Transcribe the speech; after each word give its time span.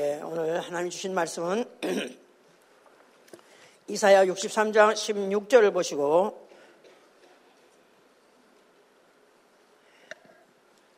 예, 0.00 0.20
오늘 0.22 0.60
하나님 0.60 0.90
주신 0.90 1.12
말씀은 1.12 1.64
이사야 3.88 4.26
63장 4.26 4.92
16절을 4.92 5.72
보시고 5.72 6.48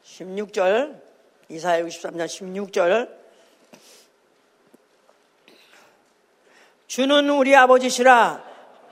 16절 0.04 1.00
이사야 1.48 1.82
63장 1.84 2.26
16절. 2.26 3.08
주는 6.86 7.30
우리 7.30 7.56
아버지시라. 7.56 8.44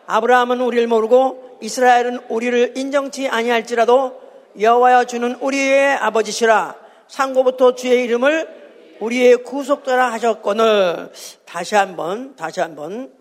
아브라함은 0.06 0.62
우리를 0.62 0.86
모르고 0.86 1.58
이스라엘은 1.60 2.30
우리를 2.30 2.78
인정치 2.78 3.28
아니할지라도 3.28 4.22
여호와여 4.58 5.04
주는 5.04 5.34
우리의 5.34 5.96
아버지시라. 5.96 6.76
상고부터 7.08 7.74
주의 7.74 8.04
이름을 8.04 8.67
우리의 9.00 9.44
구속자라 9.44 10.12
하셨거늘 10.12 11.10
다시 11.44 11.74
한번 11.74 12.34
다시 12.36 12.60
한번 12.60 13.12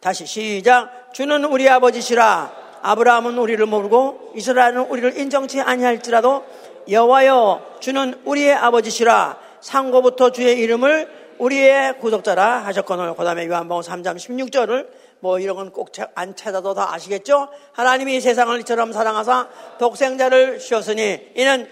다시 0.00 0.26
시작. 0.26 1.12
주는 1.14 1.44
우리 1.44 1.68
아버지시라. 1.68 2.62
아브라함은 2.82 3.38
우리를 3.38 3.64
모르고 3.66 4.32
이스라엘은 4.34 4.86
우리를 4.86 5.16
인정치 5.18 5.60
아니할지라도 5.60 6.44
여호와여 6.90 7.76
주는 7.80 8.20
우리의 8.24 8.52
아버지시라. 8.54 9.38
상고부터 9.60 10.32
주의 10.32 10.58
이름을 10.58 11.08
우리의 11.38 11.98
구속자라 11.98 12.64
하셨거늘. 12.66 13.14
그 13.14 13.24
다음에 13.24 13.46
요한복음 13.46 13.82
3장 13.82 14.16
16절을 14.16 14.88
뭐 15.20 15.38
이런 15.38 15.54
건 15.56 15.70
꼭 15.70 15.92
안 16.16 16.34
찾아도 16.34 16.74
다 16.74 16.92
아시겠죠? 16.92 17.48
하나님이 17.72 18.20
세상을 18.20 18.58
이처럼 18.60 18.92
사랑하사 18.92 19.48
독생자를 19.78 20.58
주셨으니 20.58 21.30
이는 21.36 21.68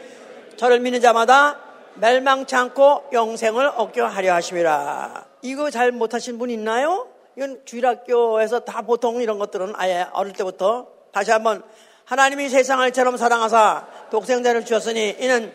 저를 0.57 0.79
믿는 0.79 1.01
자마다 1.01 1.59
멸망치 1.95 2.57
않고 2.57 3.05
영생을 3.13 3.67
얻게 3.77 4.01
하려 4.01 4.35
하심이라. 4.35 5.27
이거 5.43 5.71
잘 5.71 5.93
못하신 5.93 6.39
분 6.39 6.51
있나요? 6.51 7.09
이건 7.37 7.61
주일학교에서 7.65 8.61
다 8.61 8.83
보통 8.83 9.23
이런 9.23 9.39
것들은 9.39 9.75
아예 9.77 10.07
어릴 10.13 10.33
때부터 10.33 10.89
다시 11.13 11.31
한번 11.31 11.63
하나님이 12.05 12.49
세상을 12.49 12.87
이처럼 12.89 13.17
사랑하사 13.17 13.87
독생자를 14.11 14.65
주셨으니 14.65 15.17
이는 15.21 15.53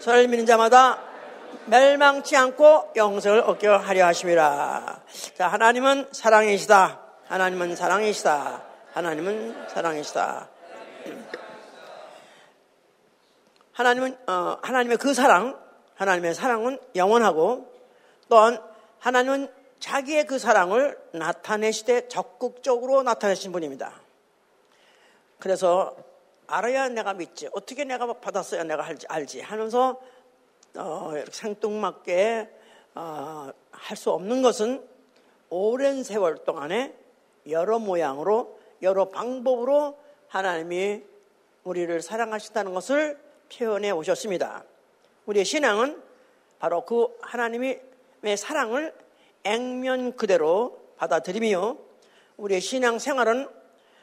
저를 0.00 0.28
믿는 0.28 0.46
자마다 0.46 0.98
멸망치 1.66 2.36
않고 2.36 2.92
영생을 2.96 3.40
얻게 3.40 3.68
하려 3.68 4.06
하심이라. 4.06 5.00
자, 5.36 5.48
하나님은 5.48 6.08
사랑이시다. 6.12 7.00
하나님은 7.28 7.76
사랑이시다. 7.76 8.62
하나님은 8.94 9.66
사랑이시다. 9.68 10.48
하나님은 13.78 14.18
어, 14.26 14.58
하나님의 14.60 14.96
그 14.96 15.14
사랑, 15.14 15.56
하나님의 15.94 16.34
사랑은 16.34 16.80
영원하고 16.96 17.72
또한 18.28 18.60
하나님은 18.98 19.48
자기의 19.78 20.26
그 20.26 20.40
사랑을 20.40 20.98
나타내시되 21.12 22.08
적극적으로 22.08 23.04
나타내신 23.04 23.52
분입니다. 23.52 23.92
그래서 25.38 25.96
알아야 26.48 26.88
내가 26.88 27.14
믿지. 27.14 27.48
어떻게 27.52 27.84
내가 27.84 28.12
받았어야 28.14 28.64
내가 28.64 28.84
알지, 28.84 29.06
알지 29.08 29.40
하면서 29.42 30.00
어, 30.76 31.12
생뚱맞게 31.30 32.50
어, 32.96 33.50
할 33.70 33.96
수 33.96 34.10
없는 34.10 34.42
것은 34.42 34.84
오랜 35.50 36.02
세월 36.02 36.38
동안에 36.38 36.96
여러 37.48 37.78
모양으로 37.78 38.58
여러 38.82 39.08
방법으로 39.08 39.96
하나님이 40.26 41.04
우리를 41.62 42.02
사랑하신다는 42.02 42.74
것을 42.74 43.27
표현해 43.52 43.90
오셨습니다. 43.90 44.64
우리의 45.26 45.44
신앙은 45.44 46.02
바로 46.58 46.84
그 46.84 47.08
하나님의 47.22 47.80
사랑을 48.36 48.94
액면 49.44 50.16
그대로 50.16 50.78
받아들이며 50.96 51.76
우리의 52.36 52.60
신앙 52.60 52.98
생활은 52.98 53.48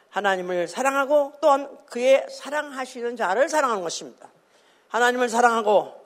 하나님을 0.09 0.67
사랑하고 0.67 1.33
또한 1.41 1.77
그의 1.87 2.25
사랑하시는 2.29 3.15
자를 3.15 3.49
사랑하는 3.49 3.83
것입니다. 3.83 4.29
하나님을 4.87 5.27
사랑하고 5.29 6.05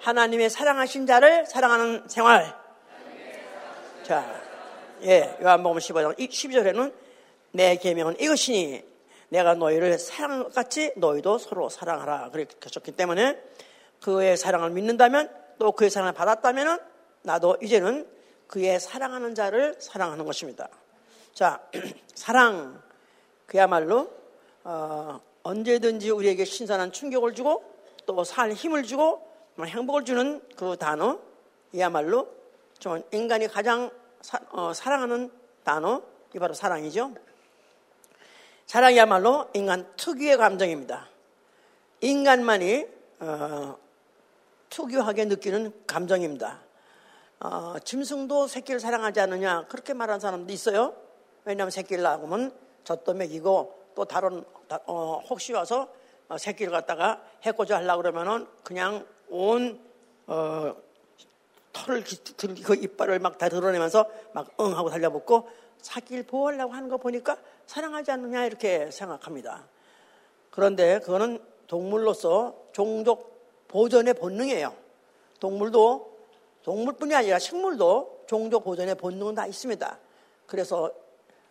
하나님의 0.00 0.50
사랑하신 0.50 1.06
자를 1.06 1.46
사랑하는 1.46 2.08
생활. 2.08 2.54
자, 4.02 4.40
예, 5.02 5.36
요한복음 5.42 5.78
15장 5.78 6.18
12절에는 6.18 6.92
내 7.52 7.76
계명은 7.76 8.20
이것이니 8.20 8.87
내가 9.28 9.54
너희를 9.54 9.98
사랑같이 9.98 10.92
너희도 10.96 11.38
서로 11.38 11.68
사랑하라. 11.68 12.30
그렇게 12.30 12.56
하셨기 12.62 12.92
때문에 12.92 13.42
그의 14.00 14.36
사랑을 14.36 14.70
믿는다면 14.70 15.30
또 15.58 15.72
그의 15.72 15.90
사랑을 15.90 16.12
받았다면 16.12 16.80
나도 17.22 17.58
이제는 17.62 18.06
그의 18.46 18.80
사랑하는 18.80 19.34
자를 19.34 19.76
사랑하는 19.78 20.24
것입니다. 20.24 20.68
자, 21.34 21.60
사랑 22.14 22.82
그야말로 23.46 24.10
어, 24.64 25.20
언제든지 25.42 26.10
우리에게 26.10 26.44
신선한 26.44 26.92
충격을 26.92 27.34
주고 27.34 27.64
또 28.06 28.24
살 28.24 28.52
힘을 28.52 28.84
주고 28.84 29.22
행복을 29.60 30.04
주는 30.04 30.40
그 30.56 30.76
단어 30.78 31.18
이야말로 31.72 32.28
좀 32.78 33.02
인간이 33.12 33.46
가장 33.48 33.90
사, 34.22 34.38
어, 34.50 34.72
사랑하는 34.72 35.30
단어 35.62 36.02
이 36.34 36.38
바로 36.38 36.54
사랑이죠. 36.54 37.12
사랑이야말로 38.68 39.48
인간 39.54 39.90
특유의 39.96 40.36
감정입니다. 40.36 41.08
인간만이 42.02 42.86
어, 43.20 43.78
특유하게 44.68 45.24
느끼는 45.24 45.72
감정입니다. 45.86 46.60
어, 47.40 47.76
짐승도 47.82 48.46
새끼를 48.46 48.78
사랑하지 48.78 49.20
않느냐 49.20 49.64
그렇게 49.68 49.94
말하는 49.94 50.20
사람도 50.20 50.52
있어요. 50.52 50.94
왜냐하면 51.46 51.70
새끼를 51.70 52.02
낳으면 52.02 52.52
젖도 52.84 53.14
먹이고 53.14 53.92
또 53.94 54.04
다른 54.04 54.44
어, 54.84 55.22
혹시 55.30 55.54
와서 55.54 55.88
어, 56.28 56.36
새끼를 56.36 56.70
갖다가 56.70 57.22
해코지 57.44 57.72
하려고 57.72 58.02
그러면은 58.02 58.46
그냥 58.64 59.06
온 59.30 59.80
어, 60.26 60.76
털을 61.72 62.04
그 62.62 62.74
이빨을 62.74 63.18
막 63.18 63.38
다 63.38 63.48
드러내면서 63.48 64.04
막 64.34 64.50
응하고 64.60 64.90
달려붙고 64.90 65.48
사기를 65.80 66.24
보호하려고 66.24 66.74
하는 66.74 66.90
거 66.90 66.98
보니까 66.98 67.38
사랑하지 67.68 68.10
않느냐 68.12 68.46
이렇게 68.46 68.90
생각합니다. 68.90 69.68
그런데 70.50 71.00
그거는 71.00 71.38
동물로서 71.66 72.56
종족 72.72 73.68
보존의 73.68 74.14
본능이에요. 74.14 74.74
동물도 75.38 76.18
동물뿐이 76.62 77.14
아니라 77.14 77.38
식물도 77.38 78.24
종족 78.26 78.64
보존의 78.64 78.94
본능은 78.94 79.34
다 79.34 79.46
있습니다. 79.46 79.98
그래서 80.46 80.90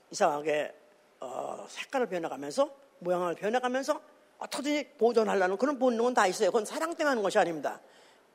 이상하게 0.09 0.73
어, 1.19 1.65
색깔을 1.69 2.07
변해가면서 2.07 2.67
모양을 2.97 3.35
변해가면서 3.35 4.01
어떻게든지 4.39 4.93
보존하려는 4.97 5.57
그런 5.57 5.77
본능은 5.77 6.15
다 6.15 6.25
있어요. 6.25 6.49
그건 6.49 6.65
사랑 6.65 6.95
때문에 6.95 7.09
하는 7.09 7.21
것이 7.21 7.37
아닙니다. 7.37 7.79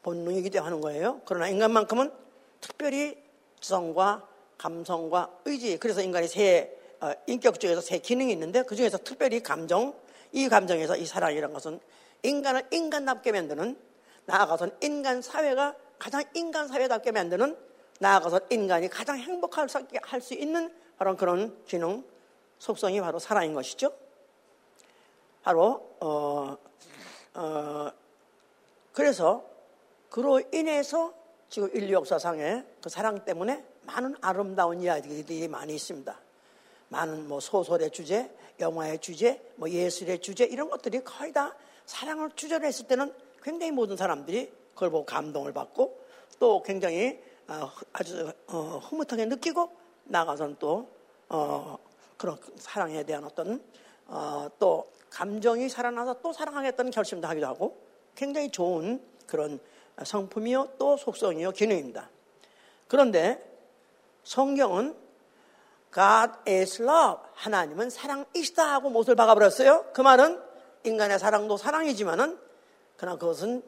본능이기 0.04 0.50
때문에 0.50 0.64
하는 0.64 0.80
거예요. 0.80 1.20
그러나 1.24 1.48
인간만큼은 1.48 2.12
특별히 2.60 3.20
지성과 3.58 4.28
감성과 4.56 5.40
의지. 5.46 5.78
그래서 5.78 6.00
인간이 6.00 6.28
세 6.28 6.78
어, 6.78 6.81
인격 7.26 7.58
중에서 7.60 7.80
세 7.80 7.98
기능이 7.98 8.32
있는데 8.32 8.62
그 8.62 8.76
중에서 8.76 8.98
특별히 8.98 9.42
감정, 9.42 9.94
이 10.32 10.48
감정에서 10.48 10.96
이 10.96 11.04
사랑이라는 11.04 11.52
것은 11.52 11.80
인간을 12.22 12.68
인간답게 12.70 13.32
만드는 13.32 13.76
나아가서는 14.26 14.76
인간 14.82 15.20
사회가 15.20 15.74
가장 15.98 16.22
인간 16.34 16.68
사회답게 16.68 17.10
만드는 17.12 17.56
나아가서 17.98 18.40
인간이 18.50 18.88
가장 18.88 19.18
행복할 19.18 19.68
수 20.20 20.34
있는 20.34 20.72
바로 20.96 21.16
그런 21.16 21.64
기능, 21.64 22.04
속성이 22.58 23.00
바로 23.00 23.18
사랑인 23.18 23.54
것이죠. 23.54 23.92
바로 25.42 25.96
어, 26.00 26.56
어, 27.34 27.90
그래서 28.92 29.44
그로 30.10 30.40
인해서 30.52 31.12
지금 31.48 31.70
인류 31.74 31.94
역사상에 31.94 32.64
그 32.80 32.88
사랑 32.88 33.24
때문에 33.24 33.64
많은 33.82 34.14
아름다운 34.20 34.80
이야기들이 34.80 35.48
많이 35.48 35.74
있습니다. 35.74 36.21
많은 36.92 37.26
뭐 37.26 37.40
소설의 37.40 37.90
주제, 37.90 38.30
영화의 38.60 38.98
주제, 39.00 39.42
뭐 39.56 39.68
예술의 39.68 40.20
주제 40.20 40.44
이런 40.44 40.68
것들이 40.68 41.02
거의 41.02 41.32
다 41.32 41.56
사랑을 41.86 42.30
주제로 42.36 42.66
했을 42.66 42.86
때는 42.86 43.12
굉장히 43.42 43.72
모든 43.72 43.96
사람들이 43.96 44.52
그걸 44.74 44.90
보고 44.90 45.04
감동을 45.06 45.52
받고 45.52 45.98
또 46.38 46.62
굉장히 46.62 47.18
어, 47.48 47.70
아주 47.92 48.30
어, 48.46 48.80
흐뭇하게 48.84 49.24
느끼고 49.24 49.70
나가서는 50.04 50.56
또 50.58 50.88
어, 51.30 51.78
그런 52.18 52.38
사랑에 52.56 53.02
대한 53.02 53.24
어떤 53.24 53.60
또 54.58 54.92
감정이 55.08 55.68
살아나서 55.70 56.20
또 56.20 56.32
사랑하겠다는 56.32 56.90
결심도 56.90 57.26
하기도 57.26 57.46
하고 57.46 57.78
굉장히 58.14 58.50
좋은 58.50 59.02
그런 59.26 59.58
성품이요 60.04 60.74
또 60.78 60.96
속성이요 60.98 61.52
기능입니다. 61.52 62.10
그런데 62.86 63.42
성경은 64.24 64.94
God 65.92 66.32
is 66.48 66.82
love. 66.82 67.22
하나님은 67.34 67.90
사랑이시다 67.90 68.72
하고 68.72 68.90
못을 68.90 69.14
박아버렸어요. 69.14 69.90
그 69.92 70.00
말은 70.00 70.40
인간의 70.84 71.18
사랑도 71.18 71.56
사랑이지만은 71.56 72.38
그러나 72.96 73.18
그것은 73.18 73.62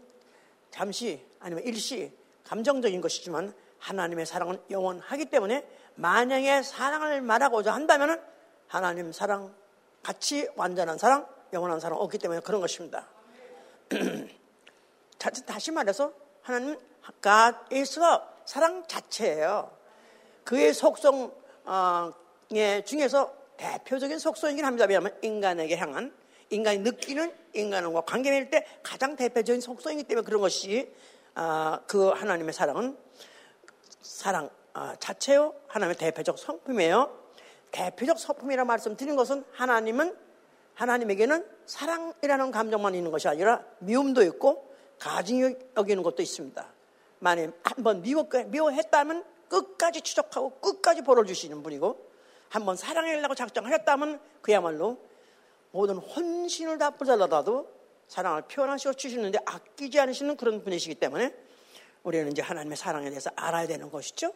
잠시 0.70 1.24
아니면 1.38 1.64
일시 1.64 2.12
감정적인 2.44 3.00
것이지만 3.00 3.54
하나님의 3.78 4.26
사랑은 4.26 4.60
영원하기 4.70 5.26
때문에 5.26 5.66
만약에 5.96 6.62
사랑을 6.62 7.20
말하고자 7.20 7.72
한다면 7.72 8.20
하나님 8.66 9.12
사랑 9.12 9.54
같이 10.02 10.48
완전한 10.56 10.98
사랑, 10.98 11.26
영원한 11.52 11.80
사랑 11.80 11.98
없기 11.98 12.18
때문에 12.18 12.40
그런 12.40 12.60
것입니다. 12.60 13.06
다시 15.46 15.70
말해서 15.70 16.12
하나님 16.42 16.78
God 17.22 17.56
is 17.72 17.98
love, 17.98 18.24
사랑 18.44 18.86
자체예요. 18.86 19.70
그의 20.44 20.74
속성 20.74 21.32
어, 21.64 22.12
중에서 22.84 23.32
대표적인 23.56 24.18
속성이긴 24.18 24.64
합니다. 24.64 24.86
왜냐하면 24.86 25.16
인간에게 25.22 25.76
향한 25.76 26.12
인간이 26.50 26.78
느끼는 26.78 27.32
인간과 27.54 28.02
관계 28.02 28.30
맺을 28.30 28.50
때 28.50 28.66
가장 28.82 29.16
대표적인 29.16 29.60
속성이기 29.60 30.04
때문에 30.04 30.24
그런 30.24 30.40
것이 30.40 30.92
아, 31.34 31.80
그 31.86 32.08
하나님의 32.08 32.52
사랑은 32.52 32.96
사랑 34.00 34.50
아, 34.72 34.94
자체요 34.98 35.54
하나님의 35.68 35.96
대표적 35.96 36.38
성품이에요. 36.38 37.24
대표적 37.70 38.18
성품이라 38.18 38.64
말씀드린 38.64 39.16
것은 39.16 39.44
하나님은 39.52 40.16
하나님에게는 40.74 41.46
사랑이라는 41.66 42.50
감정만 42.50 42.94
있는 42.94 43.10
것이 43.10 43.28
아니라 43.28 43.64
미움도 43.78 44.22
있고 44.22 44.74
가증히 44.98 45.56
여기는 45.76 46.02
것도 46.02 46.22
있습니다. 46.22 46.72
만약 47.20 47.52
한번 47.62 48.02
미워, 48.02 48.28
미워했다면 48.46 49.24
끝까지 49.48 50.00
추적하고 50.00 50.50
끝까지 50.60 51.02
벌어 51.02 51.24
주시는 51.24 51.62
분이고 51.62 52.10
한번 52.48 52.76
사랑하려고 52.76 53.34
작정하셨다면 53.34 54.20
그야말로 54.40 54.98
모든 55.70 55.96
혼신을 55.96 56.78
다 56.78 56.90
부자라도 56.90 57.68
사랑을 58.06 58.42
표현하시고 58.42 58.94
주시는데 58.94 59.38
아끼지 59.44 59.98
않으시는 59.98 60.36
그런 60.36 60.62
분이시기 60.62 60.94
때문에 60.96 61.34
우리는 62.04 62.30
이제 62.30 62.42
하나님의 62.42 62.76
사랑에 62.76 63.08
대해서 63.08 63.30
알아야 63.34 63.66
되는 63.66 63.90
것이죠. 63.90 64.32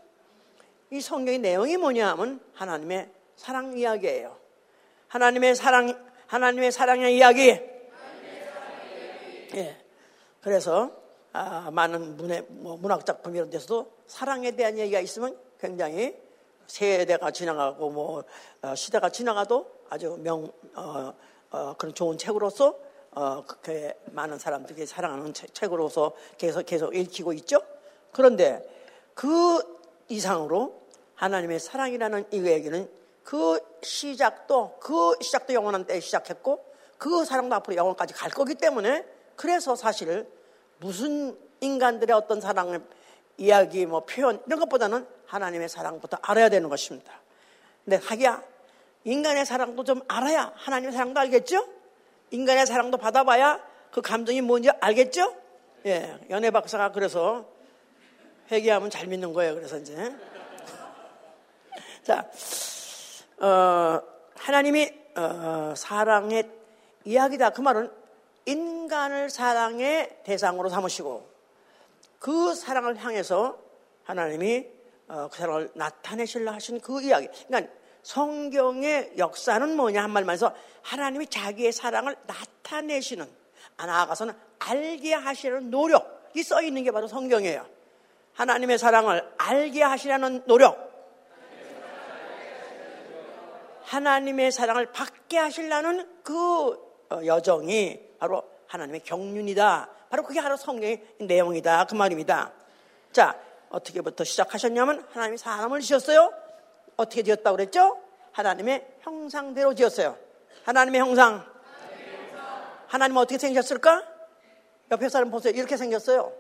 이 0.90 1.00
성경의 1.00 1.38
내용이 1.38 1.76
뭐냐 1.76 2.08
하면 2.12 2.40
하나님의 2.54 3.10
사랑 3.36 3.76
이야기예요. 3.76 4.36
하나님의 5.08 5.54
사랑, 5.54 6.10
하나님의 6.26 6.72
사랑의 6.72 7.16
이야기. 7.16 7.60
예. 9.54 9.84
그래서 10.40 10.90
아, 11.32 11.70
많은 11.70 12.16
문의, 12.16 12.42
뭐 12.48 12.76
문학 12.76 13.04
작품 13.04 13.36
이런 13.36 13.50
데서도 13.50 13.90
사랑에 14.06 14.50
대한 14.52 14.78
얘기가 14.78 15.00
있으면 15.00 15.36
굉장히 15.60 16.16
세대가 16.66 17.30
지나가고 17.30 17.90
뭐 17.90 18.24
어, 18.62 18.74
시대가 18.74 19.08
지나가도 19.08 19.66
아주 19.90 20.16
명 20.18 20.50
어, 20.74 21.12
어, 21.50 21.74
그런 21.76 21.94
좋은 21.94 22.18
책으로서 22.18 22.78
어, 23.12 23.44
그렇게 23.46 23.98
많은 24.12 24.38
사람들이 24.38 24.86
사랑하는 24.86 25.32
책, 25.34 25.72
으로서 25.72 26.12
계속 26.36 26.64
계속 26.66 26.94
읽히고 26.94 27.32
있죠. 27.34 27.60
그런데 28.12 28.62
그 29.14 29.60
이상으로 30.08 30.82
하나님의 31.14 31.58
사랑이라는 31.58 32.26
이 32.32 32.46
얘기는 32.46 32.88
그 33.24 33.58
시작도 33.82 34.78
그 34.80 35.14
시작도 35.20 35.52
영원한 35.52 35.84
때에 35.84 36.00
시작했고 36.00 36.64
그 36.96 37.24
사랑도 37.24 37.54
앞으로 37.56 37.76
영원까지 37.76 38.14
갈 38.14 38.30
거기 38.30 38.54
때문에 38.54 39.04
그래서 39.36 39.76
사실 39.76 40.26
무슨 40.80 41.36
인간들의 41.60 42.14
어떤 42.14 42.40
사랑의 42.40 42.80
이야기 43.36 43.86
뭐 43.86 44.04
표현 44.04 44.42
이런 44.46 44.60
것보다는 44.60 45.06
하나님의 45.26 45.68
사랑부터 45.68 46.18
알아야 46.22 46.48
되는 46.48 46.68
것입니다. 46.68 47.12
근데 47.84 47.96
하기야 47.96 48.42
인간의 49.04 49.46
사랑도 49.46 49.84
좀 49.84 50.02
알아야 50.08 50.52
하나님의 50.56 50.92
사랑도 50.92 51.20
알겠죠? 51.20 51.66
인간의 52.30 52.66
사랑도 52.66 52.98
받아봐야 52.98 53.62
그 53.90 54.02
감정이 54.02 54.40
뭔지 54.40 54.70
알겠죠? 54.80 55.34
예, 55.86 56.18
연애 56.30 56.50
박사가 56.50 56.92
그래서 56.92 57.46
회개하면 58.50 58.90
잘 58.90 59.06
믿는 59.06 59.32
거예요. 59.32 59.54
그래서 59.54 59.78
이제 59.78 59.96
자 62.02 62.28
어, 63.40 64.02
하나님이 64.34 64.90
어, 65.16 65.74
사랑의 65.76 66.50
이야기다. 67.04 67.50
그 67.50 67.60
말은 67.60 67.90
인간을 68.48 69.28
사랑의 69.28 70.20
대상으로 70.24 70.70
삼으시고 70.70 71.28
그 72.18 72.54
사랑을 72.54 72.96
향해서 72.96 73.58
하나님이 74.04 74.66
어, 75.08 75.28
그 75.30 75.38
사랑을 75.38 75.70
나타내시려 75.74 76.50
하신 76.52 76.80
그 76.80 77.02
이야기. 77.02 77.28
그러니까 77.46 77.72
성경의 78.02 79.14
역사는 79.18 79.76
뭐냐 79.76 80.02
한 80.02 80.10
말만 80.10 80.32
해서 80.32 80.54
하나님이 80.82 81.26
자기의 81.26 81.72
사랑을 81.72 82.16
나타내시는 82.26 83.28
아, 83.76 83.86
나아가서는 83.86 84.34
알게 84.58 85.12
하시는 85.12 85.70
노력이 85.70 86.42
써 86.42 86.62
있는 86.62 86.84
게 86.84 86.90
바로 86.90 87.06
성경이에요. 87.06 87.66
하나님의 88.32 88.78
사랑을 88.78 89.30
알게 89.36 89.82
하시려는 89.82 90.44
노력. 90.46 90.88
하나님의 93.82 94.52
사랑을 94.52 94.92
받게 94.92 95.38
하시려는 95.38 96.22
그 96.22 96.70
어, 97.10 97.20
여정이 97.24 98.07
바로 98.18 98.42
하나님의 98.66 99.00
경륜이다. 99.00 99.88
바로 100.10 100.22
그게 100.22 100.40
바로 100.40 100.56
성경의 100.56 101.02
내용이다. 101.20 101.86
그 101.86 101.94
말입니다. 101.94 102.52
자, 103.12 103.38
어떻게부터 103.70 104.24
시작하셨냐면 104.24 105.06
하나님이 105.12 105.38
사람을 105.38 105.80
지었어요. 105.80 106.32
어떻게 106.96 107.22
지었다고 107.22 107.56
그랬죠? 107.56 108.00
하나님의 108.32 108.86
형상대로 109.00 109.74
지었어요. 109.74 110.16
하나님의 110.64 111.00
형상. 111.00 111.44
하나님 112.86 113.16
은 113.16 113.22
어떻게 113.22 113.38
생겼을까? 113.38 114.04
옆에 114.90 115.08
사람 115.08 115.30
보세요. 115.30 115.52
이렇게 115.54 115.76
생겼어요. 115.76 116.32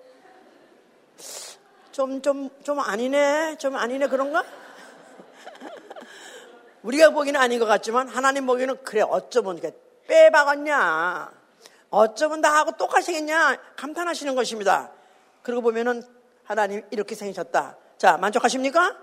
좀, 1.92 2.22
좀, 2.22 2.48
좀 2.62 2.80
아니네. 2.80 3.56
좀 3.58 3.76
아니네. 3.76 4.06
그런가? 4.08 4.44
우리가 6.82 7.10
보기는 7.10 7.38
아닌 7.38 7.58
것 7.58 7.66
같지만 7.66 8.08
하나님 8.08 8.46
보기에는 8.46 8.82
그래 8.82 9.02
어쩌면 9.02 9.60
빼박았냐 10.06 11.37
어쩌면 11.90 12.40
나하고 12.40 12.72
똑같이 12.72 13.12
생겼냐? 13.12 13.58
감탄하시는 13.76 14.34
것입니다. 14.34 14.92
그리고 15.42 15.62
보면은 15.62 16.02
하나님 16.44 16.82
이렇게 16.90 17.14
생기셨다. 17.14 17.76
자 17.96 18.16
만족하십니까? 18.16 18.96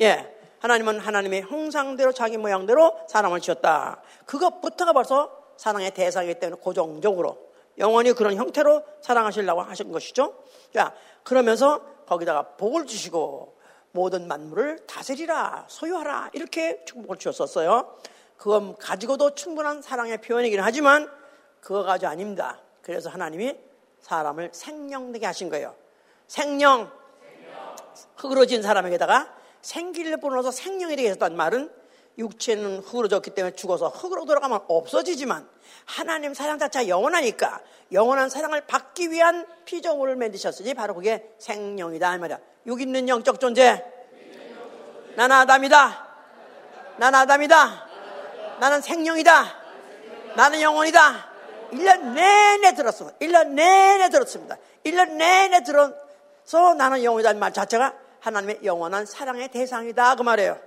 예. 0.00 0.34
하나님은 0.60 0.98
하나님의 0.98 1.42
형상대로 1.42 2.12
자기 2.12 2.38
모양대로 2.38 2.98
사람을 3.08 3.40
지었다. 3.40 4.00
그것부터가 4.24 4.92
벌써 4.92 5.30
사랑의 5.56 5.92
대상이기 5.92 6.40
때문에 6.40 6.60
고정적으로 6.60 7.38
영원히 7.78 8.12
그런 8.12 8.34
형태로 8.34 8.82
사랑하시려고 9.02 9.62
하신 9.62 9.92
것이죠. 9.92 10.34
자 10.72 10.94
그러면서 11.22 11.80
거기다가 12.06 12.56
복을 12.56 12.86
주시고 12.86 13.54
모든 13.92 14.26
만물을 14.26 14.86
다스리라, 14.86 15.66
소유하라 15.68 16.30
이렇게 16.32 16.84
축복을 16.84 17.16
주었었어요. 17.16 17.94
그건 18.36 18.76
가지고도 18.76 19.34
충분한 19.34 19.82
사랑의 19.82 20.20
표현이긴 20.20 20.60
하지만 20.60 21.08
그거 21.64 21.82
가지고 21.82 22.10
아닙니다. 22.10 22.60
그래서 22.82 23.08
하나님이 23.08 23.56
사람을 24.02 24.50
생명되게 24.52 25.24
하신 25.24 25.48
거예요. 25.48 25.74
생명, 26.26 26.92
흙으로 28.16 28.44
진 28.44 28.62
사람에게다가 28.62 29.34
생기를 29.62 30.18
불어넣어서 30.18 30.50
생명이 30.50 30.94
되게 30.94 31.10
했다는 31.10 31.36
말은 31.38 31.72
육체는 32.18 32.80
흙으로 32.80 33.08
졌기 33.08 33.30
때문에 33.30 33.56
죽어서 33.56 33.88
흙으로 33.88 34.26
돌아가면 34.26 34.60
없어지지만 34.68 35.48
하나님 35.86 36.34
사랑 36.34 36.58
자체가 36.58 36.86
영원하니까 36.86 37.62
영원한 37.92 38.28
사랑을 38.28 38.66
받기 38.66 39.10
위한 39.10 39.46
피조물을 39.64 40.16
만드셨으니 40.16 40.74
바로 40.74 40.94
그게 40.94 41.34
생명이다 41.38 42.14
이 42.14 42.18
말이야. 42.18 42.38
여기 42.66 42.82
있는 42.82 43.08
영적 43.08 43.40
존재. 43.40 43.82
나는 45.16 45.34
아담이다. 45.36 46.08
나는 46.98 47.18
아담이다. 47.20 47.88
나는 48.60 48.82
생명이다. 48.82 49.64
나는 50.36 50.60
영혼이다. 50.60 51.33
1년 51.74 52.14
내내 52.14 52.74
들었어. 52.74 53.10
1년 53.18 53.48
내내 53.48 54.08
들었습니다. 54.08 54.56
1년 54.84 55.12
내내 55.12 55.62
들어서 55.62 56.74
나는 56.76 57.04
영혼이다. 57.04 57.34
말 57.34 57.52
자체가 57.52 57.94
하나님의 58.20 58.60
영원한 58.64 59.06
사랑의 59.06 59.48
대상이다. 59.48 60.16
그 60.16 60.22
말이에요. 60.22 60.58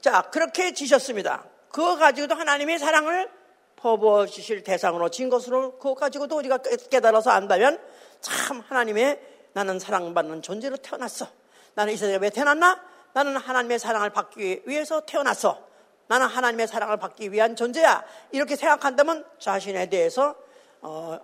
자, 0.00 0.22
그렇게 0.30 0.72
지셨습니다. 0.72 1.44
그거 1.70 1.96
가지고도 1.96 2.34
하나님의 2.34 2.78
사랑을 2.78 3.30
퍼부어 3.76 4.26
주실 4.26 4.64
대상으로 4.64 5.08
진 5.10 5.28
것으로 5.28 5.78
그거 5.78 5.94
가지고도 5.94 6.36
우리가 6.36 6.58
깨달아서 6.90 7.30
안다면 7.30 7.80
참 8.20 8.62
하나님의 8.68 9.20
나는 9.52 9.78
사랑받는 9.78 10.42
존재로 10.42 10.76
태어났어. 10.78 11.26
나는 11.74 11.92
이 11.92 11.96
세상에 11.96 12.18
왜 12.18 12.30
태어났나? 12.30 12.80
나는 13.12 13.36
하나님의 13.36 13.78
사랑을 13.78 14.10
받기 14.10 14.62
위해서 14.66 15.00
태어났어. 15.02 15.67
나는 16.08 16.26
하나님의 16.26 16.66
사랑을 16.66 16.96
받기 16.96 17.32
위한 17.32 17.54
존재야. 17.54 18.02
이렇게 18.32 18.56
생각한다면 18.56 19.24
자신에 19.38 19.88
대해서 19.88 20.34
어, 20.80 21.18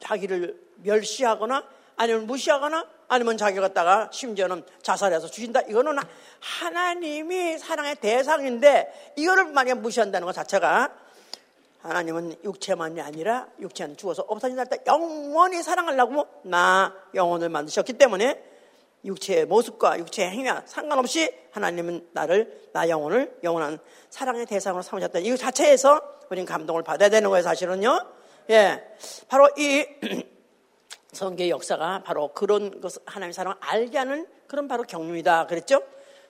자기를 0.00 0.58
멸시하거나 0.82 1.64
아니면 1.96 2.26
무시하거나 2.26 2.86
아니면 3.08 3.36
자기 3.36 3.60
갖다가 3.60 4.08
심지어는 4.12 4.64
자살해서 4.82 5.28
주신다. 5.28 5.60
이거는 5.62 5.98
하나님이 6.40 7.58
사랑의 7.58 7.96
대상인데 7.96 9.12
이거를 9.16 9.46
만약 9.46 9.78
무시한다는 9.78 10.26
것 10.26 10.32
자체가 10.32 10.90
하나님은 11.82 12.36
육체만이 12.42 13.00
아니라 13.02 13.46
육체는 13.60 13.98
죽어서 13.98 14.24
없어진다 14.26 14.60
할 14.62 14.66
때 14.68 14.78
영원히 14.86 15.62
사랑하려고 15.62 16.26
나 16.42 16.94
영혼을 17.14 17.50
만드셨기 17.50 17.92
때문에 17.92 18.53
육체의 19.04 19.46
모습과 19.46 19.98
육체의 19.98 20.30
행위와 20.30 20.62
상관없이 20.66 21.32
하나님은 21.50 22.08
나를 22.12 22.68
나 22.72 22.88
영혼을 22.88 23.38
영원한 23.42 23.78
사랑의 24.10 24.46
대상으로 24.46 24.82
삼으셨다. 24.82 25.18
이 25.20 25.36
자체에서 25.36 26.00
우리는 26.30 26.46
감동을 26.46 26.82
받아야 26.82 27.08
되는 27.08 27.28
거예요, 27.30 27.42
사실은요. 27.42 28.06
예, 28.50 28.82
바로 29.28 29.48
이 29.56 29.86
성계의 31.12 31.50
역사가 31.50 32.02
바로 32.04 32.32
그런 32.32 32.80
것 32.80 32.94
하나님의 33.06 33.32
사랑을 33.32 33.56
알게 33.60 33.98
하는 33.98 34.26
그런 34.46 34.68
바로 34.68 34.82
경륜이다. 34.82 35.46
그랬죠? 35.46 35.82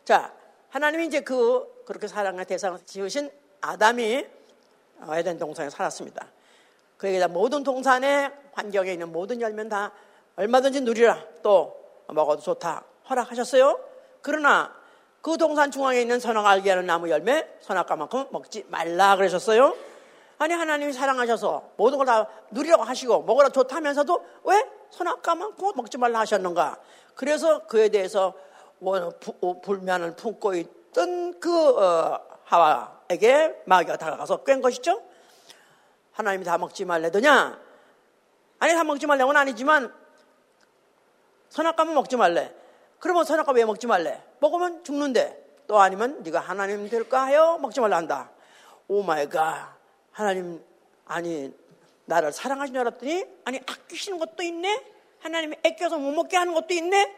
자, 0.04 0.34
하나님이 0.68 1.06
이제 1.06 1.20
그 1.20 1.82
그렇게 1.86 2.06
사랑의 2.06 2.44
대상을 2.44 2.78
지으신 2.84 3.30
아담이 3.60 4.26
에덴 5.10 5.38
동산에 5.38 5.70
살았습니다. 5.70 6.26
그에게 6.96 7.26
모든 7.26 7.62
동산의 7.62 8.30
환경에 8.52 8.92
있는 8.92 9.10
모든 9.10 9.40
열면 9.40 9.68
다 9.68 9.92
얼마든지 10.36 10.82
누리라. 10.82 11.24
또 11.42 11.83
먹어도 12.08 12.42
좋다. 12.42 12.84
허락하셨어요. 13.08 13.78
그러나 14.22 14.74
그 15.20 15.36
동산 15.38 15.70
중앙에 15.70 16.00
있는 16.00 16.20
선악 16.20 16.46
알게 16.46 16.70
하는 16.70 16.86
나무 16.86 17.08
열매 17.10 17.48
선악과만큼 17.60 18.26
먹지 18.30 18.66
말라 18.68 19.16
그러셨어요. 19.16 19.74
아니 20.38 20.52
하나님이 20.52 20.92
사랑하셔서 20.92 21.70
모든 21.76 21.98
걸 21.98 22.06
다 22.06 22.26
누리라고 22.50 22.82
하시고 22.82 23.22
먹으라 23.22 23.48
좋다면서도 23.50 24.24
왜 24.44 24.68
선악과만큼 24.90 25.72
먹지 25.76 25.96
말라 25.98 26.20
하셨는가? 26.20 26.78
그래서 27.14 27.66
그에 27.66 27.88
대해서 27.88 28.34
불면을 29.62 30.16
품고 30.16 30.54
있던 30.54 31.40
그 31.40 31.78
어, 31.78 32.20
하와에게 32.44 33.62
마귀가 33.64 33.96
다가가서 33.96 34.44
꽹 34.44 34.60
것이죠. 34.60 35.00
하나님이 36.12 36.44
다 36.44 36.58
먹지 36.58 36.84
말래더냐? 36.84 37.58
아니 38.58 38.72
다 38.74 38.84
먹지 38.84 39.06
말래는 39.06 39.36
아니지만 39.36 39.92
선악과만 41.54 41.94
먹지 41.94 42.16
말래. 42.16 42.52
그러면 42.98 43.24
선악과 43.24 43.52
왜 43.52 43.64
먹지 43.64 43.86
말래? 43.86 44.20
먹으면 44.40 44.82
죽는데. 44.82 45.42
또 45.68 45.78
아니면 45.78 46.20
네가 46.24 46.40
하나님 46.40 46.90
될까 46.90 47.22
하여 47.22 47.58
먹지 47.58 47.80
말라 47.80 47.96
한다. 47.96 48.30
Oh 48.88 49.04
my 49.04 49.28
God. 49.28 49.72
하나님 50.10 50.60
아니 51.06 51.54
나를 52.06 52.32
사랑하신 52.32 52.74
줄 52.74 52.80
알았더니 52.80 53.24
아니 53.44 53.58
아끼시는 53.58 54.18
것도 54.18 54.42
있네. 54.42 54.84
하나님이 55.20 55.56
애껴서 55.62 55.96
못 55.96 56.10
먹게 56.10 56.36
하는 56.36 56.54
것도 56.54 56.74
있네. 56.74 57.14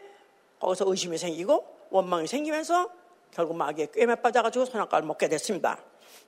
거기서 0.59 0.85
의심이 0.87 1.17
생기고 1.17 1.87
원망이 1.89 2.27
생기면서 2.27 2.91
결국 3.31 3.57
마귀의 3.57 3.91
꾀에 3.91 4.15
빠져가지고 4.15 4.65
선악과를 4.65 5.07
먹게 5.07 5.29
됐습니다. 5.29 5.79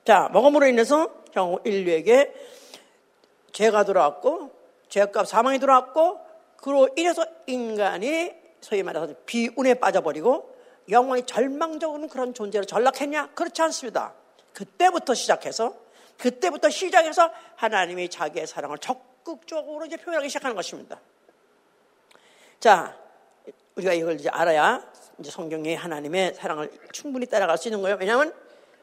자, 0.04 0.28
먹음으로 0.32 0.66
인해서 0.66 1.08
전 1.32 1.60
인류에게 1.64 2.34
죄가 3.52 3.84
들어왔고 3.84 4.50
죄값 4.88 5.28
사망이 5.28 5.60
들어왔고 5.60 6.29
그로 6.60 6.88
인해서 6.96 7.24
인간이 7.46 8.32
소위 8.60 8.82
말해서 8.82 9.14
비운에 9.26 9.74
빠져버리고 9.74 10.54
영원히 10.90 11.22
절망적인 11.24 12.08
그런 12.08 12.34
존재로 12.34 12.64
전락했냐? 12.64 13.30
그렇지 13.34 13.62
않습니다. 13.62 14.14
그때부터 14.52 15.14
시작해서 15.14 15.74
그때부터 16.18 16.68
시작해서 16.68 17.30
하나님이 17.56 18.10
자기의 18.10 18.46
사랑을 18.46 18.78
적극적으로 18.78 19.86
이제 19.86 19.96
표현하기 19.96 20.28
시작하는 20.28 20.54
것입니다. 20.54 21.00
자, 22.58 22.96
우리가 23.76 23.94
이걸 23.94 24.14
이제 24.14 24.28
알아야 24.28 24.84
이제 25.18 25.30
성경에 25.30 25.74
하나님의 25.74 26.34
사랑을 26.34 26.70
충분히 26.92 27.26
따라갈 27.26 27.56
수 27.56 27.68
있는 27.68 27.80
거예요. 27.80 27.96
왜냐하면 27.98 28.34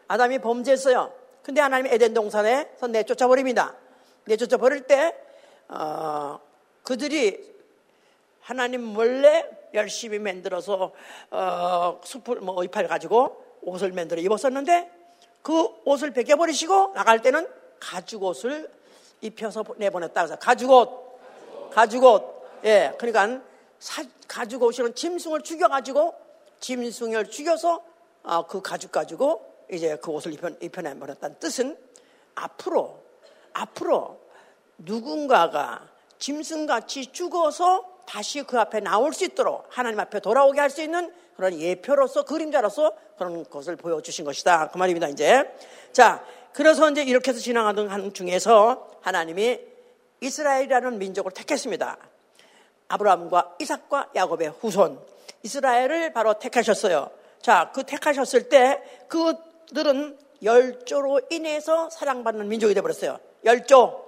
아담이 0.07 0.39
범죄했어요. 0.39 1.13
근데 1.43 1.61
하나님이 1.61 1.93
에덴 1.93 2.13
동산에서 2.13 2.87
내쫓아 2.87 3.27
버립니다. 3.27 3.75
내쫓아 4.25 4.57
버릴 4.57 4.81
때 4.81 5.15
어, 5.67 6.39
그들이 6.83 7.56
하나님 8.47 8.81
몰래 8.81 9.45
열심히 9.73 10.19
만들어서 10.19 10.93
어, 11.31 12.01
숲을 12.01 12.39
뭐 12.39 12.61
의팔 12.61 12.87
가지고 12.87 13.43
옷을 13.61 13.91
만들어 13.91 14.21
입었었는데 14.21 14.89
그 15.41 15.67
옷을 15.83 16.13
벗겨 16.13 16.37
버리시고 16.37 16.93
나갈 16.93 17.21
때는 17.21 17.45
가죽 17.77 18.23
옷을 18.23 18.71
입혀서 19.19 19.65
내보냈다. 19.75 20.13
그래서 20.13 20.39
가죽 20.39 20.71
옷, 20.71 21.19
가죽 21.71 22.05
옷. 22.05 22.47
예, 22.63 22.93
그러니까 22.97 23.43
사, 23.79 24.05
가죽 24.29 24.63
옷이는 24.63 24.95
짐승을 24.95 25.41
죽여가지고 25.41 26.15
짐승을 26.61 27.29
죽여서 27.29 27.83
어, 28.23 28.47
그 28.47 28.61
가죽 28.61 28.93
가지고 28.93 29.45
이제 29.69 29.97
그 29.97 30.09
옷을 30.11 30.31
입혀, 30.31 30.51
입혀내버렸다는 30.61 31.37
뜻은 31.39 31.77
앞으로 32.33 32.97
앞으로 33.51 34.21
누군가가 34.77 35.89
짐승같이 36.17 37.11
죽어서 37.11 37.96
다시 38.07 38.41
그 38.43 38.59
앞에 38.59 38.79
나올 38.79 39.13
수 39.13 39.25
있도록 39.25 39.65
하나님 39.69 39.99
앞에 39.99 40.21
돌아오게 40.21 40.59
할 40.59 40.69
수 40.69 40.81
있는 40.81 41.13
그런 41.35 41.53
예표로서 41.59 42.23
그림자로서 42.23 42.93
그런 43.17 43.47
것을 43.47 43.75
보여주신 43.75 44.25
것이다. 44.25 44.69
그 44.69 44.77
말입니다, 44.77 45.07
이제. 45.07 45.43
자, 45.91 46.23
그래서 46.53 46.89
이제 46.89 47.03
이렇게 47.03 47.29
해서 47.29 47.39
지나가던 47.39 47.89
한 47.89 48.13
중에서 48.13 48.89
하나님이 49.01 49.59
이스라엘이라는 50.21 50.97
민족을 50.97 51.31
택했습니다. 51.31 51.97
아브라함과 52.87 53.57
이삭과 53.59 54.11
야곱의 54.15 54.53
후손. 54.59 54.99
이스라엘을 55.43 56.13
바로 56.13 56.39
택하셨어요. 56.39 57.11
자, 57.41 57.71
그 57.73 57.83
택하셨을 57.83 58.49
때 58.49 58.81
그들은 59.07 60.17
열조로 60.41 61.21
인해서 61.29 61.89
사랑받는 61.89 62.47
민족이 62.47 62.73
되어버렸어요. 62.73 63.19
열조. 63.45 64.05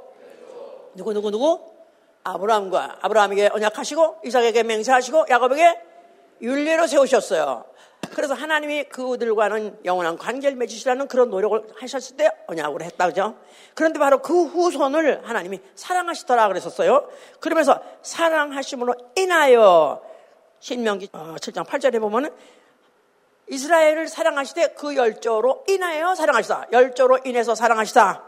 누구, 0.95 1.13
누구, 1.13 1.29
누구? 1.29 1.68
아브라함과 2.23 2.99
아브라함에게 3.01 3.49
언약하시고 3.53 4.21
이삭에게 4.25 4.63
맹세하시고 4.63 5.25
야곱에게 5.29 5.81
윤례로 6.41 6.87
세우셨어요. 6.87 7.65
그래서 8.13 8.33
하나님이 8.33 8.85
그들과는 8.85 9.79
영원한 9.85 10.17
관계를 10.17 10.57
맺으시라는 10.57 11.07
그런 11.07 11.29
노력을 11.29 11.61
하셨을 11.75 12.17
때 12.17 12.29
언약으로 12.47 12.83
했다 12.83 13.07
그죠? 13.07 13.37
그런데 13.75 13.99
바로 13.99 14.21
그 14.21 14.45
후손을 14.45 15.27
하나님이 15.27 15.59
사랑하시더라 15.75 16.47
그랬었어요. 16.47 17.07
그러면서 17.39 17.81
사랑하심으로 18.01 18.95
인하여 19.15 20.01
신명기 20.59 21.07
7장 21.09 21.59
어, 21.59 21.63
8절에 21.63 21.99
보면은 21.99 22.31
이스라엘을 23.47 24.07
사랑하시되 24.07 24.73
그 24.73 24.95
열조로 24.95 25.65
인하여 25.67 26.13
사랑하시다. 26.15 26.67
열조로 26.71 27.19
인해서 27.25 27.55
사랑하시다. 27.55 28.23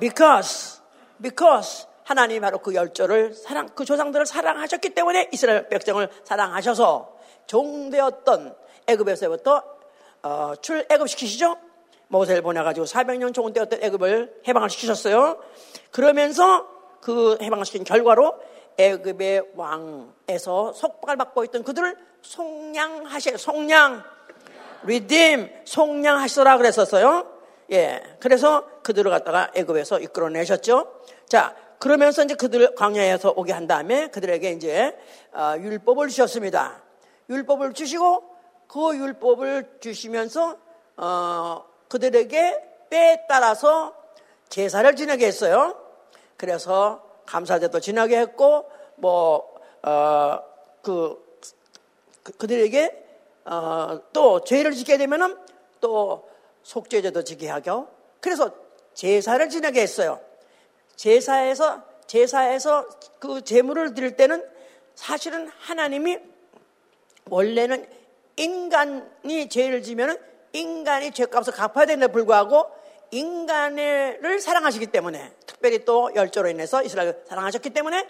Because, 0.00 0.80
because 1.20 1.86
하나님이 2.04 2.40
바로 2.40 2.58
그 2.58 2.74
열조를 2.74 3.34
사랑, 3.34 3.68
그 3.74 3.84
조상들을 3.84 4.26
사랑하셨기 4.26 4.90
때문에 4.90 5.30
이스라엘 5.32 5.68
백성을 5.68 6.06
사랑하셔서 6.24 7.16
종되었던 7.46 8.56
애굽에서부터 8.86 9.62
어, 10.22 10.54
출애굽 10.60 11.08
시키시죠. 11.08 11.56
모세를 12.08 12.42
보내가지고 12.42 12.86
400년 12.86 13.34
종되었던 13.34 13.82
애굽을 13.82 14.42
해방을 14.46 14.70
시키셨어요. 14.70 15.42
그러면서 15.90 16.66
그 17.00 17.36
해방을 17.40 17.64
시킨 17.64 17.84
결과로 17.84 18.38
애굽의 18.76 19.52
왕에서 19.54 20.72
속박을 20.72 21.16
받고 21.16 21.44
있던 21.44 21.64
그들을 21.64 21.96
속량하시, 22.22 23.36
속량, 23.36 24.02
리딤, 24.84 25.50
속량하시더라 25.64 26.56
그랬었어요. 26.58 27.30
예. 27.72 28.02
그래서 28.20 28.66
그들을 28.82 29.10
갖다가 29.10 29.50
애굽에서 29.54 30.00
이끌어내셨죠. 30.00 31.00
자, 31.28 31.54
그러면서 31.78 32.24
이제 32.24 32.34
그들 32.34 32.74
광야에서 32.74 33.34
오게 33.36 33.52
한 33.52 33.66
다음에 33.66 34.08
그들에게 34.08 34.50
이제 34.52 34.96
어, 35.32 35.54
율법을 35.58 36.08
주셨습니다. 36.08 36.82
율법을 37.28 37.72
주시고 37.74 38.24
그 38.68 38.96
율법을 38.96 39.78
주시면서 39.80 40.56
어, 40.96 41.64
그들에게 41.88 42.88
때에 42.90 43.26
따라서 43.28 43.94
제사를 44.48 44.94
지내게 44.96 45.26
했어요. 45.26 45.76
그래서 46.36 47.02
감사제도 47.26 47.80
지나게 47.80 48.18
했고 48.18 48.70
뭐 48.96 49.54
어, 49.82 50.40
그, 50.82 51.22
그 52.22 52.46
들에게 52.46 53.04
어, 53.44 54.00
또 54.12 54.42
죄를 54.44 54.72
지게 54.72 54.96
되면은 54.96 55.36
또 55.80 56.28
속죄제도 56.62 57.24
지게 57.24 57.48
하고 57.48 57.88
그래서 58.20 58.50
제사를 58.94 59.48
지내게 59.48 59.82
했어요. 59.82 60.20
제사에서 60.96 61.82
제사에서 62.06 62.86
그 63.18 63.42
제물을 63.42 63.94
드릴 63.94 64.16
때는 64.16 64.44
사실은 64.94 65.50
하나님이 65.58 66.18
원래는 67.30 67.86
인간이 68.36 69.48
죄를 69.48 69.82
지면은 69.82 70.18
인간이 70.52 71.10
죄값을 71.12 71.52
갚아야 71.52 71.86
되는데 71.86 72.12
불구하고 72.12 72.66
인간을 73.10 74.40
사랑하시기 74.40 74.86
때문에 74.88 75.32
특별히 75.46 75.84
또 75.84 76.10
열조로 76.14 76.48
인해서 76.48 76.82
이스라엘 76.82 77.22
사랑하셨기 77.28 77.70
때문에 77.70 78.06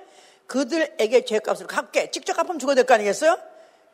그들에게 0.46 1.24
죄값을 1.24 1.66
갚게 1.66 2.10
직접 2.10 2.34
갚으면 2.34 2.58
죽어야 2.58 2.74
될 2.74 2.84
거 2.84 2.94
아니겠어요? 2.94 3.36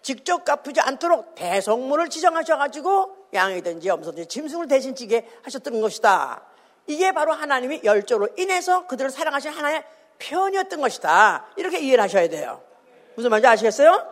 직접 0.02 0.44
갚지 0.44 0.80
않도록 0.80 1.34
대성물을 1.34 2.08
지정하셔가지고 2.08 3.16
양이든지 3.34 3.86
염소든지 3.86 4.28
짐승을 4.28 4.66
대신 4.66 4.94
지게 4.94 5.28
하셨던 5.42 5.80
것이다. 5.80 6.42
이게 6.90 7.12
바로 7.12 7.32
하나님이 7.32 7.82
열조로 7.84 8.30
인해서 8.36 8.86
그들을 8.86 9.10
사랑하신 9.10 9.52
하나의 9.52 9.84
표현이었던 10.18 10.80
것이다. 10.80 11.46
이렇게 11.56 11.78
이해를 11.78 12.02
하셔야 12.02 12.28
돼요. 12.28 12.60
무슨 13.14 13.30
말인지 13.30 13.46
아시겠어요? 13.46 14.06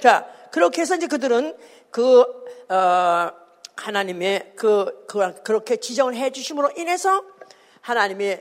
자, 0.00 0.26
그렇게 0.50 0.82
해서 0.82 0.96
이제 0.96 1.06
그들은 1.06 1.56
그, 1.90 2.20
어, 2.68 3.30
하나님의 3.76 4.52
그, 4.56 5.04
그, 5.06 5.42
그렇게 5.42 5.76
지정을 5.76 6.16
해 6.16 6.30
주심으로 6.30 6.72
인해서 6.76 7.22
하나님이 7.80 8.38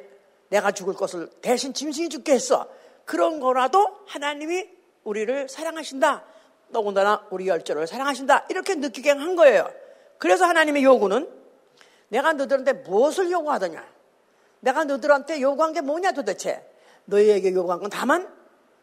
내가 0.50 0.72
죽을 0.72 0.96
것을 0.96 1.30
대신 1.42 1.74
짐승이 1.74 2.10
죽게 2.10 2.34
했어. 2.34 2.68
그런 3.06 3.40
거라도 3.40 4.00
하나님이 4.08 4.70
우리를 5.04 5.50
사랑하신다. 5.50 6.24
더군다나 6.72 7.28
우리 7.30 7.48
열조를 7.48 7.86
사랑하신다. 7.86 8.48
이렇게 8.50 8.76
느끼게 8.76 9.12
한 9.12 9.36
거예요. 9.36 9.70
그래서 10.18 10.46
하나님의 10.46 10.84
요구는 10.84 11.43
내가 12.14 12.34
너희들한테 12.34 12.74
무엇을 12.74 13.32
요구하더냐? 13.32 13.84
내가 14.60 14.84
너희들한테 14.84 15.42
요구한 15.42 15.74
게 15.74 15.82
뭐냐 15.82 16.12
도대체? 16.12 16.64
너희에게 17.06 17.52
요구한 17.54 17.80
건 17.80 17.90
다만 17.90 18.32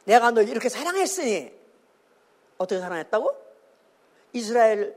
내가 0.04 0.32
너희 0.32 0.50
이렇게 0.50 0.68
사랑했으니 0.68 1.52
어떻게 2.58 2.80
사랑했다고? 2.80 3.32
이스라엘 4.32 4.96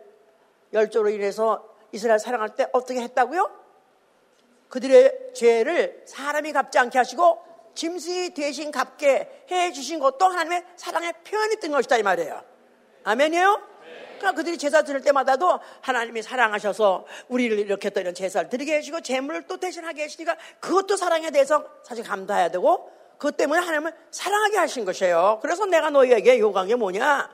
열조로 0.74 1.10
인해서 1.10 1.70
이스라엘 1.92 2.18
사랑할 2.18 2.56
때 2.56 2.68
어떻게 2.74 3.02
했다고요? 3.02 3.52
그들의 4.70 5.34
죄를 5.36 6.02
사람이 6.08 6.54
갚지 6.54 6.80
않게 6.80 6.98
하시고 6.98 7.40
짐승이 7.75 8.32
대신 8.32 8.72
갚게 8.72 9.46
해 9.52 9.72
주신 9.72 10.00
것도 10.00 10.25
하나님의 10.25 10.66
사랑의 10.75 11.13
표현이 11.24 11.58
된 11.58 11.72
것이다 11.72 11.98
이 11.98 12.04
말이에요. 12.04 12.42
아멘이요? 13.04 13.73
그러니까 14.24 14.32
그들이 14.32 14.58
제사 14.58 14.84
드릴 14.84 15.01
때마다도 15.01 15.60
하나님이 15.82 16.22
사랑하셔서 16.22 17.06
우리를 17.27 17.60
이렇게 17.60 17.89
또 17.89 18.00
이런 18.00 18.15
제사를 18.15 18.50
드리게 18.50 18.77
해주시고 18.77 19.01
재물을 19.01 19.46
또 19.48 19.58
대신하게 19.58 20.03
해주니까 20.03 20.38
그것도 20.62 20.96
사랑에 20.96 21.30
대해서 21.30 21.65
사실 21.84 22.06
감사해야 22.06 22.50
되고 22.50 22.89
그것 23.18 23.36
때문에 23.36 23.60
하나님을 23.60 23.94
사랑하게 24.12 24.58
하신 24.58 24.86
것이에요. 24.86 25.39
그래서 25.42 25.65
내가 25.65 25.89
너희에게 25.89 26.39
요구한 26.39 26.68
게 26.68 26.75
뭐냐? 26.75 27.30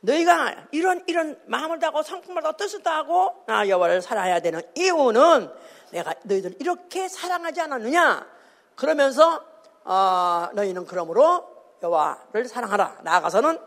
너희가 0.00 0.66
이런 0.72 1.04
이런 1.06 1.38
마음을 1.46 1.78
다하고 1.78 2.02
성품을 2.02 2.42
다하고 2.42 2.56
뜻을 2.56 2.82
다하고 2.82 3.44
나 3.46 3.68
여호와를 3.68 4.02
살아야 4.02 4.40
되는 4.40 4.60
이유는 4.76 5.50
내가 5.92 6.14
너희들 6.24 6.56
이렇게 6.58 7.08
사랑하지 7.08 7.60
않았느냐? 7.60 8.26
그러면서 8.74 9.44
어, 9.84 10.48
너희는 10.52 10.84
그러므로 10.86 11.46
여호와를 11.80 12.46
사랑하라. 12.46 12.98
나아가서는 13.02 13.58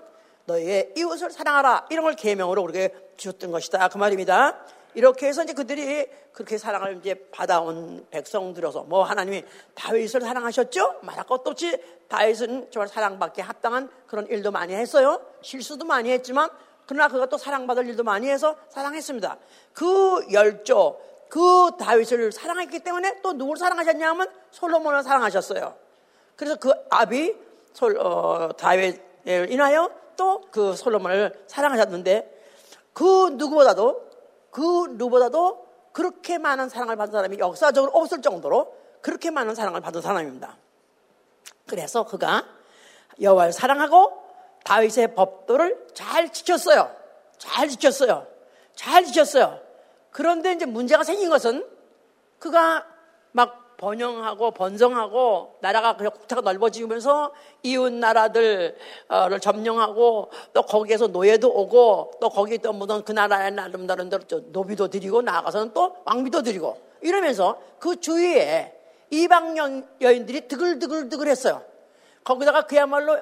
너희의 0.45 0.93
이웃을 0.97 1.31
사랑하라. 1.31 1.87
이런 1.89 2.03
걸 2.03 2.15
계명으로 2.15 2.61
우리에게 2.61 2.93
주었던 3.17 3.51
것이다. 3.51 3.87
그 3.89 3.97
말입니다. 3.97 4.57
이렇게 4.93 5.27
해서 5.27 5.43
이제 5.43 5.53
그들이 5.53 6.07
그렇게 6.33 6.57
사랑을 6.57 6.97
이제 6.97 7.15
받아온 7.31 8.05
백성들어서 8.09 8.83
뭐 8.83 9.03
하나님이 9.03 9.43
다윗을 9.75 10.21
사랑하셨죠? 10.21 10.99
말할 11.01 11.25
것도 11.25 11.51
없이 11.51 11.77
다윗은 12.07 12.71
정말 12.71 12.87
사랑받게 12.87 13.41
합당한 13.41 13.89
그런 14.07 14.27
일도 14.27 14.51
많이 14.51 14.73
했어요. 14.73 15.21
실수도 15.41 15.85
많이 15.85 16.11
했지만 16.11 16.49
그러나 16.87 17.07
그가 17.07 17.27
또 17.27 17.37
사랑받을 17.37 17.87
일도 17.87 18.03
많이 18.03 18.29
해서 18.29 18.55
사랑했습니다. 18.69 19.37
그 19.73 20.25
열조, 20.31 20.99
그 21.29 21.71
다윗을 21.79 22.31
사랑했기 22.33 22.79
때문에 22.79 23.21
또 23.21 23.33
누구를 23.33 23.57
사랑하셨냐면 23.57 24.29
솔로몬을 24.51 25.03
사랑하셨어요. 25.03 25.73
그래서 26.35 26.55
그 26.57 26.73
아비 26.89 27.33
솔, 27.73 27.97
어, 27.97 28.51
다윗을 28.57 29.47
인하여 29.49 29.89
또 30.15 30.41
그 30.51 30.75
솔로몬을 30.75 31.43
사랑하셨는데 31.47 32.41
그 32.93 33.29
누구보다도 33.33 34.09
그 34.51 34.87
누구보다도 34.91 35.67
그렇게 35.93 36.37
많은 36.37 36.69
사랑을 36.69 36.95
받은 36.95 37.11
사람이 37.11 37.37
역사적으로 37.39 37.91
없을 37.93 38.21
정도로 38.21 38.75
그렇게 39.01 39.31
많은 39.31 39.55
사랑을 39.55 39.81
받은 39.81 40.01
사람입니다. 40.01 40.57
그래서 41.67 42.03
그가 42.03 42.45
여호와를 43.21 43.53
사랑하고 43.53 44.21
다윗의 44.63 45.15
법도를 45.15 45.87
잘 45.93 46.31
지켰어요. 46.31 46.95
잘 47.37 47.67
지켰어요. 47.69 48.27
잘 48.75 49.05
지켰어요. 49.05 49.59
그런데 50.11 50.53
이제 50.53 50.65
문제가 50.65 51.03
생긴 51.03 51.29
것은 51.29 51.65
그가 52.39 52.85
막 53.31 53.60
번영하고 53.81 54.51
번성하고 54.51 55.57
나라가 55.59 55.97
국타가 55.97 56.41
넓어지면서 56.41 57.33
이웃 57.63 57.91
나라들을 57.91 58.75
점령하고 59.41 60.29
또 60.53 60.61
거기에서 60.61 61.07
노예도 61.07 61.51
오고 61.51 62.11
또 62.21 62.29
거기 62.29 62.59
또 62.59 62.73
무슨 62.73 63.03
그 63.03 63.11
나라의 63.11 63.51
나름다른 63.51 64.07
대로 64.07 64.23
노비도 64.51 64.87
드리고 64.89 65.23
나아가서는 65.23 65.73
또 65.73 65.95
왕비도 66.05 66.43
드리고 66.43 66.79
이러면서 67.01 67.59
그 67.79 67.99
주위에 67.99 68.71
이방 69.09 69.83
여인들이 69.99 70.47
드글드글드글했어요. 70.47 71.63
거기다가 72.23 72.67
그야말로 72.67 73.19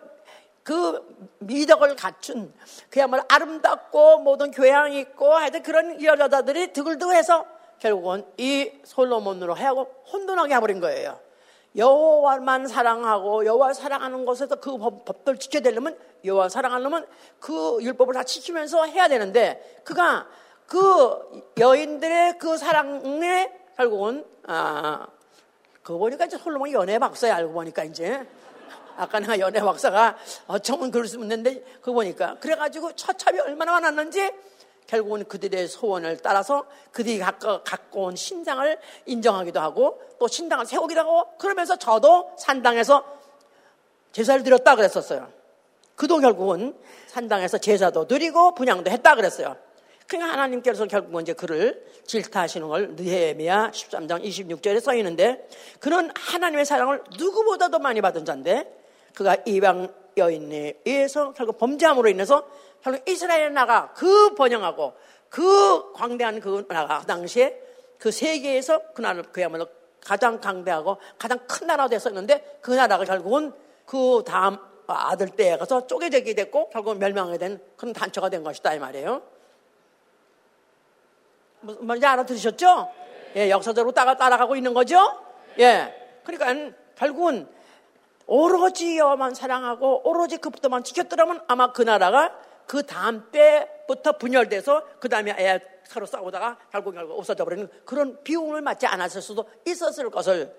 그 0.62 1.02
미덕을 1.40 1.96
갖춘 1.96 2.54
그야말로 2.90 3.24
아름답고 3.30 4.20
모든 4.20 4.52
교양 4.52 4.92
있고 4.92 5.34
하여튼 5.34 5.64
그런 5.64 6.04
여자들이 6.04 6.74
드글드글해서 6.74 7.46
결국은 7.80 8.26
이 8.38 8.72
솔로몬으로 8.84 9.54
하여금 9.54 9.86
혼돈하게 10.12 10.56
해버린 10.56 10.80
거예요. 10.80 11.20
여호와만 11.76 12.68
사랑하고 12.68 13.46
여호와 13.46 13.74
사랑하는 13.74 14.26
곳에서 14.26 14.56
그 14.56 14.78
법, 14.78 15.24
들 15.24 15.38
지켜야 15.38 15.62
되려면 15.62 15.98
여호와 16.26 16.50
사랑하려면 16.50 17.06
그 17.40 17.78
율법을 17.82 18.14
다 18.14 18.24
지키면서 18.24 18.86
해야 18.86 19.08
되는데 19.08 19.82
그가 19.84 20.28
그 20.66 21.44
여인들의 21.58 22.38
그 22.38 22.58
사랑에 22.58 23.52
결국은 23.76 24.26
아, 24.48 25.08
그 25.84 25.98
보니까 25.98 26.26
이제 26.26 26.38
솔로몬이 26.38 26.74
연애 26.74 27.00
박사야 27.00 27.36
알고 27.36 27.54
보니까 27.54 27.84
이제 27.84 28.28
아까 28.98 29.20
내가 29.20 29.40
연애 29.40 29.62
박사가 29.62 30.18
어쩌면 30.48 30.92
그럴 30.92 31.08
수 31.08 31.18
있는데 31.20 31.64
그거 31.80 31.94
보니까 31.94 32.36
그래가지고 32.40 32.94
처참이 32.96 33.40
얼마나 33.40 33.72
많았는지 33.74 34.32
결국은 34.90 35.24
그들의 35.26 35.68
소원을 35.68 36.18
따라서 36.18 36.66
그들이 36.92 37.20
갖고, 37.20 37.64
갖고 37.64 38.06
온 38.06 38.16
신장을 38.16 38.80
인정하기도 39.06 39.60
하고 39.60 40.02
또 40.18 40.28
신당을 40.28 40.66
세우기도 40.66 41.02
하고 41.02 41.38
그러면서 41.38 41.76
저도 41.76 42.32
산당에서 42.40 43.06
제사를 44.12 44.44
드렸다 44.44 44.76
그랬었어요. 44.76 45.32
그도 45.96 46.18
결국은 46.18 46.76
산당에서 47.06 47.60
제사도 47.60 48.08
드리고 48.08 48.56
분양도 48.56 48.90
했다 48.90 49.14
그랬어요. 49.14 49.56
그러니까 50.08 50.34
하나님께서 50.34 50.88
결국은 50.88 51.22
이제 51.22 51.34
그를 51.34 51.86
질타하시는 52.08 52.68
걸 52.68 52.96
느헤미야 52.96 53.70
13장 53.70 54.24
26절에 54.24 54.80
써 54.80 54.96
있는데 54.96 55.48
그런 55.80 56.12
하나님의 56.16 56.66
사랑을 56.66 57.04
누구보다도 57.16 57.78
많이 57.78 58.02
받은 58.02 58.26
자인데 58.26 58.76
그가 59.14 59.38
이방 59.46 59.94
여인에 60.18 60.80
의해서 60.84 61.32
결국 61.34 61.60
범죄함으로 61.60 62.10
인해서 62.10 62.48
결국 62.82 63.08
이스라엘 63.08 63.54
나라가 63.54 63.94
그 63.94 64.34
번영하고 64.36 64.94
그 65.30 65.94
광대한 65.94 66.40
그 66.40 66.66
나라가 66.68 67.00
그 67.00 67.06
당시에 67.06 67.62
그 67.98 68.12
세계에서 68.12 68.94
그 68.94 69.02
나라 69.02 69.22
그야말로 69.22 69.68
가장 70.02 70.40
강대하고 70.40 70.98
가장 71.18 71.40
큰 71.48 71.68
나라가 71.68 71.90
됐었는데 71.90 72.60
그 72.62 72.72
나라가 72.72 73.04
결국은 73.04 73.54
그 73.86 74.24
다음 74.26 74.58
아들 74.88 75.30
때에 75.30 75.58
가서 75.58 75.86
쪼개지게 75.86 76.34
됐고 76.34 76.70
결국은 76.70 77.00
멸망하게 77.00 77.38
된 77.38 77.62
그런 77.76 77.94
단처가 77.94 78.30
된 78.30 78.44
것이다 78.44 78.74
이 78.74 78.80
말이에요. 78.80 79.22
무슨 81.62 81.86
말인지 81.86 82.08
알아들으셨죠? 82.08 82.92
예, 83.36 83.50
역사적으로 83.50 83.92
따라, 83.92 84.16
따라가고 84.16 84.56
있는 84.56 84.74
거죠? 84.74 84.98
예. 85.60 86.22
그러니까 86.24 86.76
결국은 86.96 87.48
오로지 88.26 88.98
여만 88.98 89.34
사랑하고 89.34 90.08
오로지 90.08 90.38
그부터만 90.38 90.84
지켰더라면 90.84 91.44
아마 91.48 91.72
그 91.72 91.82
나라가 91.82 92.36
그 92.70 92.84
다음 92.84 93.32
때부터 93.32 94.20
분열돼서 94.20 94.86
그 95.00 95.10
다음에 95.10 95.32
애 95.32 95.60
서로 95.86 96.06
싸우다가 96.06 96.60
결국 96.72 96.94
결국 96.94 97.18
없어져 97.18 97.44
버리는 97.44 97.68
그런 97.84 98.24
비용을 98.24 98.62
맞지 98.62 98.86
않았을 98.86 99.24
수도 99.24 99.50
있었을 99.66 100.12
것을 100.12 100.54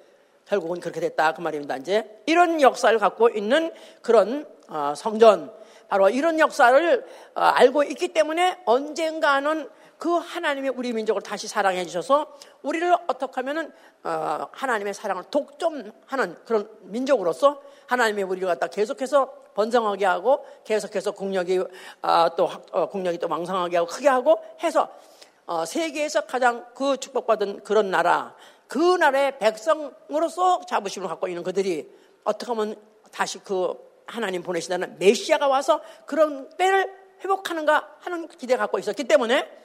결국은 0.45 0.81
그렇게 0.81 0.99
됐다 0.99 1.35
그 1.35 1.41
말입니다. 1.41 1.77
이제 1.77 2.21
이런 2.27 2.61
역사를 2.61 2.99
갖고 2.99 3.29
있는 3.29 3.73
그런 4.03 4.45
어, 4.69 4.93
성전 4.97 5.55
바로 5.89 6.11
이런 6.11 6.41
역사를 6.41 7.07
어, 7.37 7.41
알고 7.41 7.85
있기 7.85 8.09
때문에 8.09 8.59
언젠가는 8.65 9.71
그 10.01 10.17
하나님의 10.17 10.73
우리 10.75 10.95
민족을 10.95 11.21
다시 11.21 11.47
사랑해 11.47 11.85
주셔서 11.85 12.35
우리를 12.63 12.91
어떻게 13.07 13.35
하면은 13.35 13.71
어, 14.03 14.49
하나님의 14.51 14.95
사랑을 14.95 15.25
독점하는 15.25 16.37
그런 16.47 16.71
민족으로서 16.85 17.61
하나님의 17.87 18.25
우리를 18.25 18.49
갖다 18.49 18.67
계속해서 18.69 19.31
번성하게 19.55 20.07
하고 20.07 20.47
계속해서 20.65 21.11
국력이 21.11 21.63
아, 22.01 22.31
또 22.35 22.49
어, 22.73 22.89
국력이 22.89 23.19
또 23.19 23.29
왕성하게 23.29 23.77
하고 23.77 23.89
크게 23.89 24.09
하고 24.09 24.43
해서 24.63 24.89
어, 25.45 25.67
세계에서 25.67 26.23
가장 26.23 26.65
그 26.75 26.97
축복받은 26.97 27.63
그런 27.63 27.91
나라 27.91 28.35
그 28.69 28.79
나라의 28.79 29.39
백성으로서 29.39 30.63
자부심을 30.67 31.09
갖고 31.09 31.29
있는 31.29 31.43
그들이 31.43 31.93
어떻게 32.25 32.51
하면 32.51 32.75
다시 33.13 33.39
그 33.41 33.75
하나님 34.07 34.43
보내시다는 34.43 34.99
메시아가 34.99 35.47
와서 35.47 35.83
그런 36.07 36.49
때를 36.57 36.91
회복하는가 37.23 37.97
하는 38.01 38.29
기대 38.29 38.55
를 38.55 38.61
갖고 38.61 38.79
있었기 38.79 39.05
때문에 39.05 39.60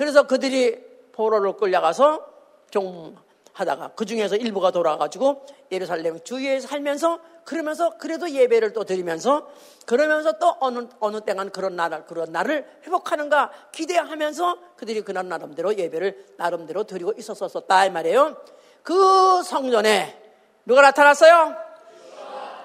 그래서 0.00 0.22
그들이 0.22 0.82
포로로 1.12 1.58
끌려가서 1.58 2.26
종 2.70 3.14
하다가 3.52 3.90
그 3.96 4.06
중에서 4.06 4.34
일부가 4.34 4.70
돌아가지고 4.70 5.44
예루살렘 5.70 6.24
주위에 6.24 6.58
살면서 6.58 7.20
그러면서 7.44 7.98
그래도 7.98 8.30
예배를 8.30 8.72
또 8.72 8.84
드리면서 8.84 9.46
그러면서 9.84 10.38
또 10.38 10.56
어느 10.60 10.88
어느 11.00 11.20
때간 11.20 11.50
그런 11.50 11.76
날 11.76 12.06
그런 12.06 12.32
날을 12.32 12.80
회복하는가 12.86 13.50
기대하면서 13.72 14.76
그들이 14.78 15.02
그날 15.02 15.28
나름대로 15.28 15.76
예배를 15.76 16.28
나름대로 16.38 16.84
드리고 16.84 17.12
있었었다 17.18 17.84
이 17.84 17.90
말이에요. 17.90 18.42
그 18.82 19.42
성전에 19.42 20.18
누가 20.64 20.80
나타났어요? 20.80 21.56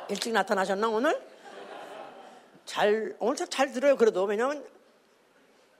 일찍 0.07 0.31
나타나셨나 0.31 0.87
오늘? 0.87 1.21
잘 2.63 3.17
오늘 3.19 3.35
잘 3.35 3.73
들어요. 3.73 3.97
그래도 3.97 4.23
왜냐면 4.23 4.63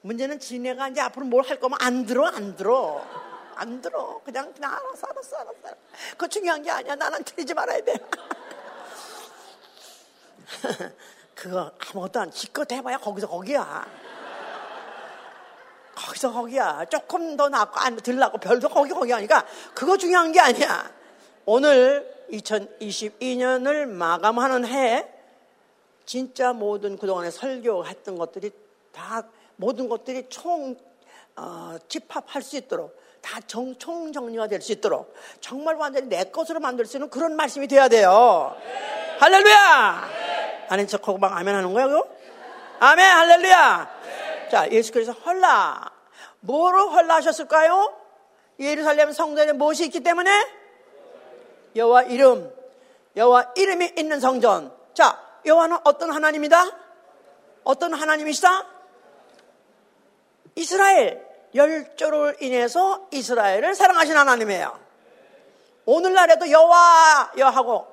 문제는 0.06 0.40
지네가 0.40 0.90
이제 0.90 1.02
앞으로 1.02 1.26
뭘 1.26 1.44
할 1.50 1.60
거면 1.60 1.78
안 1.82 2.06
들어 2.06 2.28
안 2.28 2.56
들어. 2.56 3.04
안 3.56 3.82
들어. 3.82 4.22
그냥, 4.24 4.54
그냥 4.54 4.74
알았어, 4.74 5.08
알았어, 5.08 5.38
알았어. 5.38 5.76
그거 6.12 6.28
중요한 6.28 6.62
게 6.62 6.70
아니야. 6.70 6.94
나는 6.96 7.24
틀리지 7.24 7.54
말아야 7.54 7.82
돼. 7.84 7.94
그거 11.34 11.72
아무것도 11.80 12.20
안, 12.20 12.32
지껏 12.32 12.70
해봐야 12.72 12.98
거기서 12.98 13.28
거기야. 13.28 13.88
거기서 15.96 16.34
거기야. 16.34 16.86
조금 16.86 17.38
더 17.38 17.48
낫고, 17.50 17.80
안, 17.80 17.96
들 17.96 18.18
낫고, 18.18 18.40
별도 18.40 18.68
거기 18.68 18.92
거기 18.92 19.12
하니까 19.14 19.46
그거 19.74 19.96
중요한 19.98 20.34
게 20.34 20.42
아니야. 20.42 20.92
오늘 21.46 22.14
2022년을 22.32 23.86
마감하는 23.88 24.66
해, 24.68 25.08
진짜 26.06 26.52
모든 26.52 26.98
그동안에 26.98 27.32
설교했던 27.32 28.18
것들이 28.18 28.52
다, 28.92 29.24
모든 29.56 29.90
것들이 29.90 30.28
총, 30.30 30.76
어, 31.36 31.76
집합할 31.88 32.42
수 32.42 32.58
있도록 32.58 32.98
다 33.22 33.40
정, 33.48 33.76
총정리가 33.76 34.48
될수 34.48 34.72
있도록 34.74 35.16
정말 35.42 35.76
완전히 35.76 36.08
내 36.08 36.26
것으로 36.26 36.60
만들 36.60 36.86
수 36.86 36.98
있는 36.98 37.10
그런 37.10 37.36
말씀이 37.36 37.68
돼야 37.68 37.88
돼요. 37.88 38.56
네. 38.64 39.18
할렐루야! 39.20 40.10
네. 40.10 40.66
아닌 40.70 40.88
척하고 40.88 41.18
막 41.18 41.36
아멘 41.36 41.56
하는 41.56 41.74
거야, 41.74 41.88
그거? 41.88 42.08
아멘, 42.80 43.04
할렐루야! 43.04 44.00
네. 44.04 44.50
자, 44.50 44.70
예수께서 44.70 45.12
헐라. 45.12 45.92
뭐로 46.42 46.90
헐라 46.90 47.16
하셨을까요? 47.16 47.96
예루살렘 48.60 49.12
성전에 49.12 49.54
무엇이 49.54 49.86
있기 49.86 50.02
때문에? 50.02 50.32
여호와 51.76 52.04
이름, 52.04 52.54
여호와 53.16 53.54
이름이 53.56 53.94
있는 53.98 54.20
성전. 54.20 54.72
자, 54.94 55.20
여호와는 55.46 55.78
어떤 55.84 56.12
하나님이다? 56.12 56.64
어떤 57.64 57.94
하나님이시다? 57.94 58.75
이스라엘. 60.56 61.26
열조를 61.56 62.38
인해서 62.42 63.08
이스라엘을 63.12 63.76
사랑하신 63.76 64.16
하나님이에요. 64.18 64.78
오늘날에도 65.86 66.52
여와 66.52 67.32
여 67.38 67.48
하고 67.48 67.88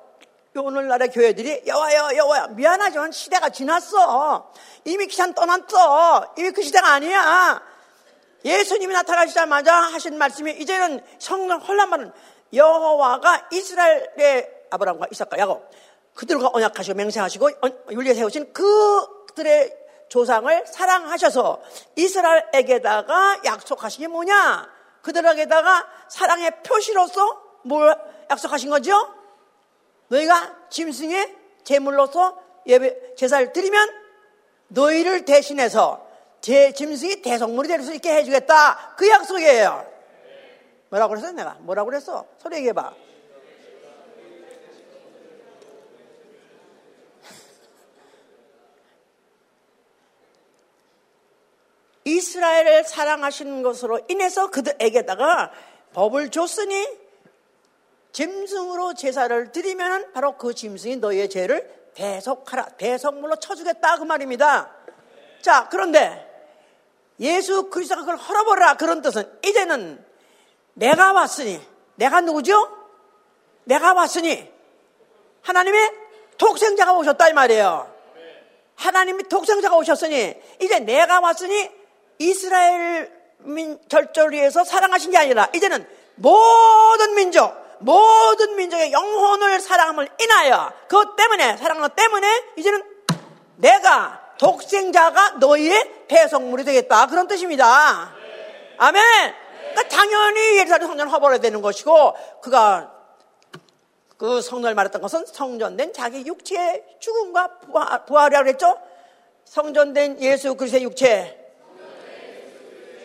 오늘날의 0.55 1.09
교회들이 1.09 1.63
여와여 1.65 2.15
여와여 2.15 2.47
미안하지만 2.49 3.11
시대가 3.11 3.49
지났어. 3.49 4.51
이미 4.83 5.07
기산 5.07 5.33
떠났어. 5.33 6.33
이미 6.37 6.51
그 6.51 6.61
시대가 6.61 6.93
아니야. 6.93 7.61
예수님이 8.43 8.93
나타나시자마자 8.93 9.73
하신 9.73 10.17
말씀이 10.17 10.51
이제는 10.51 10.99
성령 11.17 11.59
혼란만은 11.61 12.11
여호와가 12.53 13.47
이스라엘의 13.51 14.49
아브라함과 14.69 15.07
이삭과 15.11 15.37
야곱 15.37 15.71
그들과 16.13 16.49
언약하시고 16.51 16.95
맹세하시고 16.95 17.49
윤리에 17.91 18.13
세우신 18.13 18.51
그들의 18.51 19.82
조상을 20.13 20.67
사랑하셔서 20.67 21.59
이스라엘에게다가 21.95 23.41
약속하신 23.45 24.01
게 24.01 24.07
뭐냐? 24.07 24.69
그들에게다가 25.01 25.87
사랑의 26.07 26.51
표시로서 26.61 27.41
뭘 27.63 27.97
약속하신 28.29 28.69
거죠? 28.69 28.93
너희가 30.09 30.67
짐승의 30.69 31.35
제물로서 31.63 32.37
예배, 32.67 33.15
제사를 33.15 33.51
드리면 33.53 33.89
너희를 34.67 35.25
대신해서 35.25 36.05
제 36.41 36.71
짐승이 36.73 37.23
대성물이 37.23 37.67
될 37.67 37.81
수 37.81 37.91
있게 37.95 38.13
해주겠다. 38.13 38.93
그 38.95 39.09
약속이에요. 39.09 39.83
뭐라고 40.89 41.15
그랬어, 41.15 41.31
내가? 41.31 41.57
뭐라고 41.61 41.89
그랬어? 41.89 42.27
소리 42.37 42.57
얘기해봐. 42.57 42.93
이스라엘을 52.05 52.83
사랑하시는 52.83 53.63
것으로 53.63 54.01
인해서 54.07 54.49
그들에게다가 54.49 55.51
법을 55.93 56.31
줬으니 56.31 56.87
짐승으로 58.11 58.93
제사를 58.93 59.51
드리면 59.51 60.13
바로 60.13 60.37
그 60.37 60.53
짐승이 60.53 60.97
너희의 60.97 61.29
죄를 61.29 61.83
대속하라. 61.95 62.65
대속물로 62.77 63.37
쳐주겠다. 63.37 63.97
그 63.97 64.03
말입니다. 64.03 64.71
자, 65.41 65.67
그런데 65.69 66.29
예수 67.19 67.69
그리스도가 67.69 68.01
그걸 68.01 68.17
헐어버라. 68.17 68.75
그런 68.75 69.01
뜻은 69.01 69.39
이제는 69.43 70.03
내가 70.73 71.13
왔으니, 71.13 71.61
내가 71.95 72.21
누구죠? 72.21 72.77
내가 73.65 73.93
왔으니 73.93 74.51
하나님의 75.41 75.91
독생자가 76.37 76.93
오셨다. 76.93 77.29
이 77.29 77.33
말이에요. 77.33 77.93
하나님이 78.75 79.23
독생자가 79.29 79.75
오셨으니 79.77 80.35
이제 80.61 80.79
내가 80.79 81.19
왔으니 81.19 81.69
이스라엘 82.19 83.11
민, 83.39 83.79
절절을 83.89 84.31
위해서 84.33 84.63
사랑하신 84.63 85.11
게 85.11 85.17
아니라 85.17 85.49
이제는 85.53 85.85
모든 86.15 87.15
민족, 87.15 87.53
모든 87.79 88.55
민족의 88.55 88.91
영혼을 88.91 89.59
사랑함을 89.59 90.07
인하여 90.19 90.71
그것 90.87 91.15
때문에 91.15 91.57
것 91.57 91.95
때문에 91.95 92.43
이제는 92.57 92.83
내가 93.57 94.21
독생자가 94.37 95.31
너희의 95.39 96.05
배송물이 96.07 96.63
되겠다 96.63 97.07
그런 97.07 97.27
뜻입니다. 97.27 98.13
아멘. 98.77 99.03
그러니까 99.71 99.95
당연히 99.95 100.57
예루살렘 100.57 100.87
성전을 100.87 101.11
허벌어야 101.11 101.39
되는 101.39 101.61
것이고 101.61 102.15
그가 102.41 102.91
그 104.17 104.41
성전을 104.41 104.75
말했던 104.75 105.01
것은 105.01 105.25
성전된 105.25 105.93
자기 105.93 106.25
육체의 106.25 106.83
죽음과 106.99 108.05
부활이라고 108.05 108.45
그랬죠. 108.45 108.77
성전된 109.45 110.21
예수 110.21 110.55
그리스도의 110.55 110.83
육체 110.83 111.42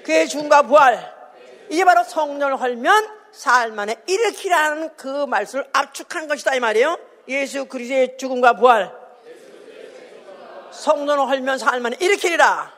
그의 0.08 0.26
죽음과 0.26 0.62
부활. 0.62 1.14
이게 1.68 1.84
바로 1.84 2.02
성령을 2.02 2.58
헐면 2.58 3.08
사흘 3.30 3.72
만에 3.72 3.96
일으키라는 4.06 4.96
그 4.96 5.26
말씀을 5.26 5.68
압축한 5.70 6.28
것이다 6.28 6.54
이 6.54 6.60
말이에요. 6.60 6.98
예수 7.28 7.66
그리스도의 7.66 8.16
죽음과 8.16 8.54
부활. 8.54 8.90
성령을 10.70 11.28
헐면 11.28 11.58
사흘 11.58 11.80
만에 11.80 11.98
일으키리라. 12.00 12.72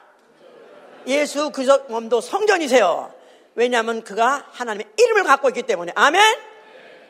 예수 1.07 1.51
그리스도 1.51 1.85
몸도 1.85 2.21
성전이세요. 2.21 3.14
왜냐하면 3.55 4.03
그가 4.03 4.47
하나님의 4.51 4.87
이름을 4.99 5.23
갖고 5.23 5.51
있기 5.51 5.62
때문에. 5.62 5.93
아멘? 5.95 6.21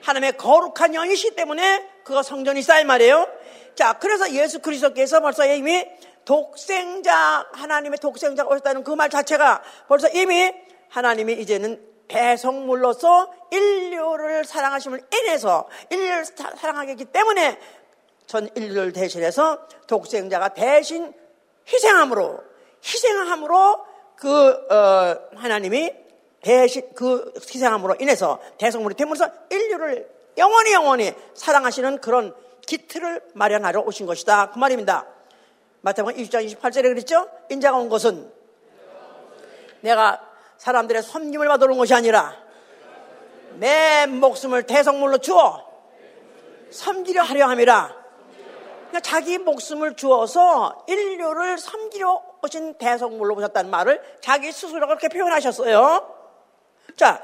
하나님의 0.03 0.37
거룩한 0.37 0.93
영이시기 0.93 1.35
때문에 1.35 1.89
그가 2.05 2.23
성전이다 2.23 2.81
이 2.81 2.85
말이에요. 2.85 3.27
자 3.75 3.95
그래서 3.95 4.31
예수 4.33 4.59
그리스도께서 4.59 5.21
벌써 5.21 5.47
이미 5.47 5.87
독생자, 6.25 7.47
하나님의 7.53 7.99
독생자가 7.99 8.49
오셨다는 8.51 8.85
그 8.85 8.95
말 8.95 9.09
자체가 9.11 9.63
벌써 9.89 10.09
이미 10.09 10.53
하나님이 10.91 11.35
이제는 11.35 11.83
배성물로서 12.09 13.33
인류를 13.51 14.45
사랑하심을 14.45 15.01
인해서 15.15 15.69
인류를 15.91 16.25
사랑하기 16.25 17.05
때문에 17.07 17.59
전 18.27 18.49
인류를 18.55 18.93
대신해서 18.93 19.67
독생자가 19.87 20.51
대신 20.51 21.13
희생함으로 21.67 22.41
희생함으로 22.85 23.85
그 24.17 24.51
어, 24.73 25.19
하나님이 25.37 25.93
대신 26.43 26.93
그 26.95 27.33
희생함으로 27.37 27.97
인해서 28.01 28.41
대성물이 28.59 28.95
됨으로써 28.97 29.31
인류를 29.51 30.09
영원히 30.39 30.73
영원히 30.73 31.15
사랑하시는 31.35 32.01
그런 32.01 32.35
기틀을 32.67 33.23
마련하러 33.35 33.81
오신 33.83 34.07
것이다 34.07 34.51
그 34.51 34.59
말입니다. 34.59 35.07
마태복음 35.83 36.15
20장 36.17 36.47
28절에 36.47 36.83
그랬죠? 36.83 37.29
인자가 37.49 37.79
온 37.79 37.89
것은 37.89 38.31
내가 39.81 40.21
사람들의 40.59 41.03
섬김을 41.03 41.49
받으러 41.49 41.73
온 41.73 41.79
것이 41.79 41.95
아니라 41.95 42.37
내 43.55 44.07
목숨을 44.07 44.65
대성물로 44.65 45.19
주어 45.19 45.69
섬기려 46.71 47.23
하려 47.23 47.49
함이라. 47.49 48.01
그러니까 48.89 49.01
자기 49.01 49.39
목숨을 49.39 49.95
주어서 49.97 50.85
인류를 50.89 51.59
섬기려 51.59 52.23
오신 52.43 52.75
대성물로 52.75 53.37
오셨다는 53.37 53.71
말을 53.71 54.03
자기 54.21 54.53
스스로 54.53 54.87
그렇게 54.87 55.09
표현하셨어요. 55.09 56.17
자, 56.97 57.23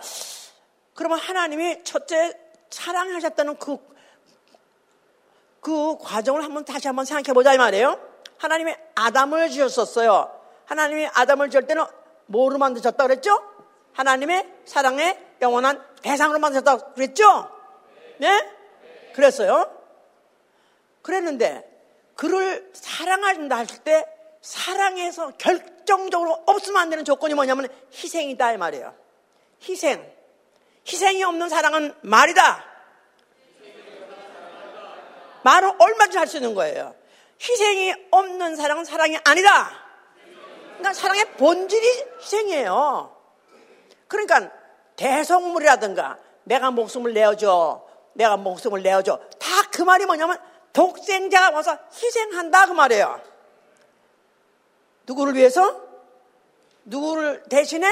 그러면 0.95 1.19
하나님이 1.19 1.85
첫째 1.85 2.33
사랑하셨다는 2.71 3.57
그, 3.57 3.79
그 5.61 5.99
과정을 5.99 6.43
한번 6.45 6.65
다시 6.65 6.87
한번 6.87 7.05
생각해 7.05 7.35
보자 7.35 7.53
이 7.53 7.59
말이에요. 7.59 8.16
하나님이 8.39 8.75
아담을 8.95 9.51
지었었어요. 9.51 10.33
하나님이 10.67 11.09
아담을 11.15 11.51
지을 11.51 11.67
때는 11.67 11.85
뭐로 12.27 12.59
만드셨다 12.59 13.07
그랬죠? 13.07 13.41
하나님의 13.93 14.53
사랑의 14.65 15.19
영원한 15.41 15.83
대상으로 16.03 16.39
만드셨다고 16.39 16.95
그랬죠? 16.95 17.51
네? 18.19 18.51
그랬어요. 19.15 19.71
그랬는데 21.03 21.65
그를 22.15 22.71
사랑한다 22.75 23.57
할 23.57 23.67
때 23.85 24.07
사랑해서 24.41 25.33
결정적으로 25.39 26.43
없으면 26.47 26.81
안 26.81 26.89
되는 26.91 27.05
조건이 27.05 27.35
뭐냐면 27.35 27.69
희생이다 27.93 28.53
이 28.53 28.57
말이에요. 28.59 28.95
희생. 29.63 30.09
희생이 30.87 31.25
없는 31.25 31.49
사랑은 31.49 31.95
말이다. 32.03 32.65
말을 35.43 35.73
얼마든지 35.79 36.19
할 36.19 36.29
수 36.29 36.37
있는 36.37 36.55
거예요. 36.55 36.95
희생이 37.41 37.95
없는 38.11 38.57
사랑은 38.57 38.85
사랑이 38.85 39.19
아니다. 39.25 39.71
그러니까 40.79 40.93
사랑의 40.93 41.25
본질이 41.33 42.05
희생이에요. 42.21 43.15
그러니까 44.09 44.51
대성물이라든가 44.97 46.19
내가 46.45 46.71
목숨을 46.71 47.13
내어줘. 47.13 47.85
내가 48.15 48.37
목숨을 48.37 48.83
내어줘. 48.83 49.19
다 49.39 49.57
그 49.77 49.83
말이 49.83 50.07
뭐냐면 50.07 50.39
독생자가 50.73 51.51
와서 51.51 51.79
희생한다 51.93 52.65
그 52.67 52.73
말이에요. 52.73 53.21
누구를 55.07 55.35
위해서? 55.35 55.83
누구를 56.85 57.43
대신해? 57.51 57.87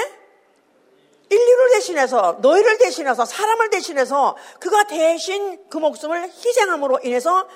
인류를 1.29 1.71
대신해서 1.71 2.37
너희를 2.41 2.77
대신해서 2.77 3.25
사람을 3.25 3.69
대신해서 3.69 4.35
그가 4.59 4.83
대신 4.83 5.59
그 5.69 5.77
목숨을 5.77 6.23
희생함으로 6.23 6.99
인해서 7.03 7.47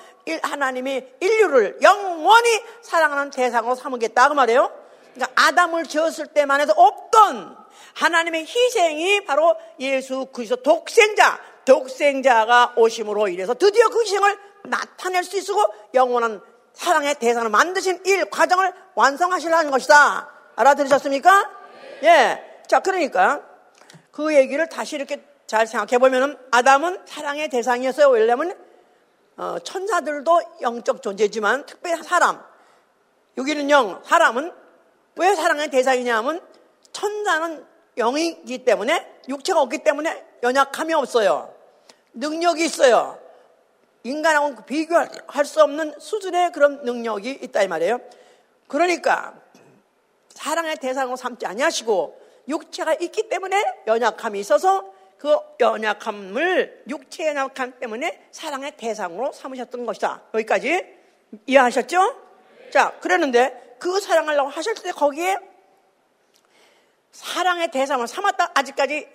하나님이 0.42 1.04
인류를 1.20 1.78
영원히 1.82 2.48
사랑하는 2.82 3.30
대상으로 3.30 3.74
삼으겠다 3.74 4.28
그 4.28 4.34
말이에요. 4.34 4.70
그러니까 5.14 5.42
아담을 5.46 5.86
지었을 5.86 6.28
때만 6.28 6.60
해도 6.60 6.72
없던 6.76 7.56
하나님의 7.94 8.46
희생이 8.46 9.24
바로 9.24 9.56
예수 9.80 10.26
그리스도 10.32 10.62
독생자 10.62 11.40
독생자가 11.64 12.74
오심으로 12.76 13.28
인해서 13.28 13.54
드디어 13.54 13.88
그 13.88 14.02
희생을 14.02 14.38
나타낼 14.64 15.24
수 15.24 15.36
있고 15.38 15.62
영원한 15.94 16.40
사랑의 16.72 17.16
대상을 17.16 17.48
만드신 17.48 18.02
일 18.06 18.30
과정을 18.30 18.72
완성하시려는 18.94 19.70
것이다. 19.70 20.30
알아들으셨습니까? 20.56 21.50
예. 22.04 22.62
자, 22.66 22.80
그러니까 22.80 23.42
그 24.10 24.34
얘기를 24.34 24.68
다시 24.68 24.96
이렇게 24.96 25.22
잘 25.46 25.66
생각해 25.66 25.98
보면은 25.98 26.36
아담은 26.50 27.00
사랑의 27.06 27.48
대상이었어요. 27.48 28.08
왜냐하면 28.08 28.56
어, 29.36 29.58
천사들도 29.58 30.40
영적 30.60 31.02
존재지만 31.02 31.66
특별히 31.66 32.02
사람 32.02 32.42
여기는 33.38 33.70
영, 33.70 34.02
사람은 34.04 34.52
왜 35.16 35.34
사랑의 35.34 35.70
대상이냐면 35.70 36.40
천사는 36.92 37.64
영이기 37.96 38.64
때문에 38.64 39.22
육체가 39.28 39.60
없기 39.62 39.78
때문에 39.78 40.24
연약함이 40.42 40.94
없어요. 40.94 41.54
능력이 42.14 42.64
있어요. 42.64 43.18
인간하고는 44.02 44.64
비교할 44.64 45.44
수 45.44 45.62
없는 45.62 45.98
수준의 45.98 46.52
그런 46.52 46.84
능력이 46.84 47.30
있다 47.42 47.62
이 47.62 47.68
말이에요. 47.68 48.00
그러니까 48.66 49.34
사랑의 50.30 50.76
대상으로 50.76 51.16
삼지 51.16 51.44
아니하시고 51.46 52.19
육체가 52.50 52.94
있기 52.94 53.28
때문에 53.28 53.62
연약함이 53.86 54.38
있어서 54.40 54.92
그 55.18 55.36
연약함을 55.60 56.84
육체의 56.88 57.30
연약함 57.30 57.78
때문에 57.78 58.28
사랑의 58.30 58.76
대상으로 58.76 59.32
삼으셨던 59.32 59.86
것이다. 59.86 60.22
여기까지 60.34 60.84
이해하셨죠? 61.46 62.16
자, 62.72 62.98
그랬는데 63.00 63.76
그 63.78 64.00
사랑하려고 64.00 64.48
하실 64.50 64.74
때 64.74 64.92
거기에 64.92 65.36
사랑의 67.12 67.70
대상을 67.70 68.06
삼았다 68.06 68.52
아직까지 68.54 69.08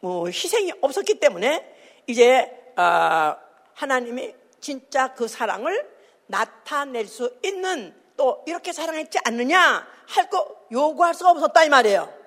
뭐 0.00 0.26
희생이 0.26 0.72
없었기 0.80 1.20
때문에 1.20 1.74
이제 2.06 2.50
어, 2.76 3.36
하나님이 3.74 4.34
진짜 4.60 5.14
그 5.14 5.28
사랑을 5.28 5.88
나타낼 6.26 7.06
수 7.06 7.36
있는 7.42 7.94
또 8.16 8.42
이렇게 8.46 8.72
사랑했지 8.72 9.18
않느냐 9.24 9.86
할 10.06 10.28
거 10.30 10.66
요구할 10.72 11.14
수가 11.14 11.30
없었다 11.30 11.64
이 11.64 11.68
말이에요. 11.68 12.23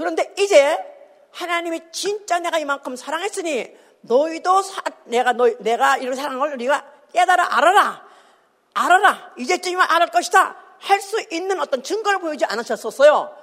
그런데 0.00 0.32
이제 0.38 0.78
하나님이 1.30 1.82
진짜 1.92 2.38
내가 2.38 2.58
이만큼 2.58 2.96
사랑했으니 2.96 3.70
너희도 4.00 4.62
사, 4.62 4.80
내가 5.04 5.34
너 5.34 5.50
내가 5.58 5.98
이런 5.98 6.16
사랑한 6.16 6.38
걸 6.38 6.56
네가 6.56 6.86
깨달아 7.12 7.58
알아라 7.58 8.02
알아라 8.72 9.34
이제쯤이면 9.36 9.86
알을 9.86 10.06
것이다 10.06 10.56
할 10.78 11.02
수 11.02 11.22
있는 11.30 11.60
어떤 11.60 11.82
증거를 11.82 12.20
보이지 12.20 12.46
않으셨었어요. 12.46 13.36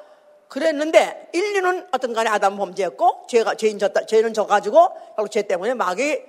그랬는데 0.47 1.29
인류는 1.31 1.89
어떤 1.91 2.13
간에 2.13 2.27
아담 2.31 2.57
범죄했고 2.57 3.27
죄가 3.29 3.53
죄인 3.53 3.77
졌다 3.77 4.07
죄는 4.07 4.33
져 4.33 4.47
가지고 4.47 4.89
결국 5.15 5.29
죄 5.29 5.43
때문에 5.43 5.75
마귀 5.75 6.23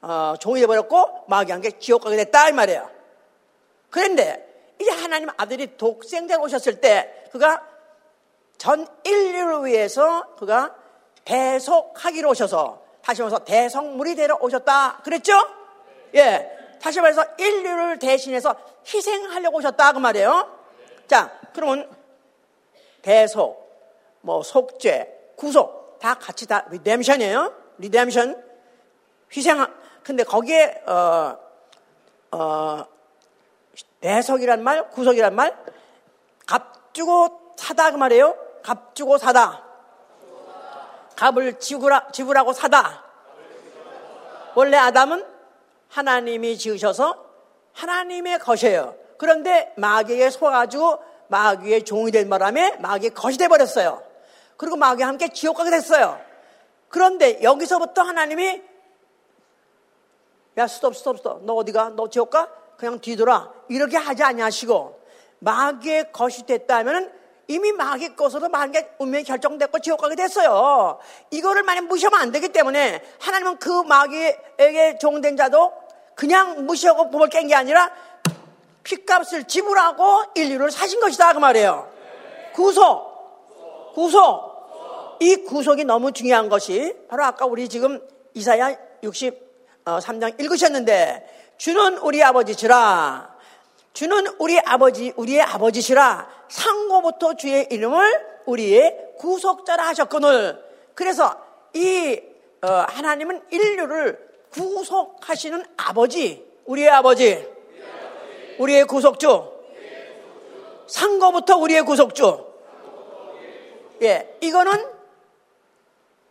어, 0.00 0.34
종이 0.40 0.60
되버렸고 0.60 1.24
마귀한테 1.28 1.78
지옥 1.78 2.04
가게 2.04 2.16
됐다 2.16 2.48
이 2.48 2.52
말이에요. 2.52 2.88
그런데 3.90 4.74
이제 4.80 4.90
하나님 4.90 5.28
아들이 5.36 5.76
독생자로 5.76 6.42
오셨을 6.42 6.80
때 6.80 7.26
그가 7.32 7.71
전 8.58 8.86
인류를 9.04 9.64
위해서 9.66 10.34
그가 10.36 10.74
대속하기로 11.24 12.30
오셔서 12.30 12.82
다시 13.02 13.22
말해서 13.22 13.44
대성물이 13.44 14.14
되러 14.14 14.36
오셨다 14.40 15.00
그랬죠? 15.02 15.32
예. 16.14 16.58
다시 16.80 17.00
말해서 17.00 17.24
인류를 17.38 17.98
대신해서 17.98 18.56
희생하려고 18.86 19.58
오셨다 19.58 19.92
그 19.92 19.98
말이에요. 19.98 20.58
자, 21.06 21.38
그러면 21.54 21.88
대속, 23.02 23.62
뭐 24.20 24.42
속죄, 24.42 25.34
구속 25.36 25.98
다 26.00 26.14
같이 26.14 26.46
다 26.46 26.66
redemption이에요. 26.70 27.54
Redemption 27.78 28.42
희생. 29.34 29.66
근데 30.02 30.24
거기에 30.24 30.82
어, 30.86 31.38
어, 32.32 32.84
대속이란 34.00 34.62
말, 34.62 34.90
구속이란 34.90 35.34
말, 35.34 35.56
값 36.46 36.92
주고 36.92 37.41
사다 37.56 37.90
그 37.92 37.96
말이에요. 37.96 38.36
값 38.62 38.94
주고 38.94 39.18
사다. 39.18 39.64
값을 41.16 41.58
지불하, 41.58 42.10
지불하고 42.12 42.52
사다. 42.52 43.04
원래 44.54 44.76
아담은 44.76 45.24
하나님이 45.88 46.58
지으셔서 46.58 47.24
하나님의 47.72 48.38
것이에요. 48.38 48.96
그런데 49.18 49.72
마귀에 49.76 50.30
속아가지고 50.30 50.98
마귀의 51.28 51.84
종이 51.84 52.10
될 52.10 52.28
바람에 52.28 52.76
마귀의 52.78 53.14
것이 53.14 53.38
돼버렸어요. 53.38 54.02
그리고 54.56 54.76
마귀와 54.76 55.08
함께 55.08 55.28
지옥 55.28 55.56
가게 55.56 55.70
됐어요. 55.70 56.20
그런데 56.88 57.42
여기서부터 57.42 58.02
하나님이 58.02 58.62
야 60.58 60.66
스톱 60.66 60.94
스톱 60.94 61.18
스톱 61.18 61.44
너 61.44 61.54
어디가 61.54 61.90
너 61.90 62.08
지옥 62.08 62.30
가 62.30 62.48
그냥 62.76 63.00
뒤돌아 63.00 63.52
이렇게 63.68 63.96
하지 63.96 64.22
아니하시고 64.22 65.00
마귀의 65.38 66.12
것이 66.12 66.44
됐다 66.44 66.76
하면은 66.78 67.12
이미 67.52 67.70
마귀 67.70 68.16
것으로 68.16 68.48
마귀의 68.48 68.92
운명이 68.98 69.24
결정됐고 69.24 69.80
지옥 69.80 70.00
가게 70.00 70.14
됐어요. 70.16 70.98
이거를 71.30 71.62
만약 71.64 71.84
무시하면 71.84 72.18
안 72.18 72.32
되기 72.32 72.48
때문에 72.48 73.02
하나님은 73.20 73.58
그 73.58 73.82
마귀에게 73.82 74.96
종된 74.98 75.36
자도 75.36 75.70
그냥 76.14 76.64
무시하고 76.64 77.04
몸을 77.06 77.28
깬 77.28 77.46
게 77.48 77.54
아니라 77.54 77.90
핏값을 78.84 79.44
지불하고 79.44 80.22
인류를 80.34 80.70
사신 80.70 80.98
것이다 81.00 81.34
그 81.34 81.38
말이에요. 81.40 81.88
구속, 82.54 83.92
구속. 83.94 85.18
이 85.20 85.36
구속이 85.36 85.84
너무 85.84 86.10
중요한 86.12 86.48
것이 86.48 86.96
바로 87.08 87.24
아까 87.24 87.44
우리 87.44 87.68
지금 87.68 88.00
이사야 88.32 88.74
63장 89.04 90.40
읽으셨는데 90.40 91.54
주는 91.58 91.98
우리 91.98 92.22
아버지시라. 92.24 93.30
주는 93.92 94.26
우리 94.38 94.58
아버지, 94.58 95.12
우리의 95.16 95.42
아버지시라. 95.42 96.41
상고부터 96.52 97.34
주의 97.34 97.66
이름을 97.70 98.42
우리의 98.44 99.14
구속자라 99.18 99.86
하셨거늘. 99.88 100.62
그래서 100.94 101.34
이 101.74 102.20
어, 102.62 102.68
하나님은 102.88 103.42
인류를 103.50 104.30
구속하시는 104.52 105.64
아버지, 105.78 106.46
우리의 106.66 106.90
아버지. 106.90 107.48
우리의 108.58 108.84
구속주. 108.84 109.50
상거부터 110.86 111.56
우리의 111.56 111.82
구속주. 111.82 112.44
예, 114.02 114.36
이거는 114.42 114.72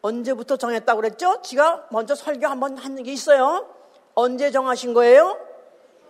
언제부터 0.04 0.58
정했다고 0.58 1.02
그랬죠? 1.02 1.42
지가 1.42 1.88
먼저 1.90 2.14
설교 2.14 2.46
한번 2.48 2.78
한 2.78 2.96
게 3.02 3.12
있어요. 3.12 3.68
언제 4.14 4.52
정하신 4.52 4.94
거예요? 4.94 5.38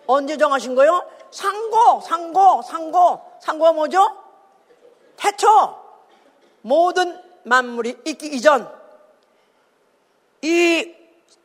언제 0.06 0.36
정하신 0.36 0.76
거예요? 0.76 1.06
상고, 1.30 2.02
상고, 2.02 2.62
상고. 2.64 3.31
상고가 3.42 3.74
뭐죠? 3.74 4.18
태초. 5.18 5.48
모든 6.62 7.20
만물이 7.44 7.98
있기 8.06 8.28
이전. 8.28 8.72
이 10.42 10.96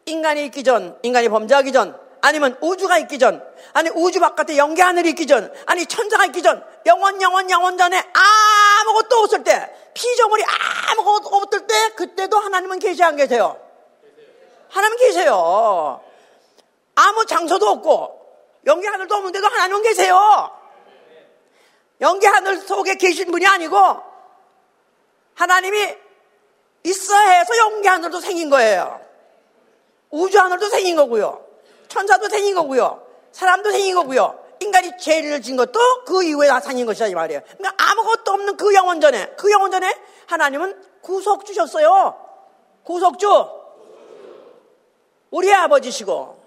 인간이 0.06 0.44
있기 0.46 0.62
전, 0.62 0.98
인간이 1.02 1.28
범죄하기 1.28 1.72
전, 1.72 1.98
아니면 2.22 2.56
우주가 2.60 2.98
있기 2.98 3.18
전, 3.18 3.44
아니 3.72 3.90
우주 3.90 4.20
바깥에 4.20 4.56
영계 4.56 4.82
하늘이 4.82 5.10
있기 5.10 5.26
전, 5.26 5.52
아니 5.66 5.84
천사가 5.86 6.26
있기 6.26 6.42
전, 6.42 6.64
영원 6.86 7.20
영원 7.20 7.50
영원 7.50 7.76
전에 7.76 7.98
아무것도 7.98 9.16
없을 9.16 9.44
때 9.44 9.74
피조물이 9.94 10.44
아무것도 10.90 11.28
없을 11.28 11.66
때 11.66 11.74
그때도 11.96 12.38
하나님은 12.38 12.78
계시 12.78 13.02
안 13.02 13.16
계세요? 13.16 13.60
하나님 14.68 14.98
계세요. 14.98 16.00
아무 16.94 17.24
장소도 17.26 17.68
없고 17.68 18.20
연기 18.66 18.86
하늘도 18.86 19.14
없는데도 19.14 19.46
하나님은 19.46 19.82
계세요. 19.82 20.50
연기 22.00 22.26
하늘 22.26 22.58
속에 22.60 22.96
계신 22.96 23.30
분이 23.30 23.46
아니고 23.46 23.76
하나님이 25.34 25.96
있어야 26.84 27.30
해서 27.38 27.56
연기 27.58 27.88
하늘도 27.88 28.20
생긴 28.20 28.50
거예요. 28.50 29.00
우주 30.10 30.38
하늘도 30.38 30.68
생긴 30.68 30.96
거고요. 30.96 31.44
천사도 31.88 32.28
생긴 32.28 32.54
거고요. 32.54 33.06
사람도 33.32 33.70
생긴 33.70 33.94
거고요. 33.94 34.44
인간이 34.60 34.96
죄를 34.98 35.42
진 35.42 35.56
것도 35.56 36.04
그 36.04 36.22
이후에 36.22 36.48
나타난 36.48 36.86
것이다 36.86 37.08
이 37.08 37.14
말이에요. 37.14 37.42
그러니까 37.58 37.74
아무것도 37.90 38.32
없는 38.32 38.56
그 38.56 38.74
영원 38.74 39.00
전에 39.00 39.34
그 39.36 39.50
영원 39.50 39.70
전에 39.70 39.92
하나님은 40.26 41.00
구속 41.02 41.44
주셨어요. 41.44 42.16
구속주. 42.84 43.26
우리의 45.30 45.54
아버지시고 45.54 46.40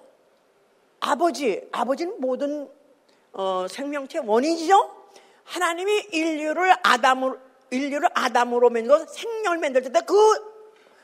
아버지 1.00 1.68
아버지는 1.72 2.20
모든 2.20 2.70
어, 3.34 3.68
생명체 3.70 4.20
원인이죠. 4.20 4.99
하나님이 5.50 6.08
인류를 6.12 6.76
아담으로 6.84 7.38
인류를 7.72 8.10
아담으로 8.14 8.70
만들고 8.70 9.06
생명을 9.12 9.58
만들 9.60 9.82
때 9.84 9.90
그 10.06 10.50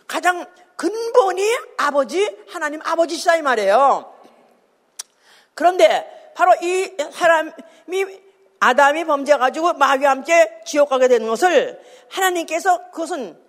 가장 0.07 0.45
근본이 0.75 1.43
아버지 1.77 2.37
하나님 2.49 2.81
아버지시다 2.83 3.37
이 3.37 3.41
말이에요. 3.41 4.13
그런데 5.53 6.33
바로 6.35 6.53
이 6.61 6.91
사람이 7.11 7.51
아담이 8.59 9.05
범죄가지고 9.05 9.73
마귀와 9.73 10.11
함께 10.11 10.61
지옥 10.65 10.89
가게 10.89 11.07
되는 11.07 11.27
것을 11.27 11.79
하나님께서 12.09 12.91
그것은 12.91 13.39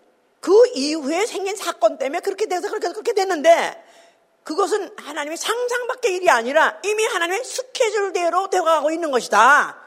그 0.41 0.53
이후에 0.75 1.27
생긴 1.27 1.57
사건 1.57 1.99
때문에 1.99 2.21
그렇게 2.21 2.47
돼서 2.47 2.69
그렇게 2.69 2.89
그렇게 2.89 3.13
됐는데 3.13 3.85
그것은 4.45 4.95
하나님의 4.97 5.37
상상밖의 5.37 6.15
일이 6.15 6.31
아니라 6.31 6.79
이미 6.85 7.05
하나님의 7.05 7.45
스케줄대로 7.45 8.49
되어가고 8.49 8.93
있는 8.93 9.11
것이다. 9.11 9.86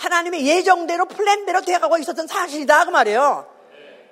하나님의 0.00 0.46
예정대로 0.46 1.04
플랜대로 1.06 1.60
되어가고 1.60 1.98
있었던 1.98 2.26
사실이다 2.26 2.86
그 2.86 2.90
말이에요. 2.90 3.46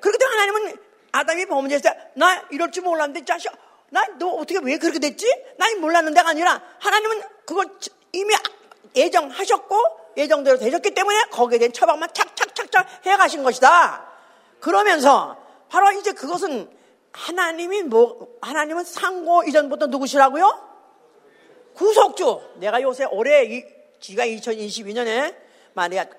그렇기 0.01 0.18
때문에 0.18 0.38
하나님은 0.38 0.77
아담이 1.12 1.46
범죄했을 1.46 1.90
때 1.90 1.98
나 2.14 2.44
이럴 2.51 2.70
줄 2.70 2.83
몰랐는데 2.83 3.24
자식 3.24 3.51
나 3.90 4.05
너 4.18 4.29
어떻게 4.29 4.59
왜 4.62 4.77
그렇게 4.77 4.98
됐지? 4.98 5.27
난 5.57 5.81
몰랐는데가 5.81 6.29
아니라 6.29 6.61
하나님은 6.79 7.22
그걸 7.46 7.66
이미 8.12 8.35
예정하셨고 8.94 9.77
예정대로 10.18 10.59
되셨기 10.59 10.90
때문에 10.92 11.22
거기에 11.31 11.59
대한 11.59 11.72
처방만 11.72 12.11
착착착착 12.12 13.07
해가신 13.07 13.42
것이다. 13.42 14.07
그러면서 14.61 15.37
바로 15.70 15.90
이제 15.92 16.12
그것은 16.12 16.68
하나님이 17.12 17.83
뭐 17.85 18.29
하나님은 18.42 18.85
상고 18.85 19.44
이전부터 19.44 19.87
누구시라고요? 19.87 20.68
구속주. 21.74 22.57
내가 22.57 22.83
요새 22.83 23.05
올해 23.05 23.44
이, 23.44 23.64
지가 24.01 24.27
2022년에 24.27 25.47
만약 25.79 26.11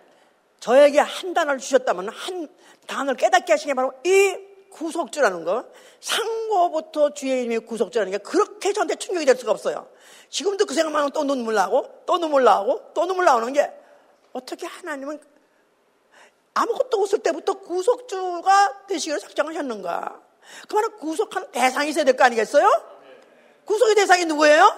저에게 0.62 1.00
한 1.00 1.34
단어를 1.34 1.60
주셨다면 1.60 2.08
한 2.10 2.48
단어를 2.88 3.18
깨닫게 3.18 3.52
하시게 3.52 3.74
바로 3.74 3.92
이 4.06 4.38
구속주라는 4.72 5.44
거 5.44 5.66
상고부터 6.00 7.14
주의 7.14 7.42
이름의 7.42 7.60
구속주라는 7.66 8.12
게 8.14 8.18
그렇게 8.20 8.72
저한테 8.72 8.96
충격이 8.96 9.26
될 9.26 9.36
수가 9.36 9.52
없어요. 9.52 9.90
지금도 10.30 10.66
그 10.66 10.74
생각만 10.74 11.02
하면 11.02 11.12
또 11.12 11.26
눈물 11.26 11.56
나고 11.56 12.04
또 12.06 12.18
눈물 12.18 12.46
나고 12.46 12.92
또 12.94 13.06
눈물 13.06 13.26
나오는 13.26 13.52
게 13.52 13.70
어떻게 14.32 14.66
하나님은 14.66 15.20
아무것도 16.54 17.02
없을 17.02 17.20
때부터 17.20 17.56
구속주가 17.56 18.86
되시기로 18.88 19.20
작정하셨는가? 19.20 20.22
그 20.70 20.74
말은 20.76 20.98
구속하는 21.00 21.52
대상이 21.52 21.90
있어야 21.90 22.06
될 22.06 22.16
거 22.16 22.24
아니겠어요? 22.24 22.66
구속의 23.66 23.96
대상이 23.96 24.24
누구예요? 24.26 24.72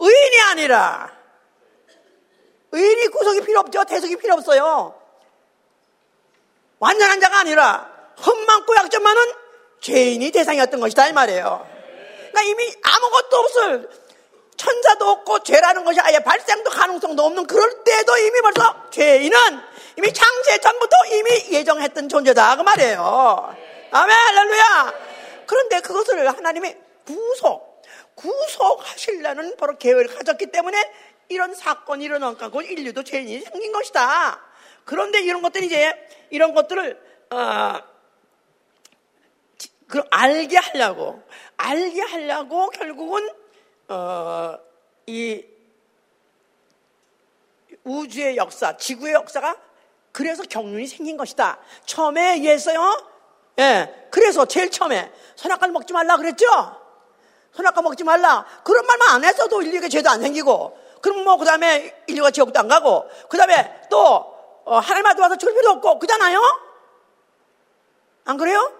의인이 0.00 0.40
아니라 0.50 1.21
의인이 2.72 3.08
구속이 3.08 3.42
필요 3.42 3.60
없죠. 3.60 3.84
대속이 3.84 4.16
필요 4.16 4.34
없어요. 4.34 4.98
완전한 6.78 7.20
자가 7.20 7.40
아니라 7.40 7.90
흠많고 8.16 8.74
약점 8.76 9.02
많은 9.02 9.32
죄인이 9.80 10.30
대상이었던 10.30 10.80
것이다 10.80 11.08
이 11.08 11.12
말이에요. 11.12 11.66
그러니까 12.30 12.42
이미 12.42 12.74
아무것도 12.82 13.36
없을 13.36 13.90
천사도 14.56 15.08
없고 15.08 15.42
죄라는 15.42 15.84
것이 15.84 16.00
아예 16.00 16.18
발생도 16.20 16.70
가능성도 16.70 17.22
없는 17.24 17.46
그럴 17.46 17.84
때도 17.84 18.16
이미 18.16 18.40
벌써 18.40 18.90
죄인은 18.90 19.38
이미 19.98 20.12
창세 20.12 20.58
전부터 20.58 20.96
이미 21.12 21.30
예정했던 21.50 22.08
존재다 22.08 22.56
그 22.56 22.62
말이에요. 22.62 23.56
아멘 23.90 24.16
할렐루야. 24.16 24.94
그런데 25.46 25.80
그것을 25.80 26.28
하나님의 26.28 26.80
구속 27.04 27.82
구속하시려는 28.14 29.56
바로 29.56 29.76
계획을 29.76 30.14
가졌기 30.14 30.46
때문에 30.46 30.78
이런 31.32 31.54
사건이 31.54 32.04
일어나고 32.04 32.62
인류도 32.62 33.02
죄인이 33.04 33.40
생긴 33.40 33.72
것이다. 33.72 34.40
그런데 34.84 35.20
이런 35.20 35.42
것들이 35.42 35.66
이제 35.66 35.92
이런 36.30 36.54
것들을 36.54 37.00
어, 37.30 37.80
그 39.88 40.02
알게 40.10 40.56
하려고 40.56 41.22
알게 41.56 42.00
하려고 42.00 42.70
결국은 42.70 43.28
어, 43.88 44.58
이 45.06 45.44
우주의 47.84 48.36
역사, 48.36 48.76
지구의 48.76 49.14
역사가 49.14 49.56
그래서 50.12 50.42
경륜이 50.42 50.86
생긴 50.86 51.16
것이다. 51.16 51.58
처음에 51.86 52.36
얘기했어요. 52.36 53.08
예, 53.58 54.08
그래서 54.10 54.46
제일 54.46 54.70
처음에 54.70 55.12
선악과를 55.36 55.72
먹지 55.72 55.92
말라 55.92 56.16
그랬죠. 56.16 56.46
선악과 57.54 57.82
먹지 57.82 58.04
말라. 58.04 58.46
그런 58.64 58.86
말만 58.86 59.10
안 59.10 59.24
했어도 59.24 59.62
인류에게 59.62 59.88
죄도 59.88 60.08
안 60.08 60.22
생기고, 60.22 60.78
그럼 61.02 61.24
뭐 61.24 61.36
그 61.36 61.44
다음에 61.44 61.94
인류가 62.06 62.30
지옥도 62.30 62.58
안 62.58 62.68
가고, 62.68 63.04
그 63.28 63.36
다음에 63.36 63.82
또 63.90 64.32
어, 64.64 64.78
하나님한테 64.78 65.20
와서 65.20 65.36
죽을 65.36 65.54
필요 65.54 65.70
없고, 65.72 65.98
그잖아요. 65.98 66.40
안 68.24 68.36
그래요? 68.36 68.72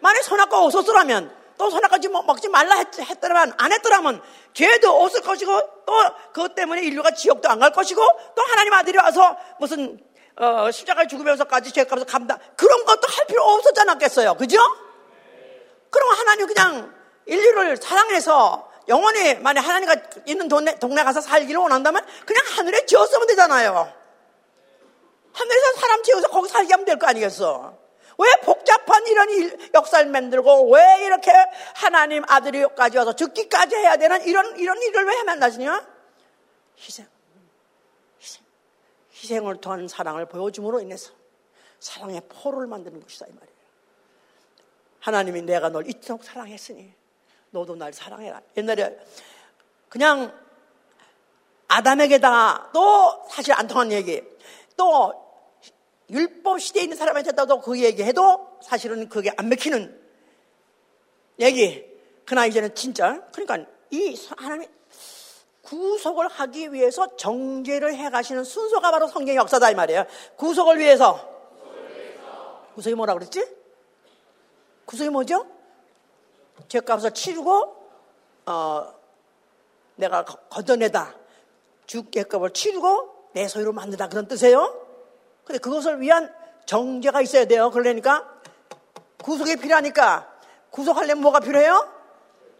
만약 0.00 0.22
선악과 0.22 0.62
없었더라면 0.64 1.34
또 1.56 1.70
선악과지 1.70 2.08
먹지 2.08 2.48
말라 2.48 2.74
했, 2.76 2.98
했더라면 2.98 3.54
안 3.56 3.72
했더라면 3.72 4.22
죄도 4.52 4.90
없을 5.02 5.22
것이고 5.22 5.60
또 5.86 5.92
그것 6.32 6.54
때문에 6.54 6.82
인류가 6.82 7.12
지옥도 7.12 7.48
안 7.48 7.58
갈 7.58 7.70
것이고 7.72 8.00
또 8.34 8.42
하나님 8.42 8.72
아들이 8.74 8.98
와서 8.98 9.36
무슨 9.58 9.98
어, 10.36 10.70
십자가에 10.70 11.06
죽으면서까지 11.06 11.72
죄값을 11.72 12.04
감당 12.06 12.38
그런 12.56 12.84
것도 12.84 13.02
할 13.08 13.26
필요 13.26 13.42
없었지 13.44 13.80
않았겠어요 13.80 14.34
그죠? 14.34 14.58
그럼 15.90 16.10
하나님 16.10 16.46
그냥 16.48 16.92
인류를 17.26 17.76
사랑해서 17.78 18.68
영원히 18.88 19.34
만약 19.34 19.62
하나님과 19.62 19.96
있는 20.26 20.48
동네, 20.48 20.78
동네 20.78 21.02
가서 21.04 21.20
살기를 21.20 21.60
원한다면 21.60 22.04
그냥 22.26 22.42
하늘에 22.56 22.86
지었으면 22.86 23.26
되잖아요 23.28 23.92
하늘에서 25.32 25.72
사람 25.80 26.02
지어서 26.02 26.28
거기 26.28 26.48
살게 26.48 26.72
하면 26.72 26.84
될 26.84 26.98
거 26.98 27.06
아니겠어 27.06 27.84
왜 28.18 28.30
복잡한 28.42 29.06
이런 29.06 29.30
일, 29.30 29.70
역사를 29.74 30.08
만들고 30.08 30.70
왜 30.70 31.04
이렇게 31.04 31.32
하나님 31.74 32.22
아들이까지 32.28 32.96
와서 32.98 33.14
죽기까지 33.14 33.74
해야 33.76 33.96
되는 33.96 34.22
이런 34.24 34.56
이런 34.56 34.80
일을 34.80 35.04
왜 35.04 35.22
만나시냐? 35.24 35.84
희생, 36.78 37.06
희생, 38.20 38.44
희생을 39.12 39.60
통한 39.60 39.88
사랑을 39.88 40.26
보여줌으로 40.26 40.80
인해서 40.80 41.12
사랑의 41.80 42.22
포를 42.28 42.66
만드는 42.66 43.02
것이다 43.02 43.26
이 43.26 43.32
말이에요. 43.32 43.54
하나님이 45.00 45.42
내가 45.42 45.68
널 45.70 45.88
이토록 45.88 46.24
사랑했으니 46.24 46.94
너도 47.54 47.76
날 47.76 47.92
사랑해라. 47.92 48.42
옛날에 48.56 48.98
그냥 49.88 50.36
아담에게다가 51.68 52.70
또 52.74 53.24
사실 53.30 53.54
안 53.54 53.68
통한 53.68 53.92
얘기 53.92 54.22
또 54.76 55.14
율법 56.10 56.60
시대에 56.60 56.82
있는 56.82 56.96
사람한테도 56.96 57.60
그 57.60 57.80
얘기해도 57.80 58.58
사실은 58.60 59.08
그게 59.08 59.32
안 59.36 59.48
맥히는 59.48 60.02
얘기. 61.38 61.84
그나 62.26 62.44
이제는 62.46 62.74
진짜 62.74 63.22
그러니까 63.32 63.70
이 63.90 64.18
하나님이 64.36 64.68
구속을 65.62 66.26
하기 66.26 66.72
위해서 66.72 67.16
정죄를 67.16 67.94
해가시는 67.94 68.42
순서가 68.42 68.90
바로 68.90 69.06
성경의 69.06 69.36
역사다 69.36 69.70
이 69.70 69.74
말이에요. 69.76 70.06
구속을 70.36 70.80
위해서. 70.80 71.32
구속이 72.74 72.96
뭐라 72.96 73.14
그랬지? 73.14 73.46
구속이 74.86 75.10
뭐죠? 75.10 75.53
죄값을 76.68 77.12
치르고 77.12 77.76
어, 78.46 78.94
내가 79.96 80.24
걷어내다 80.24 81.14
주죄값을 81.86 82.50
치르고 82.50 83.30
내 83.32 83.48
소유로 83.48 83.72
만든다 83.72 84.08
그런 84.08 84.28
뜻이에요. 84.28 84.82
근데 85.44 85.58
그것을 85.58 86.00
위한 86.00 86.32
정죄가 86.66 87.20
있어야 87.20 87.44
돼요. 87.44 87.70
그러니까 87.70 88.28
구속이 89.22 89.56
필요하니까 89.56 90.30
구속하려면 90.70 91.22
뭐가 91.22 91.40
필요해요? 91.40 91.88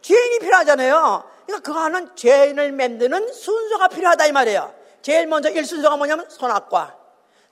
죄인이 0.02 0.38
필요하잖아요. 0.38 1.24
그러니까 1.46 1.64
그거 1.64 1.80
하는 1.80 2.14
죄인을 2.14 2.72
만드는 2.72 3.32
순서가 3.32 3.88
필요하다 3.88 4.26
이 4.26 4.32
말이에요. 4.32 4.74
제일 5.02 5.26
먼저 5.26 5.50
1순서가 5.50 5.96
뭐냐면 5.96 6.28
선악과. 6.28 6.96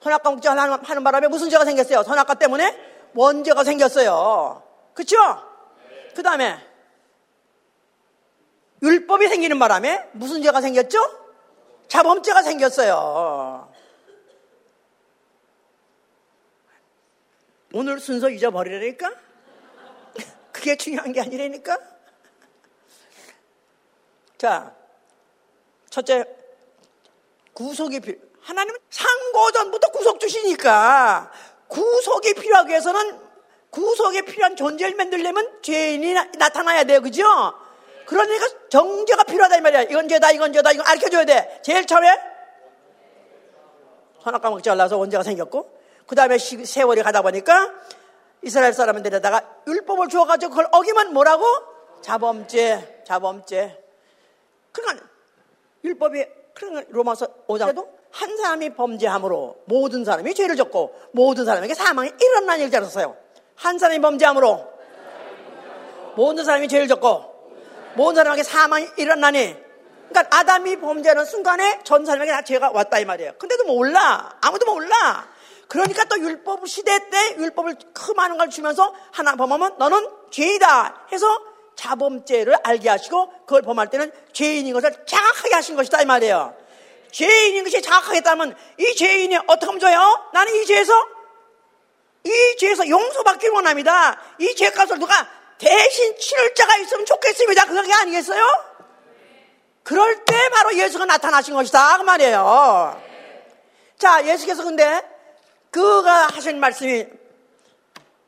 선악과 0.01 0.31
먹지 0.31 0.49
하는 0.49 1.05
바람에 1.05 1.29
무슨 1.29 1.49
죄가 1.49 1.65
생겼어요? 1.65 2.03
선악과 2.03 2.35
때문에 2.35 2.77
원죄가 3.15 3.65
생겼어요. 3.65 4.63
그쵸? 4.95 5.17
그 6.15 6.23
다음에 6.23 6.59
율법이 8.83 9.29
생기는 9.29 9.59
바람에 9.59 10.11
무슨 10.13 10.43
죄가 10.43 10.61
생겼죠? 10.61 10.99
자범죄가 11.89 12.43
생겼어요. 12.43 13.73
오늘 17.75 18.01
순서 18.01 18.29
잊어버리라니까? 18.29 19.13
그게 20.53 20.77
중요한 20.77 21.13
게 21.13 21.21
아니라니까? 21.21 21.79
자, 24.37 24.75
첫째, 25.89 26.25
구속이 27.53 28.01
필요. 28.01 28.19
하나님은 28.41 28.79
상고전부터 28.91 29.89
구속 29.93 30.19
주시니까 30.19 31.31
구속이 31.69 32.35
필요하기 32.35 32.71
위해서는 32.71 33.32
구속에 33.73 34.23
필요한 34.23 34.55
존재를 34.55 34.95
만들려면 34.97 35.63
죄인이 35.63 36.13
나, 36.13 36.49
타나야 36.51 36.85
돼요. 36.85 37.01
그죠? 37.01 37.25
그러니까 38.05 38.47
정죄가 38.69 39.25
필요하다 39.25 39.57
이 39.57 39.61
말이야. 39.63 39.83
이건 39.85 40.09
죄다, 40.09 40.31
이건 40.31 40.53
죄다, 40.53 40.73
이건 40.73 40.87
알려줘야 40.87 41.25
돼. 41.25 41.61
제일 41.63 41.87
처음에 41.87 42.07
선악과 44.23 44.51
먹지 44.51 44.69
말라서 44.69 44.99
원죄가 44.99 45.23
생겼고, 45.23 45.81
그 46.07 46.15
다음에 46.15 46.37
세월이 46.37 47.03
가다 47.03 47.23
보니까 47.23 47.73
이스라엘 48.43 48.75
사람들에다가 48.75 49.63
율법을 49.67 50.09
주어가지고 50.09 50.51
그걸 50.51 50.69
어기면 50.71 51.15
뭐라고? 51.15 51.45
자범죄, 52.03 53.05
자범죄. 53.07 53.83
그러니까 54.73 55.07
율법이 55.83 56.27
그러니까 56.53 56.85
로마서 56.91 57.27
5장에도 57.49 57.89
한 58.11 58.37
사람이 58.37 58.75
범죄함으로 58.75 59.63
모든 59.65 60.05
사람이 60.05 60.35
죄를 60.35 60.57
졌고 60.57 60.95
모든 61.13 61.47
사람에게 61.47 61.73
사망이 61.73 62.11
일어난 62.21 62.61
알았어요. 62.61 63.22
한 63.63 63.79
사람이 63.79 64.01
범죄함으로 64.01 64.73
모든 66.17 66.45
사람이 66.45 66.67
죄를 66.67 66.89
졌고 66.89 67.33
모든 67.95 68.17
사람에게 68.17 68.43
사망이 68.43 68.89
일어나니 68.97 69.57
그러니까 70.09 70.37
아담이 70.37 70.81
범죄하는 70.81 71.25
순간에 71.25 71.81
전 71.85 72.05
사람에게 72.05 72.33
다 72.33 72.43
죄가 72.43 72.73
왔다 72.73 72.99
이 72.99 73.05
말이에요. 73.05 73.33
근데도 73.39 73.65
몰라. 73.65 74.37
아무도 74.43 74.67
몰라. 74.67 75.29
그러니까 75.69 76.05
또 76.05 76.19
율법 76.19 76.69
시대 76.69 77.09
때 77.09 77.37
율법을 77.39 77.77
크 77.95 78.13
많은 78.13 78.37
걸 78.37 78.51
주면서 78.51 78.93
하나 79.13 79.37
범하면 79.37 79.77
너는 79.79 80.11
죄이다 80.31 81.07
해서 81.13 81.27
자범죄를 81.77 82.57
알게 82.63 82.91
하시고 82.91 83.31
그걸 83.47 83.63
범할 83.63 83.89
때는 83.89 84.13
죄인인 84.33 84.75
것을 84.75 84.93
자각하게 85.07 85.55
하신 85.55 85.77
것이다 85.77 86.03
이 86.03 86.05
말이에요. 86.05 86.55
죄인인 87.13 87.65
것이 87.65 87.81
자각하겠다면 87.81 88.55
이 88.79 88.95
죄인이 88.97 89.37
어떻게 89.47 89.67
하면 89.67 89.81
좋아요? 89.81 90.31
나는 90.35 90.55
이 90.55 90.67
죄에서 90.67 90.93
이 92.25 92.57
죄에서 92.59 92.89
용서받기를 92.89 93.55
원합니다. 93.55 94.21
이 94.39 94.55
죄값을 94.55 94.99
누가 94.99 95.29
대신 95.59 96.17
치를 96.19 96.55
자가 96.55 96.77
있으면 96.79 97.05
좋겠습니다. 97.07 97.67
그게 97.67 97.93
아니겠어요? 97.93 98.43
그럴 99.83 100.25
때 100.25 100.49
바로 100.51 100.77
예수가 100.77 101.05
나타나신 101.05 101.55
것이다. 101.55 101.99
그 101.99 102.03
말이에요. 102.03 103.03
자, 103.99 104.25
예수께서 104.27 104.65
근데 104.65 105.03
그가 105.71 106.29
하신 106.29 106.61
말씀이 106.61 107.07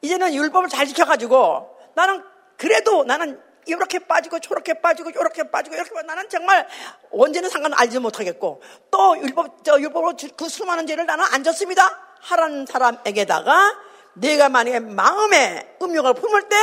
이제는 0.03 0.34
율법을 0.34 0.68
잘 0.68 0.86
지켜가지고 0.86 1.78
나는 1.95 2.22
그래도 2.57 3.05
나는 3.05 3.40
이렇게 3.66 3.99
빠지고 3.99 4.40
저렇게 4.40 4.80
빠지고 4.80 5.11
이렇게 5.11 5.51
빠지고 5.51 5.76
이렇게 5.76 5.90
나는 6.03 6.28
정말 6.28 6.68
언제는 7.11 7.49
상관 7.49 7.72
알지 7.74 7.99
못하겠고 7.99 8.62
또 8.90 9.18
율법 9.18 9.64
저 9.64 9.80
율법으로 9.80 10.14
그 10.36 10.49
수많은 10.49 10.86
죄를 10.86 11.07
나는 11.07 11.24
안 11.32 11.42
졌습니다 11.42 11.99
하라는 12.20 12.66
사람에게다가 12.66 13.76
내가 14.14 14.48
만약에 14.48 14.80
마음에 14.80 15.76
음욕을 15.80 16.14
품을 16.14 16.48
때 16.48 16.56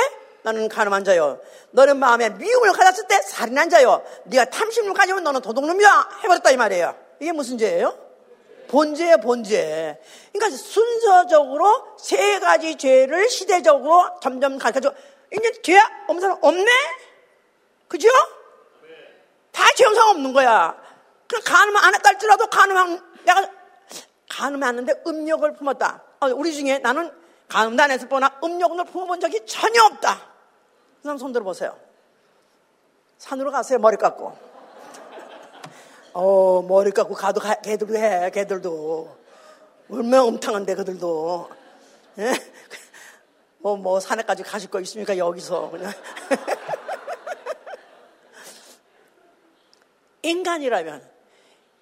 나는 0.43 0.69
가늠한 0.69 1.03
자요 1.03 1.39
너는 1.71 1.97
마음에 1.97 2.29
미움을 2.29 2.73
가졌을 2.73 3.07
때 3.07 3.21
살인한 3.21 3.69
자요 3.69 4.03
네가 4.25 4.45
탐심을 4.45 4.93
가지면 4.93 5.23
너는 5.23 5.41
도둑놈이야 5.41 6.09
해버렸다 6.23 6.51
이 6.51 6.57
말이에요 6.57 6.95
이게 7.19 7.31
무슨 7.31 7.57
죄예요? 7.57 7.97
본죄예요 8.69 9.17
본죄 9.17 10.01
그러니까 10.31 10.57
순서적으로 10.57 11.95
세 11.99 12.39
가지 12.39 12.77
죄를 12.77 13.29
시대적으로 13.29 14.19
점점 14.21 14.57
가르쳐줘 14.57 14.93
이제 15.33 15.51
죄 15.61 15.79
없는 16.07 16.21
사람 16.21 16.37
없네? 16.41 16.71
그죠? 17.87 18.09
다 19.51 19.63
죄영상 19.75 20.09
없는 20.09 20.33
거야. 20.33 20.75
그 21.27 21.39
가늠 21.41 21.75
안 21.77 21.93
했다 21.93 22.09
할지라도 22.09 22.47
가늠한, 22.47 23.01
내가 23.23 23.49
가늠 24.29 24.63
했는데 24.63 24.93
음력을 25.07 25.53
품었다. 25.53 26.03
어, 26.19 26.27
우리 26.27 26.53
중에 26.53 26.79
나는 26.79 27.11
했을 27.91 28.07
뻔나 28.07 28.39
음력을 28.43 28.83
품어본 28.85 29.19
적이 29.19 29.45
전혀 29.45 29.83
없다. 29.83 30.15
그 30.97 31.03
사람 31.03 31.17
손 31.17 31.31
들어보세요. 31.31 31.77
산으로 33.17 33.51
가세요, 33.51 33.79
머리 33.79 33.97
깎고. 33.97 34.37
어, 36.13 36.61
머리 36.67 36.91
깎고 36.91 37.13
가도 37.13 37.39
가, 37.39 37.55
걔들도 37.55 37.95
해, 37.95 38.29
걔들도. 38.31 39.17
얼마나 39.89 40.25
음탕한데, 40.25 40.75
그들도. 40.75 41.49
예? 42.19 42.33
뭐, 43.59 43.77
뭐, 43.77 43.99
산에까지 43.99 44.43
가실 44.43 44.69
거 44.69 44.79
있습니까? 44.81 45.17
여기서. 45.17 45.69
그냥. 45.69 45.91
인간이라면 50.23 51.09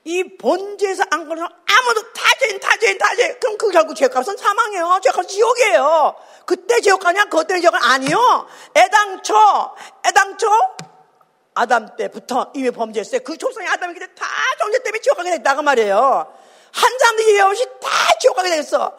이 0.06 0.38
본죄에서 0.38 1.04
안 1.12 1.28
걸려 1.28 1.44
아무도 1.44 2.14
다 2.14 2.19
죄인, 2.40 2.60
다 2.60 2.78
죄인, 2.78 2.98
다 2.98 3.16
죄인. 3.16 3.40
그럼 3.40 3.58
그 3.58 3.70
결국 3.70 3.96
죄값은 3.96 4.38
사망이에요. 4.38 5.00
죄값은 5.04 5.28
지옥이에요. 5.28 6.16
그때 6.46 6.80
지옥 6.82 7.02
가냐? 7.02 7.26
그때 7.26 7.60
지옥은 7.60 7.80
아니요. 7.82 8.48
애당초, 8.76 9.36
애당초, 10.06 10.48
아담 11.54 11.96
때부터 11.96 12.52
이미 12.56 12.72
범죄했어요. 12.72 13.22
그 13.22 13.38
초성이 13.38 13.68
아담이기 13.68 14.00
때문에 14.00 14.16
다 14.16 14.26
존재 14.60 14.82
때문에 14.82 15.02
지옥 15.02 15.18
가게 15.18 15.32
됐다고 15.32 15.62
말이에요. 15.62 16.34
한 16.72 17.00
사람도 17.00 17.24
예외 17.30 17.42
없이 17.42 17.66
다 17.82 17.90
지옥 18.20 18.36
가게 18.36 18.50
됐어. 18.50 18.96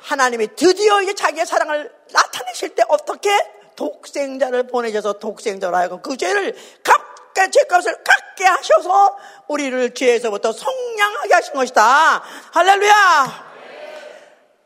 하나님이 0.00 0.48
드디어 0.56 1.02
이제 1.02 1.14
자기의 1.14 1.46
사랑을 1.46 1.92
나타내실 2.12 2.74
때 2.74 2.82
어떻게 2.88 3.30
독생자를 3.76 4.66
보내셔서 4.66 5.14
독생자로 5.14 5.76
하여금 5.76 6.02
그 6.02 6.16
죄를 6.16 6.56
갚 6.82 7.07
게 7.38 7.50
죄값을 7.50 8.02
갚게 8.02 8.44
하셔서 8.44 9.16
우리를 9.46 9.94
죄에서부터 9.94 10.52
성량하게 10.52 11.34
하신 11.34 11.54
것이다. 11.54 12.22
할렐루야. 12.52 13.48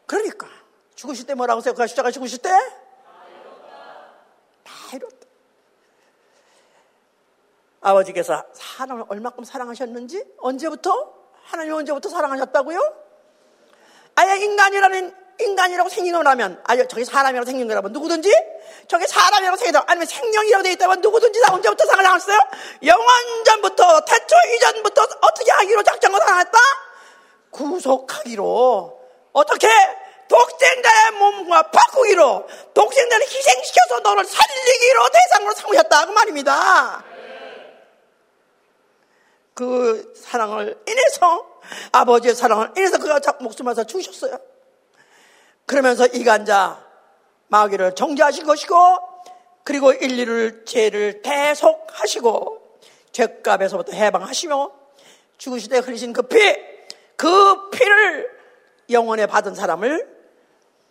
그러니까 0.06 0.46
죽으실 0.94 1.26
때 1.26 1.34
뭐라고 1.34 1.60
생각하시다가 1.60 2.10
죽으실 2.10 2.38
때? 2.38 2.50
다 4.62 4.72
이뤘다. 4.94 5.26
아버지께서 7.80 8.44
사람을 8.52 9.04
얼마큼 9.08 9.44
사랑하셨는지 9.44 10.24
언제부터? 10.38 11.14
하나님 11.44 11.74
언제부터 11.74 12.08
사랑하셨다고요? 12.08 12.96
아예 14.14 14.36
인간이라는 14.36 15.16
인간이라고 15.40 15.88
생긴 15.88 16.12
거라면, 16.12 16.62
아니, 16.64 16.86
저게 16.86 17.04
사람이라고 17.04 17.46
생긴 17.46 17.66
거라면 17.66 17.92
누구든지, 17.92 18.30
저게 18.88 19.06
사람이라고 19.06 19.56
생긴다 19.56 19.84
아니면 19.86 20.06
생명이라고 20.06 20.62
되어 20.62 20.72
있다면 20.72 21.00
누구든지 21.00 21.40
다 21.40 21.54
언제부터 21.54 21.86
상을 21.86 22.04
당했어요? 22.04 22.38
영원전부터, 22.84 24.04
태초 24.04 24.36
이전부터 24.54 25.02
어떻게 25.02 25.50
하기로 25.50 25.82
작정을 25.82 26.20
당했다? 26.20 26.58
구속하기로. 27.50 29.00
어떻게? 29.32 29.68
독생자의 30.28 31.10
몸과 31.18 31.62
바꾸기로, 31.70 32.46
독생자를 32.72 33.26
희생시켜서 33.26 34.00
너를 34.00 34.24
살리기로 34.24 35.08
대상으로 35.10 35.54
삼으셨다. 35.54 36.06
그 36.06 36.12
말입니다. 36.12 37.04
그 39.54 40.14
사랑을 40.16 40.82
인해서, 40.88 41.46
아버지의 41.92 42.34
사랑을 42.34 42.72
인해서 42.76 42.98
그가 42.98 43.20
목숨을 43.40 43.74
다 43.74 43.84
주셨어요. 43.84 44.38
그러면서 45.66 46.06
이간자 46.06 46.81
마귀를 47.52 47.94
정죄하신 47.94 48.46
것이고 48.46 48.74
그리고 49.62 49.92
인류를 49.92 50.64
죄를 50.64 51.20
대속하시고 51.20 52.78
죄값에서부터 53.12 53.92
해방하시며 53.92 54.72
죽으실 55.36 55.68
때 55.70 55.78
흘리신 55.78 56.14
그 56.14 56.22
피, 56.22 56.38
그 57.16 57.70
피를 57.70 58.30
영원에 58.88 59.26
받은 59.26 59.54
사람을 59.54 60.08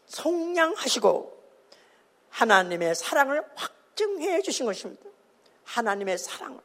성량하시고 0.06 1.42
하나님의 2.30 2.94
사랑을 2.94 3.44
확증해 3.56 4.42
주신 4.44 4.68
것입니다. 4.68 5.04
하나님의 5.64 6.18
사랑을. 6.20 6.60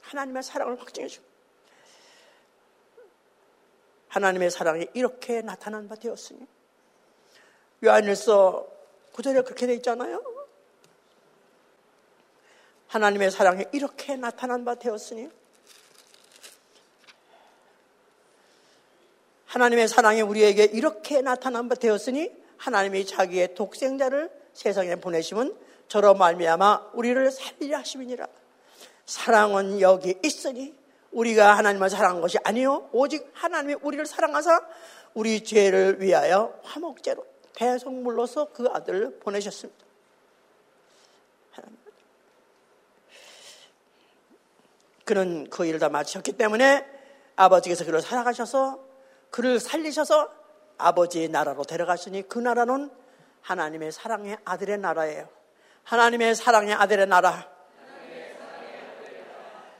하나님의 0.00 0.42
사랑을 0.42 0.80
확증해 0.80 1.08
주고 1.08 1.26
하나님의 4.08 4.50
사랑이 4.50 4.86
이렇게 4.94 5.42
나타난 5.42 5.88
바 5.88 5.94
되었으니 5.94 6.46
요한일서 7.84 8.73
구절에 9.14 9.42
그렇게 9.42 9.66
되어 9.66 9.76
있잖아요. 9.76 10.22
하나님의 12.88 13.30
사랑이 13.30 13.64
이렇게 13.72 14.16
나타난 14.16 14.64
바 14.64 14.74
되었으니 14.74 15.28
하나님의 19.46 19.86
사랑이 19.86 20.20
우리에게 20.20 20.64
이렇게 20.64 21.20
나타난 21.20 21.68
바 21.68 21.76
되었으니 21.76 22.32
하나님이 22.56 23.06
자기의 23.06 23.54
독생자를 23.54 24.30
세상에 24.52 24.96
보내시면 24.96 25.56
저로 25.86 26.14
말미암아 26.14 26.90
우리를 26.94 27.30
살리려 27.30 27.78
하심이니라. 27.78 28.26
사랑은 29.06 29.80
여기 29.80 30.18
있으니 30.24 30.74
우리가 31.12 31.56
하나님을 31.56 31.88
사랑한 31.88 32.20
것이 32.20 32.38
아니요 32.42 32.88
오직 32.90 33.30
하나님이 33.32 33.76
우리를 33.80 34.06
사랑하사 34.06 34.60
우리 35.14 35.44
죄를 35.44 36.00
위하여 36.00 36.58
화목제로 36.64 37.33
배송물로서 37.54 38.52
그 38.52 38.68
아들을 38.72 39.18
보내셨습니다. 39.20 39.84
그는 45.04 45.48
그 45.50 45.66
일을 45.66 45.78
다 45.78 45.88
마치셨기 45.88 46.32
때문에 46.32 46.86
아버지께서 47.36 47.84
그를 47.84 48.00
살아가셔서 48.00 48.80
그를 49.30 49.60
살리셔서 49.60 50.32
아버지의 50.78 51.28
나라로 51.28 51.64
데려가시니 51.64 52.28
그 52.28 52.38
나라는 52.38 52.90
하나님의 53.42 53.92
사랑의 53.92 54.38
아들의 54.44 54.78
나라예요. 54.78 55.28
하나님의 55.84 56.34
사랑의 56.34 56.74
아들의 56.74 57.06
나라. 57.06 57.48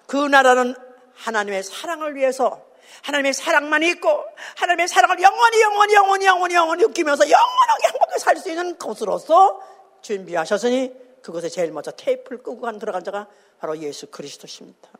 그 0.06 0.16
나라는 0.16 0.74
하나님의 1.14 1.62
사랑을 1.62 2.14
위해서 2.14 2.64
하나님의 3.02 3.34
사랑만이 3.34 3.88
있고 3.90 4.24
하나님의 4.56 4.88
사랑을 4.88 5.20
영원히 5.20 5.60
영원히 5.62 5.94
영원히 5.94 6.26
영원히 6.26 6.54
영원히 6.54 6.86
느끼면서 6.86 7.30
영원하게 7.30 7.88
행복하게 7.88 8.18
살 8.18 8.36
수 8.36 8.50
있는 8.50 8.76
곳으로서 8.78 9.60
준비하셨으니 10.02 10.92
그곳에 11.22 11.48
제일 11.48 11.72
먼저 11.72 11.90
테이프를 11.90 12.42
끄고 12.42 12.60
간 12.60 12.78
들어간 12.78 13.02
자가 13.02 13.28
바로 13.58 13.78
예수 13.78 14.06
그리스도십니다. 14.08 14.90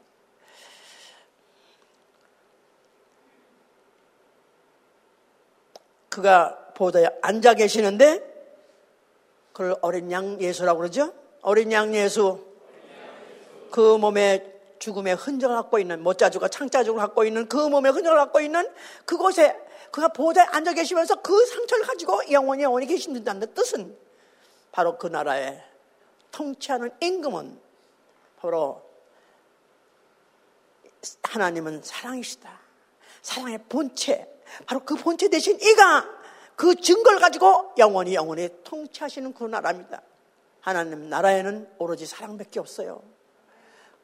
그가 6.09 6.57
보다에 6.74 7.07
앉아 7.22 7.55
계시는데 7.55 8.22
그걸 9.53 9.76
어린 9.82 10.11
양 10.11 10.40
예수라고 10.40 10.78
그러죠? 10.78 11.12
어린 11.42 11.70
양 11.72 11.95
예수. 11.95 12.45
그 13.70 13.99
몸에 13.99 14.54
죽음의 14.85 15.14
흔적을 15.14 15.57
갖고 15.57 15.78
있는 15.78 16.03
못자주가 16.03 16.49
창자죽을 16.49 17.01
갖고 17.01 17.24
있는 17.24 17.49
그 17.49 17.57
몸의 17.57 17.93
흔적을 17.93 18.18
갖고 18.18 18.41
있는 18.41 18.70
그곳에 19.07 19.59
그가 19.91 20.09
보다에 20.09 20.45
앉아 20.45 20.74
계시면서 20.74 21.22
그 21.22 21.47
상처를 21.47 21.87
가지고 21.87 22.20
영원히 22.30 22.64
영원히 22.64 22.87
계신다는 22.87 23.55
뜻은 23.55 23.97
바로 24.72 24.99
그 24.99 25.07
나라에 25.07 25.62
통치하는 26.32 26.91
임금은 27.01 27.59
바로 28.37 28.82
하나님은 31.22 31.80
사랑이시다. 31.82 32.61
사랑의 33.22 33.61
본체, 33.66 34.28
바로 34.66 34.80
그 34.85 34.97
본체 34.97 35.30
대신 35.30 35.59
이가 35.62 36.07
그 36.57 36.74
증거를 36.74 37.20
가지고 37.20 37.72
영원히 37.78 38.14
영원히 38.14 38.51
통치하시는 38.64 39.32
그 39.32 39.45
나라입니다. 39.45 40.03
하나님 40.61 41.09
나라에는 41.09 41.70
오로지 41.78 42.05
사랑밖에 42.05 42.61
없어요. 42.61 43.14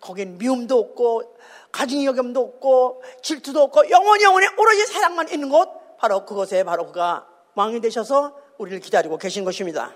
거긴 0.01 0.39
미움도 0.39 0.79
없고 0.79 1.37
가증 1.73 2.05
여김도 2.05 2.41
없고 2.41 3.03
질투도 3.23 3.63
없고 3.63 3.91
영원히 3.91 4.25
영원히 4.25 4.47
오로지 4.59 4.87
사랑만 4.87 5.29
있는 5.29 5.49
곳 5.49 5.97
바로 5.99 6.25
그곳에 6.25 6.65
바로 6.65 6.87
그가 6.87 7.27
왕이 7.55 7.81
되셔서 7.81 8.35
우리를 8.59 8.81
기다리고 8.81 9.19
계신 9.19 9.45
것입니다. 9.45 9.93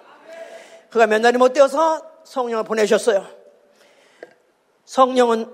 그가 0.90 1.06
몇 1.06 1.20
날이 1.20 1.38
못 1.38 1.52
되어서 1.52 2.02
성령을 2.24 2.64
보내셨어요. 2.64 3.26
성령은 4.84 5.50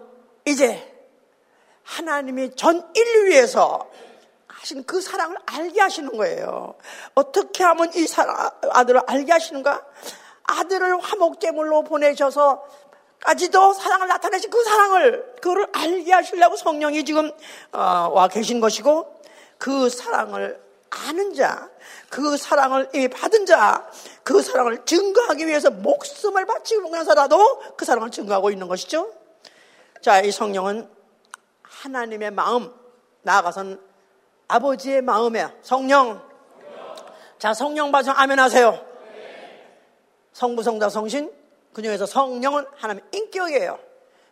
이제 0.46 0.86
하나님이 1.82 2.56
전 2.56 2.90
인류 2.94 3.26
위해서 3.26 3.88
하신 4.46 4.84
그 4.84 5.00
사랑을 5.00 5.36
알게 5.46 5.80
하시는 5.80 6.16
거예요. 6.16 6.74
어떻게 7.14 7.64
하면 7.64 7.90
이 7.94 8.06
사랑, 8.06 8.50
아들을 8.70 9.00
알게 9.06 9.32
하시는가? 9.32 9.86
아들을 10.42 11.00
화목제물로 11.00 11.84
보내셔서 11.84 12.62
까지도 13.20 13.74
사랑을 13.74 14.08
나타내신 14.08 14.50
그 14.50 14.62
사랑을 14.64 15.34
그를 15.42 15.66
알게 15.72 16.12
하시려고 16.12 16.56
성령이 16.56 17.04
지금 17.04 17.30
어, 17.72 18.10
와 18.12 18.28
계신 18.28 18.60
것이고 18.60 19.22
그 19.58 19.88
사랑을 19.90 20.60
아는 20.90 21.34
자, 21.34 21.70
그 22.08 22.36
사랑을 22.36 22.88
받은 23.08 23.46
자, 23.46 23.88
그 24.24 24.42
사랑을 24.42 24.84
증거하기 24.84 25.46
위해서 25.46 25.70
목숨을 25.70 26.46
바치고 26.46 26.90
나서라도 26.90 27.60
그 27.76 27.84
사랑을 27.84 28.10
증거하고 28.10 28.50
있는 28.50 28.66
것이죠. 28.66 29.12
자, 30.00 30.20
이 30.20 30.32
성령은 30.32 30.88
하나님의 31.62 32.32
마음, 32.32 32.72
나아가선 33.22 33.80
아버지의 34.48 35.02
마음에 35.02 35.46
성령. 35.62 36.28
자, 37.38 37.54
성령 37.54 37.92
발성 37.92 38.16
아멘 38.18 38.38
하세요. 38.38 38.84
성부, 40.32 40.62
성자, 40.62 40.88
성신. 40.88 41.39
그 41.72 41.82
중에서 41.82 42.06
성령은 42.06 42.66
하나님의 42.76 43.08
인격이에요. 43.12 43.78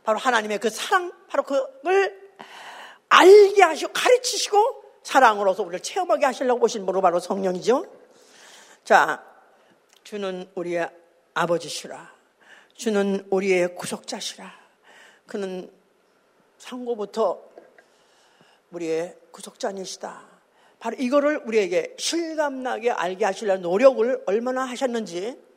바로 0.04 0.18
하나님의 0.18 0.58
그 0.58 0.70
사랑, 0.70 1.12
바로 1.28 1.42
그걸 1.42 2.18
알게 3.08 3.62
하시고 3.62 3.92
가르치시고 3.92 4.84
사랑으로서 5.02 5.62
우리를 5.62 5.80
체험하게 5.80 6.26
하시려고 6.26 6.64
오신 6.64 6.84
분으로 6.84 7.00
바로 7.00 7.20
성령이죠. 7.20 7.86
자, 8.84 9.24
주는 10.04 10.50
우리의 10.54 10.90
아버지시라. 11.34 12.12
주는 12.74 13.26
우리의 13.30 13.74
구속자시라. 13.74 14.52
그는 15.26 15.70
상고부터 16.58 17.42
우리의 18.70 19.16
구속자니시다. 19.30 20.26
바로 20.78 20.96
이거를 20.98 21.42
우리에게 21.44 21.96
실감나게 21.98 22.90
알게 22.90 23.24
하시려는 23.24 23.62
노력을 23.62 24.22
얼마나 24.26 24.64
하셨는지 24.64 25.30
어, 25.30 25.47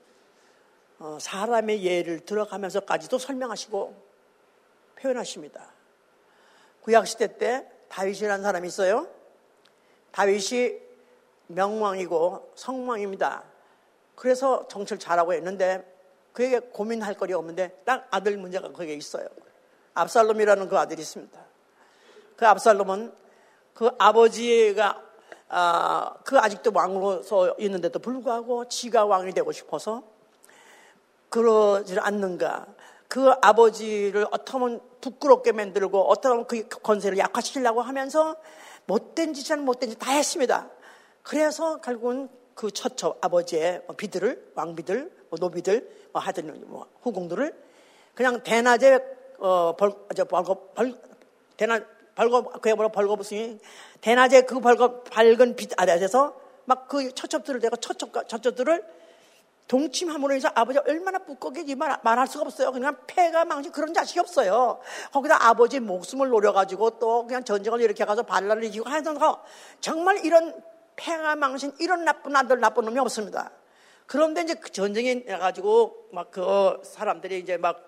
사람의 1.19 1.83
예를 1.83 2.19
들어가면서까지도 2.21 3.17
설명하시고 3.17 3.95
표현하십니다. 4.99 5.73
구약 6.81 7.07
시대 7.07 7.37
때 7.37 7.67
다윗이라는 7.89 8.43
사람이 8.43 8.67
있어요. 8.67 9.07
다윗이 10.11 10.79
명왕이고 11.47 12.53
성왕입니다. 12.55 13.43
그래서 14.15 14.67
정치를 14.67 14.99
잘하고 14.99 15.33
했는데 15.33 15.87
그에게 16.33 16.59
고민할 16.59 17.15
거리 17.15 17.33
없는데 17.33 17.81
딱 17.85 18.07
아들 18.11 18.37
문제가 18.37 18.71
거기에 18.71 18.93
있어요. 18.93 19.27
압살롬이라는 19.93 20.69
그 20.69 20.77
아들이 20.77 21.01
있습니다. 21.01 21.39
그 22.37 22.47
압살롬은 22.47 23.13
그 23.73 23.89
아버지가 23.97 25.03
아, 25.49 26.15
그 26.23 26.37
아직도 26.37 26.71
왕으로서 26.73 27.55
있는데도 27.59 27.99
불구하고 27.99 28.69
지가 28.69 29.05
왕이 29.05 29.33
되고 29.33 29.51
싶어서 29.51 30.03
그러지 31.31 31.97
않는가. 31.99 32.67
그 33.07 33.31
아버지를 33.41 34.27
어떻게 34.31 34.51
하면 34.51 34.79
부끄럽게 35.01 35.51
만들고 35.53 35.99
어떻게 36.03 36.63
그 36.67 36.79
권세를 36.79 37.17
약화시키려고 37.17 37.81
하면서 37.81 38.35
못된 38.85 39.33
짓은 39.33 39.65
못된 39.65 39.89
짓 39.89 39.99
다 39.99 40.11
했습니다. 40.11 40.69
그래서 41.23 41.81
결국은 41.81 42.29
그 42.53 42.69
처처 42.69 43.15
아버지의 43.21 43.83
비들을 43.97 44.51
왕비들, 44.55 45.11
뭐 45.29 45.39
노비들, 45.39 45.89
뭐 46.11 46.21
하여튼 46.21 46.63
뭐 46.67 46.85
후궁들을 47.01 47.55
그냥 48.13 48.43
대낮에 48.43 48.99
어, 49.39 49.75
벌, 49.75 49.93
저, 50.15 50.25
벌거, 50.25 50.73
벌, 50.75 50.95
대낮, 51.57 51.83
벌거, 52.13 52.43
그야말로 52.61 52.89
벌거벗으니 52.89 53.57
대낮에 54.01 54.41
그 54.41 54.59
벌거, 54.59 55.01
밝은 55.03 55.55
빛 55.55 55.71
아래에서 55.79 56.35
막 56.65 56.87
그 56.87 57.13
처첩들을 57.13 57.59
대고 57.61 57.77
처첩, 57.77 58.11
처첩들을 58.27 59.00
동침함으로 59.71 60.33
해서 60.33 60.49
아버지가 60.53 60.83
얼마나 60.85 61.17
부끄럽게 61.19 61.75
말, 61.75 61.97
말할 62.03 62.27
수가 62.27 62.43
없어요. 62.43 62.73
그냥 62.73 62.97
폐가 63.07 63.45
망신 63.45 63.71
그런 63.71 63.93
자식이 63.93 64.19
없어요. 64.19 64.81
거기다 65.13 65.47
아버지 65.47 65.79
목숨을 65.79 66.27
노려가지고 66.27 66.99
또 66.99 67.25
그냥 67.25 67.45
전쟁을 67.45 67.79
이렇게 67.79 68.03
가서 68.03 68.23
반란을 68.23 68.65
이기고 68.65 68.89
하여튼 68.89 69.17
정말 69.79 70.25
이런 70.25 70.61
폐가 70.97 71.37
망신 71.37 71.71
이런 71.79 72.03
나쁜 72.03 72.35
아들 72.35 72.59
나쁜 72.59 72.83
놈이 72.83 72.99
없습니다. 72.99 73.49
그런데 74.07 74.41
이제 74.41 74.55
그 74.55 74.69
전쟁이 74.71 75.23
나가지고 75.23 76.09
막 76.11 76.31
그 76.31 76.81
사람들이 76.83 77.39
이제 77.39 77.55
막 77.55 77.87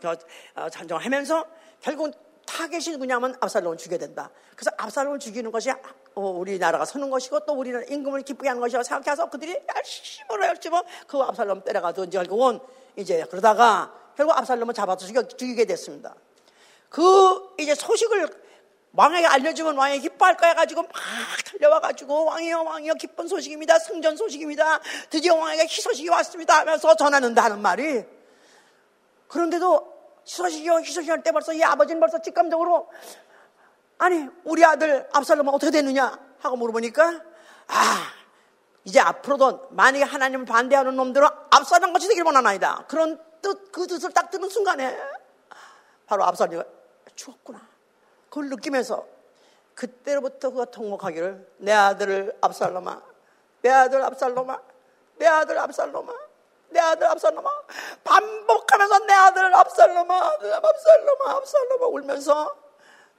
어, 0.55 0.69
잔정하면서 0.69 1.45
결국 1.81 2.13
타겟이 2.45 2.93
누구냐면 2.93 3.35
압살롬을 3.41 3.77
죽여야 3.77 3.99
된다. 3.99 4.29
그래서 4.55 4.71
압살롬을 4.77 5.19
죽이는 5.19 5.51
것이 5.51 5.69
어, 5.69 5.75
우리나라가 6.15 6.85
서는 6.85 7.09
것이고 7.09 7.41
또 7.41 7.53
우리나라 7.53 7.83
임금을 7.89 8.21
기쁘게 8.21 8.47
하는 8.47 8.61
것이라고 8.61 8.83
생각해서 8.83 9.29
그들이 9.29 9.57
열심히 9.75 10.47
열심히 10.47 10.79
그 11.07 11.19
압살롬 11.19 11.63
때려가지고 11.63 12.05
이제 12.05 12.17
결국은 12.17 12.59
이제 12.95 13.25
그러다가 13.29 13.93
결국 14.15 14.37
압살롬을 14.37 14.73
잡아서 14.73 15.05
죽여, 15.05 15.23
죽이 15.27 15.55
게 15.55 15.65
됐습니다. 15.65 16.15
그 16.89 17.55
이제 17.57 17.73
소식을 17.73 18.43
왕에게 18.95 19.25
알려주면 19.25 19.75
왕이 19.75 19.99
기뻐할 20.01 20.37
거야 20.37 20.53
가지고 20.53 20.83
막 20.83 20.91
달려와가지고 21.51 22.25
왕이여 22.25 22.61
왕이여 22.61 22.93
기쁜 22.93 23.27
소식입니다. 23.27 23.79
승전 23.79 24.15
소식입니다. 24.15 24.79
드디어 25.09 25.35
왕에게 25.35 25.63
희소식이 25.63 26.09
왔습니다 26.09 26.59
하면서 26.59 26.95
전하는다 26.95 27.43
하는 27.43 27.59
말이 27.59 28.03
그런데도 29.27 29.91
희소식이요 30.27 30.81
희소식 30.81 31.09
할 31.09 31.23
때 31.23 31.31
벌써 31.31 31.53
이 31.53 31.63
아버지는 31.63 31.99
벌써 31.99 32.21
직감적으로 32.21 32.87
아니 34.03 34.27
우리 34.43 34.65
아들 34.65 35.07
압살롬은 35.13 35.53
어떻게 35.53 35.71
됐느냐 35.71 36.19
하고 36.41 36.57
물어보니까 36.57 37.21
아, 37.67 38.11
이제 38.83 38.99
앞으로도 38.99 39.69
만약에 39.71 40.03
하나님을 40.03 40.45
반대하는 40.45 40.97
놈들은 40.97 41.25
압살한 41.51 41.93
것이 41.93 42.09
되길 42.09 42.23
원하나이다. 42.23 42.87
그런 42.89 43.17
뜻, 43.41 43.71
그 43.71 43.87
뜻을 43.87 44.11
딱 44.11 44.29
듣는 44.29 44.49
순간에 44.49 44.99
바로 46.05 46.25
압살이가 46.25 46.65
죽었구나. 47.15 47.61
그걸 48.27 48.49
느끼면서 48.49 49.05
그때로부터 49.73 50.49
그가 50.49 50.65
통곡하기를 50.65 51.53
내 51.59 51.71
아들을 51.71 52.39
압살로마, 52.41 53.01
내 53.61 53.69
아들 53.69 54.03
압살로마, 54.03 54.59
내 55.15 55.27
아들 55.27 55.57
압살로마, 55.57 56.13
내 56.71 56.79
아들 56.81 57.07
압살로마 57.07 57.49
반복하면서 58.03 58.99
내 59.05 59.13
아들 59.13 59.55
압살로마, 59.55 60.13
압살로마, 60.61 61.37
압살로마 61.37 61.85
울면서 61.85 62.63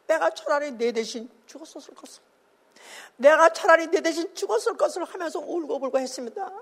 내가 0.06 0.30
차라리 0.30 0.72
내 0.72 0.92
대신 0.92 1.30
죽었었을 1.46 1.94
것을. 1.94 2.22
내가 3.16 3.52
차라리 3.52 3.86
내 3.86 4.00
대신 4.00 4.34
죽었을 4.34 4.76
것을 4.76 5.04
하면서 5.04 5.38
울고불고 5.38 5.98
했습니다. 5.98 6.52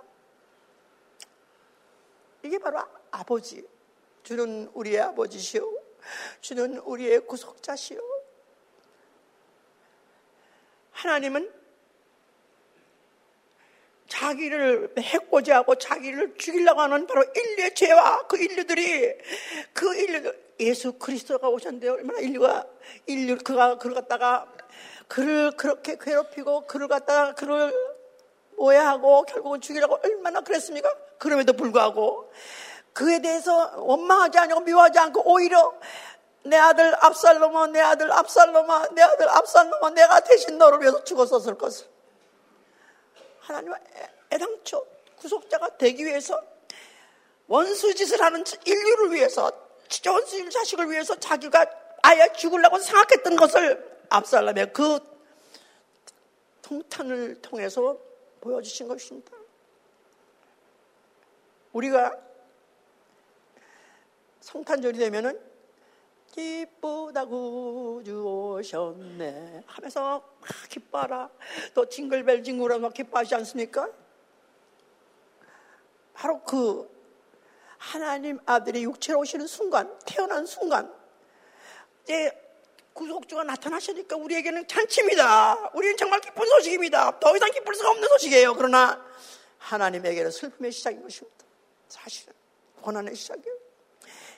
이게 2.42 2.58
바로 2.58 2.82
아버지. 3.10 3.66
주는 4.22 4.70
우리의 4.74 5.00
아버지시오. 5.00 5.82
주는 6.40 6.78
우리의 6.78 7.26
구속자시오. 7.26 8.00
하나님은 10.92 11.61
자기를 14.12 14.92
해코지 14.98 15.52
하고 15.52 15.74
자기를 15.74 16.34
죽이려고 16.36 16.82
하는 16.82 17.06
바로 17.06 17.24
인류의 17.34 17.74
죄와 17.74 18.26
그 18.26 18.36
인류들이 18.36 19.14
그 19.72 19.94
인류들 19.96 20.52
예수 20.60 20.92
그리스도가 20.92 21.48
오셨는데 21.48 21.88
얼마나 21.88 22.20
인류가 22.20 22.66
인류 23.06 23.38
그가 23.38 23.78
그를 23.78 23.94
갖다가 23.94 24.46
그를 25.08 25.52
그렇게 25.52 25.96
괴롭히고 25.98 26.66
그를 26.66 26.88
갖다가 26.88 27.34
그를 27.34 27.72
오해하고 28.56 29.22
결국은 29.24 29.60
죽이려고 29.62 29.98
얼마나 30.04 30.42
그랬습니까? 30.42 30.94
그럼에도 31.18 31.54
불구하고 31.54 32.30
그에 32.92 33.20
대해서 33.20 33.72
원망하지 33.78 34.38
않고 34.38 34.60
미워하지 34.60 34.98
않고 34.98 35.22
오히려 35.24 35.72
내 36.44 36.58
아들 36.58 36.94
압살롬아 37.02 37.68
내 37.68 37.80
아들 37.80 38.12
압살롬아 38.12 38.88
내 38.92 39.02
아들 39.02 39.28
압살롬아 39.28 39.90
내가 39.90 40.20
대신 40.20 40.58
너를 40.58 40.82
위해서 40.82 41.02
죽었었을 41.02 41.56
것을 41.56 41.91
하나님은 43.42 43.76
애당초 44.32 44.86
구속자가 45.16 45.76
되기 45.76 46.04
위해서 46.04 46.40
원수 47.46 47.94
짓을 47.94 48.20
하는 48.22 48.44
인류를 48.64 49.12
위해서 49.12 49.50
원수질 50.06 50.48
자식을 50.50 50.90
위해서 50.90 51.18
자기가 51.18 51.66
아예 52.02 52.32
죽으려고 52.32 52.78
생각했던 52.78 53.36
것을 53.36 54.02
압살롬의 54.08 54.72
그 54.72 54.98
통탄을 56.62 57.42
통해서 57.42 57.98
보여주신 58.40 58.88
것입니다. 58.88 59.32
우리가 61.72 62.16
성탄절이 64.40 64.98
되면은 64.98 65.51
기쁘다 66.32 67.26
구주 67.26 68.24
오셨네 68.24 69.64
하면서 69.66 70.24
막 70.40 70.48
기뻐하라 70.68 71.30
또 71.74 71.88
징글벨 71.88 72.42
징글하 72.42 72.78
막 72.78 72.94
기뻐하지 72.94 73.34
않습니까? 73.36 73.88
바로 76.14 76.40
그 76.42 76.90
하나님 77.76 78.38
아들이 78.46 78.82
육체로 78.82 79.20
오시는 79.20 79.46
순간 79.46 79.96
태어난 80.06 80.46
순간 80.46 80.92
이제 82.04 82.30
구속주가 82.94 83.44
나타나시니까 83.44 84.16
우리에게는 84.16 84.66
잔치입니다. 84.68 85.70
우리는 85.74 85.96
정말 85.96 86.20
기쁜 86.20 86.46
소식입니다. 86.46 87.18
더 87.18 87.36
이상 87.36 87.50
기쁠 87.50 87.74
수가 87.74 87.90
없는 87.90 88.08
소식이에요. 88.08 88.54
그러나 88.54 89.04
하나님에게는 89.58 90.30
슬픔의 90.30 90.72
시작인 90.72 91.02
것입니다. 91.02 91.44
사실은 91.88 92.34
고난의 92.82 93.14
시작이에요. 93.16 93.71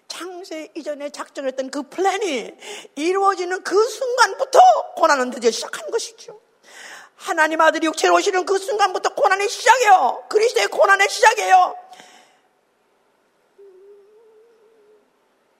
창세 0.08 0.70
이전에 0.74 1.10
작정했던 1.10 1.70
그 1.70 1.82
플랜이 1.88 2.52
이루어지는 2.94 3.62
그 3.64 3.82
순간부터 3.84 4.60
고난은 4.96 5.30
드디어 5.30 5.50
시작한 5.50 5.90
것이죠. 5.90 6.40
하나님 7.16 7.60
아들이 7.60 7.86
육체로 7.86 8.16
오시는 8.16 8.44
그 8.44 8.58
순간부터 8.58 9.14
고난의 9.14 9.48
시작이에요. 9.48 10.24
그리스도의 10.28 10.68
고난의 10.68 11.08
시작이에요. 11.08 11.76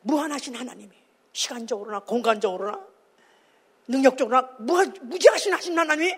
무한하신 0.02 0.54
하나님이 0.54 0.92
시간적으로나 1.32 2.00
공간적으로나 2.00 2.80
능력적으로나 3.88 4.56
무지하신 4.58 5.54
하신 5.54 5.78
하나님이 5.78 6.14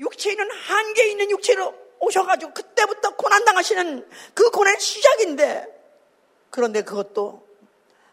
육체에 0.00 0.32
있는 0.32 0.50
한계 0.50 1.10
있는 1.10 1.30
육체로 1.30 1.74
오셔가지고 2.00 2.52
그때부터 2.52 3.16
고난당하시는 3.16 4.08
그 4.34 4.50
고난의 4.50 4.80
시작인데 4.80 5.66
그런데 6.50 6.82
그것도 6.82 7.46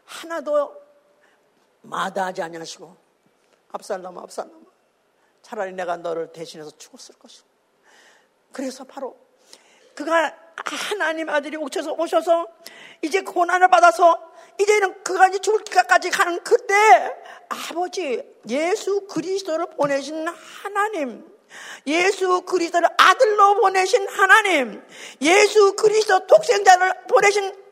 하나도 0.09 0.75
마다하지 1.83 2.41
아니하시고 2.41 2.97
압살롬아 3.71 4.23
압살롬아 4.23 4.69
차라리 5.43 5.71
내가 5.73 5.97
너를 5.97 6.31
대신해서 6.31 6.71
죽었을 6.77 7.15
것이고. 7.15 7.47
그래서 8.51 8.83
바로 8.83 9.17
그가 9.95 10.35
하나님 10.55 11.29
아들이 11.29 11.55
오셔서 11.57 11.93
오셔서 11.93 12.47
이제 13.01 13.21
고난을 13.21 13.69
받아서 13.69 14.31
이제는 14.59 15.03
그가 15.03 15.27
이제 15.27 15.39
죽을 15.39 15.63
기까지 15.63 16.09
가는 16.09 16.43
그때 16.43 16.73
아버지 17.47 18.21
예수 18.49 19.01
그리스도를 19.07 19.67
보내신 19.77 20.27
하나님 20.27 21.25
예수 21.87 22.41
그리스도를 22.41 22.89
아들로 22.97 23.61
보내신 23.61 24.07
하나님 24.09 24.83
예수 25.21 25.73
그리스도 25.75 26.25
독생자를 26.27 27.05
보내신 27.07 27.68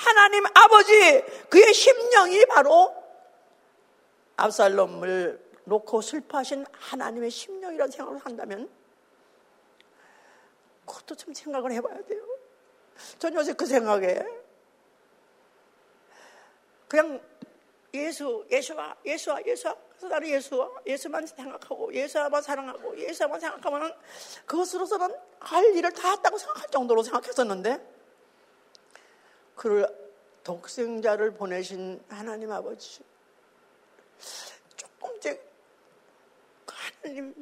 하나님 0.00 0.44
아버지 0.54 1.22
그의 1.50 1.74
심령이 1.74 2.46
바로 2.46 2.94
압살롬을 4.36 5.50
놓고 5.64 6.00
슬퍼하신 6.00 6.64
하나님의 6.72 7.30
심령이라는 7.30 7.90
생각을 7.92 8.18
한다면 8.24 8.70
그것도 10.86 11.14
좀 11.16 11.34
생각을 11.34 11.72
해봐야 11.72 12.02
돼요. 12.06 12.22
전 13.18 13.34
요새 13.34 13.52
그 13.52 13.66
생각에 13.66 14.22
그냥 16.88 17.20
예수, 17.92 18.46
예수와, 18.50 18.96
예수와, 19.04 19.44
예수와. 19.46 19.76
그래서 19.90 20.08
나는 20.08 20.28
예수와, 20.28 20.70
예수만 20.86 21.26
생각하고, 21.26 21.92
예수만 21.92 22.40
사랑하고, 22.40 22.98
예수만 22.98 23.38
생각하면 23.38 23.94
그것으로서는 24.46 25.14
할 25.40 25.64
일을 25.76 25.92
다 25.92 26.12
했다고 26.12 26.38
생각할 26.38 26.68
정도로 26.70 27.02
생각했었는데, 27.02 27.99
그를 29.60 29.86
독생자를 30.42 31.34
보내신 31.34 32.02
하나님 32.08 32.50
아버지. 32.50 33.02
조금 34.74 35.14
이제, 35.16 35.38
하나님, 36.66 37.34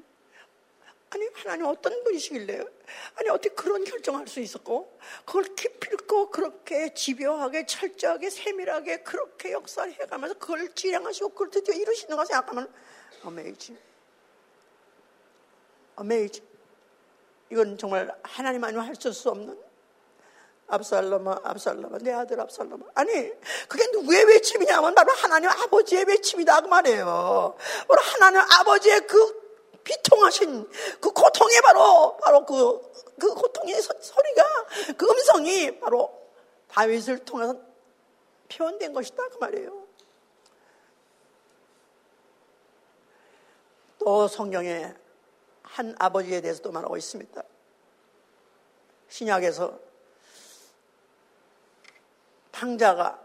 아니 1.11 1.29
하나님 1.33 1.67
어떤 1.67 2.03
분이시길래 2.03 2.61
아니 3.15 3.29
어떻게 3.29 3.51
그런 3.51 3.85
결정할 3.85 4.27
수 4.27 4.41
있었고 4.41 4.99
그걸 5.25 5.45
깊이 5.55 5.91
있고 5.93 6.29
그렇게 6.31 6.93
집요하게 6.93 7.67
철저하게 7.67 8.31
세밀하게 8.31 9.05
그렇게 9.05 9.53
역사를 9.53 9.93
해가면서 9.93 10.35
그걸 10.39 10.75
지량하시고 10.75 11.29
그걸 11.29 11.51
드디어 11.51 11.73
이루시는 11.73 12.17
거 12.17 12.25
생각하면 12.25 12.69
어메이징. 13.23 13.79
어메이징. 15.95 16.45
이건 17.51 17.79
정말 17.79 18.13
하나님 18.25 18.65
아니면 18.65 18.87
할 18.87 18.97
수 18.97 19.31
없는 19.31 19.68
압살롬아 20.69 21.41
압살롬아 21.45 21.99
내 22.03 22.13
아들 22.13 22.41
압살롬아 22.41 22.87
아니 22.95 23.31
그게 23.69 23.87
누구의 23.93 24.25
외침이냐면 24.25 24.95
바로 24.95 25.13
하나님 25.13 25.49
아버지의 25.51 26.05
외침이다 26.05 26.61
그 26.61 26.69
말이에요 26.69 27.57
바로 27.89 28.03
하나님 28.03 28.41
아버지의 28.41 29.07
그 29.07 29.49
비통하신 29.89 30.69
그 31.01 31.13
고통이 31.13 31.55
바로 31.63 32.17
바로 32.19 32.45
그, 32.45 32.93
그 33.19 33.35
고통의 33.35 33.81
소, 33.81 33.95
소리가 33.99 34.45
그 34.99 35.07
음성이 35.11 35.81
바로 35.81 36.13
다윗을 36.69 37.25
통해서 37.25 37.57
표현된 38.51 38.93
것이다 38.93 39.29
그 39.29 39.39
말이에요. 39.39 39.87
또 43.99 44.29
성경에 44.29 44.95
한 45.63 45.95
아버지에 45.99 46.41
대해서 46.41 46.63
도 46.63 46.71
말하고 46.71 46.97
있습니다. 46.97 47.43
신약에서 49.09 49.88
탕자가 52.59 53.17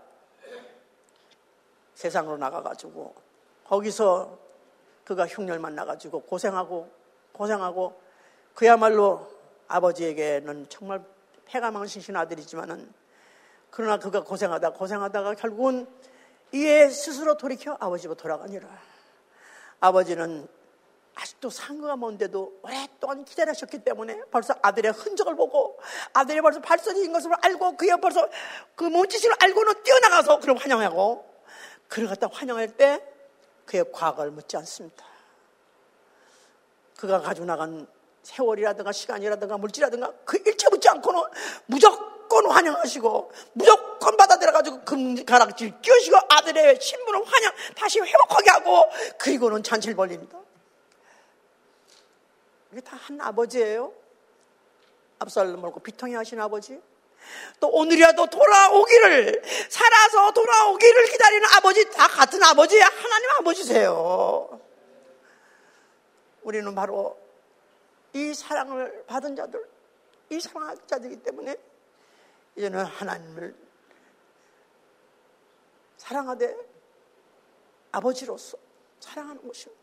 세상으로 1.95 2.37
나가가지고 2.37 3.15
거기서 3.65 4.37
그가 5.03 5.25
흉열 5.25 5.57
만나가지고 5.57 6.21
고생하고 6.21 6.91
고생하고 7.31 7.99
그야말로 8.53 9.27
아버지에게는 9.67 10.67
정말 10.69 11.03
패가 11.45 11.71
망신신 11.71 12.15
아들이지만은 12.15 12.93
그러나 13.71 13.97
그가 13.97 14.23
고생하다 14.23 14.73
고생하다가 14.73 15.33
결국은 15.33 15.87
이에 16.51 16.87
스스로 16.89 17.35
돌이켜 17.35 17.75
아버지로 17.79 18.13
돌아가니라. 18.13 18.69
아버지는 19.79 20.47
아직도 21.15 21.49
상거가 21.49 21.95
먼데도 21.95 22.59
오랫동안 22.63 23.23
기다리셨기 23.23 23.79
때문에 23.79 24.21
벌써 24.31 24.55
아들의 24.61 24.91
흔적을 24.91 25.35
보고 25.35 25.79
아들이 26.13 26.41
벌써 26.41 26.59
발설인 26.59 27.11
것을 27.13 27.31
알고 27.41 27.77
그의 27.77 27.99
벌써 28.01 28.27
그 28.75 28.85
몸짓을 28.85 29.31
알고는 29.39 29.83
뛰어나가서 29.83 30.39
그를 30.39 30.57
환영하고 30.57 31.33
그를 31.87 32.07
갖다 32.07 32.27
환영할 32.31 32.69
때 32.75 33.03
그의 33.65 33.85
과거를 33.91 34.31
묻지 34.31 34.57
않습니다. 34.57 35.05
그가 36.97 37.21
가지고 37.21 37.45
나간 37.45 37.87
세월이라든가 38.23 38.91
시간이라든가 38.91 39.57
물질이라든가 39.57 40.11
그 40.25 40.41
일체 40.45 40.69
묻지 40.69 40.89
않고는 40.89 41.21
무조건 41.67 42.49
환영하시고 42.49 43.31
무조건 43.53 44.17
받아들여가지고 44.17 44.81
금가락질 44.85 45.81
끼우시고 45.81 46.17
아들의 46.29 46.79
신분을 46.81 47.23
환영 47.25 47.51
다시 47.75 47.99
회복하게 47.99 48.49
하고 48.51 48.83
그리고는 49.19 49.61
잔치를 49.61 49.95
벌립니다. 49.95 50.39
이게 52.73 52.81
다 52.81 52.97
한 52.97 53.21
아버지예요. 53.21 53.93
압살롬 55.19 55.61
말고 55.61 55.79
비통해 55.81 56.15
하신 56.15 56.39
아버지. 56.39 56.81
또 57.59 57.69
오늘이라도 57.69 58.25
돌아오기를 58.25 59.43
살아서 59.69 60.33
돌아오기를 60.33 61.05
기다리는 61.05 61.47
아버지 61.55 61.89
다 61.91 62.07
같은 62.07 62.41
아버지야 62.41 62.85
하나님 62.85 63.29
아버지세요. 63.39 64.59
우리는 66.41 66.73
바로 66.73 67.17
이 68.11 68.33
사랑을 68.33 69.05
받은 69.05 69.35
자들, 69.35 69.69
이 70.31 70.39
사랑할 70.39 70.75
자들이기 70.87 71.21
때문에 71.21 71.55
이제는 72.55 72.83
하나님을 72.85 73.55
사랑하되 75.97 76.57
아버지로서 77.91 78.57
사랑하는 78.99 79.47
것입니다. 79.47 79.82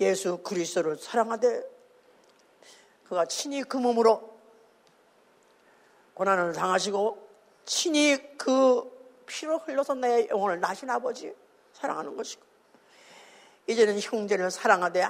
예수 0.00 0.38
그리스도를 0.38 0.96
사랑하되 0.96 1.62
그가 3.04 3.26
친히 3.26 3.62
그 3.62 3.76
몸으로 3.76 4.30
고난을 6.14 6.52
당하시고 6.52 7.28
친히 7.64 8.36
그 8.36 8.98
피로 9.26 9.58
흘려서 9.58 9.94
내 9.94 10.28
영혼을 10.28 10.60
나신 10.60 10.88
아버지 10.90 11.34
사랑하는 11.72 12.16
것이고 12.16 12.42
이제는 13.66 14.00
형제를 14.00 14.50
사랑하되 14.50 15.06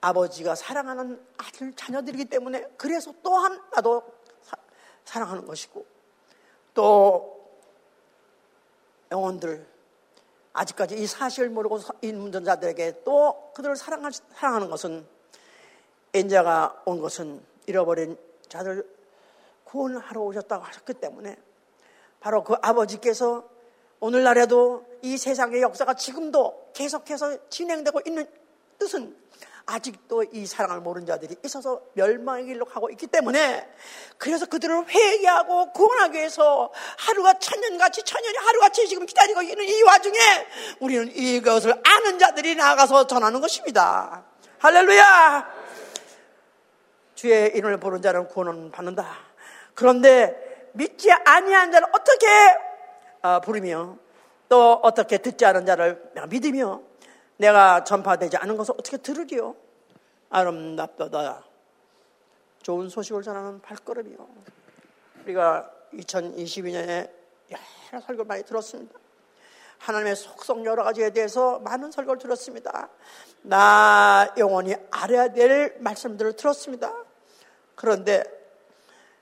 아버지가 0.00 0.54
사랑하는 0.54 1.22
아들 1.36 1.72
자녀들이기 1.74 2.26
때문에 2.26 2.66
그래서 2.76 3.12
또한 3.22 3.60
나도 3.72 4.02
사, 4.42 4.56
사랑하는 5.04 5.46
것이고 5.46 5.84
또 6.72 7.50
영혼들 9.12 9.69
아직까지 10.52 10.96
이 10.96 11.06
사실을 11.06 11.50
모르고 11.50 11.78
있는 12.02 12.44
자들에게 12.44 13.02
또 13.04 13.52
그들을 13.54 13.76
사랑하, 13.76 14.10
사랑하는 14.10 14.68
것은 14.68 15.06
인자가 16.12 16.82
온 16.84 17.00
것은 17.00 17.40
잃어버린 17.66 18.16
자들 18.48 18.84
구원하러 19.64 20.20
오셨다고 20.22 20.64
하셨기 20.64 20.94
때문에 20.94 21.36
바로 22.18 22.42
그 22.42 22.54
아버지께서 22.60 23.48
오늘날에도 24.00 24.84
이 25.02 25.16
세상의 25.16 25.62
역사가 25.62 25.94
지금도 25.94 26.70
계속해서 26.72 27.48
진행되고 27.48 28.00
있는 28.06 28.26
뜻은 28.78 29.16
아직도 29.70 30.24
이 30.32 30.46
사랑을 30.46 30.80
모르는 30.80 31.06
자들이 31.06 31.36
있어서 31.44 31.80
멸망의 31.94 32.46
길로 32.46 32.64
가고 32.64 32.90
있기 32.90 33.06
때문에 33.06 33.68
그래서 34.18 34.44
그들을 34.46 34.88
회개하고 34.88 35.72
구원하기 35.72 36.18
위해서 36.18 36.72
하루가 36.98 37.38
천년같이 37.38 38.02
천년이 38.02 38.36
하루같이 38.36 38.88
지금 38.88 39.06
기다리고 39.06 39.42
있는 39.42 39.64
이 39.64 39.82
와중에 39.82 40.18
우리는 40.80 41.08
이것을 41.14 41.80
아는 41.84 42.18
자들이 42.18 42.56
나가서 42.56 43.06
전하는 43.06 43.40
것입니다. 43.40 44.24
할렐루야! 44.58 45.60
주의 47.14 47.52
이름을 47.54 47.78
보는 47.78 48.02
자는 48.02 48.26
구원을 48.26 48.70
받는다. 48.72 49.06
그런데 49.74 50.70
믿지 50.72 51.12
아니한 51.12 51.70
자는 51.70 51.88
어떻게 51.92 52.26
어, 53.22 53.40
부르며 53.40 53.96
또 54.48 54.72
어떻게 54.82 55.18
듣지 55.18 55.44
않은 55.44 55.64
자를 55.64 56.02
믿으며 56.28 56.89
내가 57.40 57.84
전파되지 57.84 58.36
않은 58.36 58.56
것을 58.58 58.74
어떻게 58.78 58.98
들으리요? 58.98 59.56
아름답다. 60.28 61.42
좋은 62.62 62.90
소식을 62.90 63.22
전하는 63.22 63.62
발걸음이요. 63.62 64.28
우리가 65.24 65.70
2022년에 65.94 67.10
여러 67.50 68.02
설교를 68.02 68.26
많이 68.26 68.44
들었습니다. 68.44 68.98
하나님의 69.78 70.16
속성 70.16 70.66
여러 70.66 70.84
가지에 70.84 71.10
대해서 71.10 71.58
많은 71.60 71.90
설교를 71.90 72.20
들었습니다. 72.20 72.90
나 73.40 74.30
영원히 74.36 74.74
알아야 74.90 75.28
될 75.28 75.78
말씀들을 75.80 76.36
들었습니다. 76.36 76.92
그런데 77.74 78.22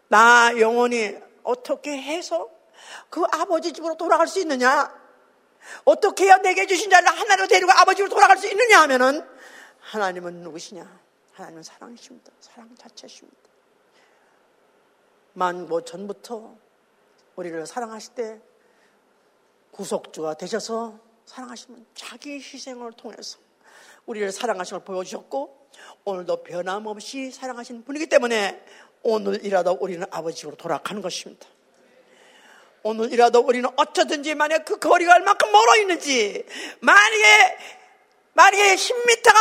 나 0.08 0.58
영원히 0.58 1.16
어떻게 1.44 1.96
해서 1.96 2.48
그 3.10 3.22
아버지 3.30 3.72
집으로 3.72 3.96
돌아갈 3.96 4.26
수 4.26 4.40
있느냐? 4.40 4.97
어떻게 5.84 6.24
해야 6.24 6.38
내게 6.38 6.66
주신 6.66 6.90
자를 6.90 7.08
하나로 7.08 7.46
데리고 7.46 7.70
아버지로 7.72 8.08
돌아갈 8.08 8.38
수 8.38 8.46
있느냐 8.48 8.82
하면은 8.82 9.26
하나님은 9.80 10.42
누구시냐? 10.42 11.00
하나님은 11.32 11.62
사랑이십니다. 11.62 12.32
사랑 12.40 12.74
자체십니다. 12.76 13.38
만뭐 15.34 15.82
전부터 15.82 16.56
우리를 17.36 17.66
사랑하실 17.66 18.14
때 18.14 18.40
구속주가 19.70 20.34
되셔서 20.34 20.98
사랑하시면 21.26 21.86
자기 21.94 22.34
희생을 22.34 22.92
통해서 22.92 23.38
우리를 24.06 24.32
사랑하심을 24.32 24.82
보여주셨고 24.82 25.70
오늘도 26.04 26.42
변함없이 26.42 27.30
사랑하신 27.30 27.84
분이기 27.84 28.06
때문에 28.06 28.64
오늘이라도 29.02 29.78
우리는 29.80 30.04
아버지로 30.10 30.56
돌아가는 30.56 31.00
것입니다. 31.00 31.46
오늘이라도 32.88 33.40
우리는 33.40 33.68
어쩌든지 33.76 34.34
만약 34.34 34.64
그 34.64 34.78
거리가 34.78 35.16
얼마큼 35.16 35.52
멀어 35.52 35.76
있는지 35.76 36.42
만약에 36.80 37.58
만약에 38.32 38.76
10m가 38.76 39.34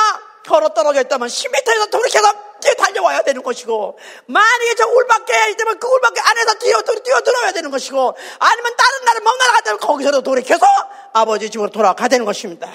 걸어 0.45 0.69
떨어져 0.69 1.01
있다면 1.01 1.29
10m에서 1.29 1.89
돌이켜서 1.89 2.27
뛰어 2.59 2.73
달려와야 2.73 3.21
되는 3.21 3.41
것이고 3.41 3.97
만약에 4.25 4.75
저 4.75 4.87
울밖에 4.87 5.51
있다면 5.51 5.79
그 5.79 5.87
울밖에 5.87 6.19
안에서 6.21 6.55
뛰어, 6.55 6.81
뛰어 6.81 7.21
들어와야 7.21 7.51
되는 7.53 7.71
것이고 7.71 8.17
아니면 8.39 8.75
다른 8.75 9.05
나라 9.05 9.19
먼 9.21 9.37
나라 9.37 9.53
갔다면 9.53 9.79
거기서도 9.79 10.21
돌이켜서 10.23 10.65
아버지 11.13 11.49
집으로 11.49 11.69
돌아가야 11.69 12.09
되는 12.09 12.25
것입니다. 12.25 12.69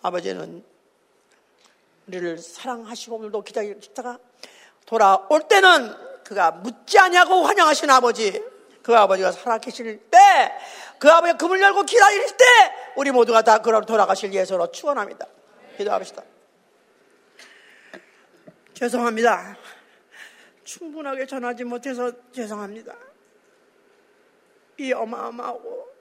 아버지는 0.00 0.64
우리를 2.06 2.38
사랑하시고 2.38 3.16
오늘도 3.16 3.42
기다리다가 3.42 4.18
돌아올 4.86 5.48
때는 5.48 6.13
그가 6.24 6.50
묻지 6.50 6.98
않냐고 6.98 7.42
환영하신 7.42 7.90
아버지, 7.90 8.42
그 8.82 8.96
아버지가 8.96 9.32
살아계실 9.32 9.98
때, 10.10 10.18
그 10.98 11.10
아버지가 11.10 11.36
금을 11.38 11.60
열고 11.60 11.82
기다릴 11.82 12.26
때, 12.36 12.44
우리 12.96 13.10
모두가 13.10 13.42
다 13.42 13.58
그로 13.58 13.80
돌아가실 13.84 14.32
예수로 14.32 14.70
축원합니다. 14.70 15.26
기도합시다. 15.76 16.22
죄송합니다. 18.74 19.56
충분하게 20.64 21.26
전하지 21.26 21.64
못해서 21.64 22.10
죄송합니다. 22.32 22.94
이 24.78 24.92
어마어마하고 24.92 25.94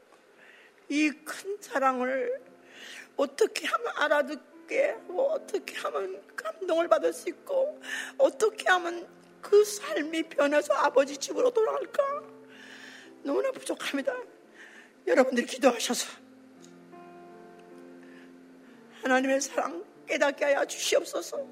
이 0.89 1.11
큰 1.25 1.57
사랑을 1.61 2.41
어떻게 3.15 3.67
하면 3.67 3.87
알아듣게 3.95 4.89
하고 4.89 5.31
어떻게 5.31 5.75
하면 5.77 6.23
감동을 6.35 6.87
받을 6.87 7.13
수 7.13 7.29
있고 7.29 7.79
어떻게 8.17 8.69
하면 8.69 9.07
그 9.43 9.63
삶이 9.63 10.23
변해서 10.23 10.73
아버지 10.73 11.15
집으로 11.17 11.51
돌아갈까? 11.51 12.23
너무나 13.21 13.51
부족합니다. 13.51 14.15
여러분들이 15.05 15.45
기도하셔서 15.45 16.07
하나님의 19.03 19.41
사랑 19.41 19.83
깨닫게 20.07 20.45
하여 20.45 20.65
주시옵소서. 20.65 21.45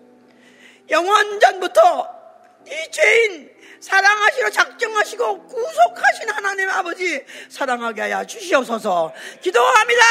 영원전부터 0.89 2.21
이 2.67 2.91
죄인 2.91 3.51
사랑하시러 3.79 4.49
작정하시고 4.51 5.47
구속하신 5.47 6.29
하나님 6.29 6.69
아버지 6.69 7.25
사랑하게 7.49 8.01
하여 8.01 8.25
주시옵소서. 8.25 9.13
기도합니다. 9.41 10.01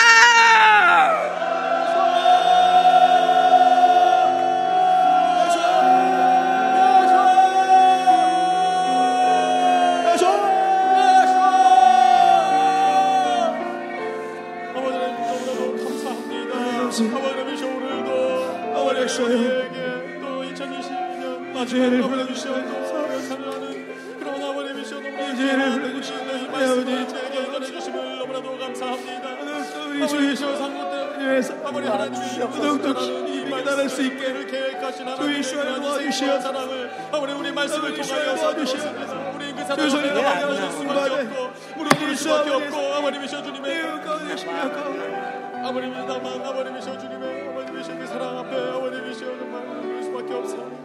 2022년 21.70 22.00
마지막을 22.00 22.02
불러주시옵고 22.02 22.86
서로 22.86 23.20
사랑하는 23.20 24.18
그런 24.18 24.42
아버님이시오 24.42 25.00
죄를 25.36 26.02
죄에게 27.06 27.38
인도해 27.44 27.66
주심을 27.66 28.18
너무나도 28.18 28.58
감사합니다. 28.58 29.30
우리 29.88 30.08
주이시오 30.08 30.56
상고 30.56 30.90
때문에 30.90 31.40
아버지 31.64 31.86
하나님이 31.86 32.38
더욱더 32.38 32.94
깊이 32.94 33.44
깨달을 33.44 33.88
수 33.88 34.02
있게 34.02 34.32
하나님의 34.80 35.80
도와주시어 35.80 36.40
사랑을 36.40 36.90
아버지 37.12 37.32
우리 37.34 37.52
말씀을 37.52 37.94
통하여 37.94 38.36
도와주시옵소서. 38.36 39.30
그 39.76 39.90
나가게 40.08 40.44
하실 40.44 40.72
수밖에 40.72 41.14
없고 41.14 41.50
무릎 41.76 41.98
수밖에 42.16 42.50
없고 42.50 42.76
아버님이셔 42.76 43.42
주님의 43.42 43.82
아버님이다만 45.62 46.46
아버님이셔 46.46 46.98
주님의 46.98 47.48
아버님이셔 47.48 47.96
그 47.96 48.06
사랑 48.06 48.38
앞에 48.38 48.56
아버님이셔 48.56 49.20
정말 49.38 49.66
그럴 49.82 50.02
수밖에 50.02 50.34
아버님 50.34 50.79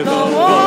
만고 0.00 0.61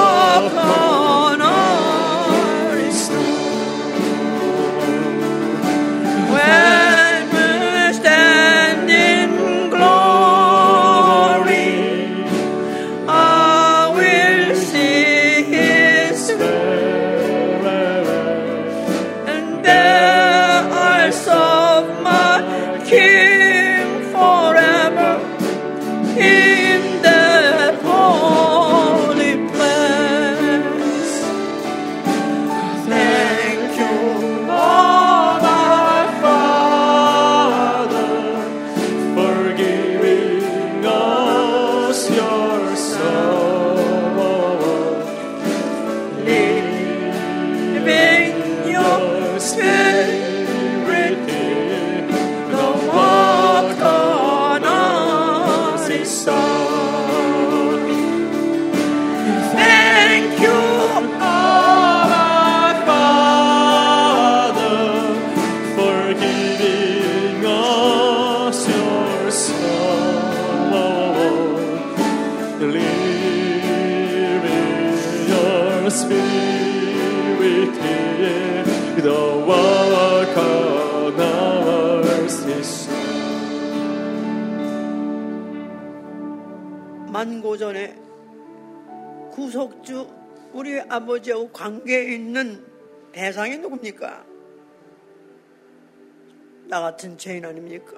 나 96.76 96.82
같은 96.82 97.18
죄인 97.18 97.46
아닙니까? 97.46 97.94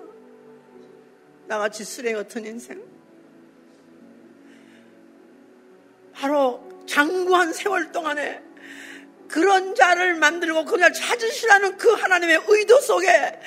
나같이 1.48 1.84
쓰레기 1.84 2.14
같은 2.14 2.46
인생? 2.46 2.80
바로 6.14 6.64
장구한 6.86 7.54
세월 7.54 7.92
동안에 7.92 8.40
그런 9.28 9.74
자를 9.74 10.14
만들고 10.14 10.66
그냥 10.66 10.94
찾으시라는 10.94 11.78
그 11.78 11.90
하나님의 11.90 12.44
의도 12.48 12.80
속에 12.80 13.40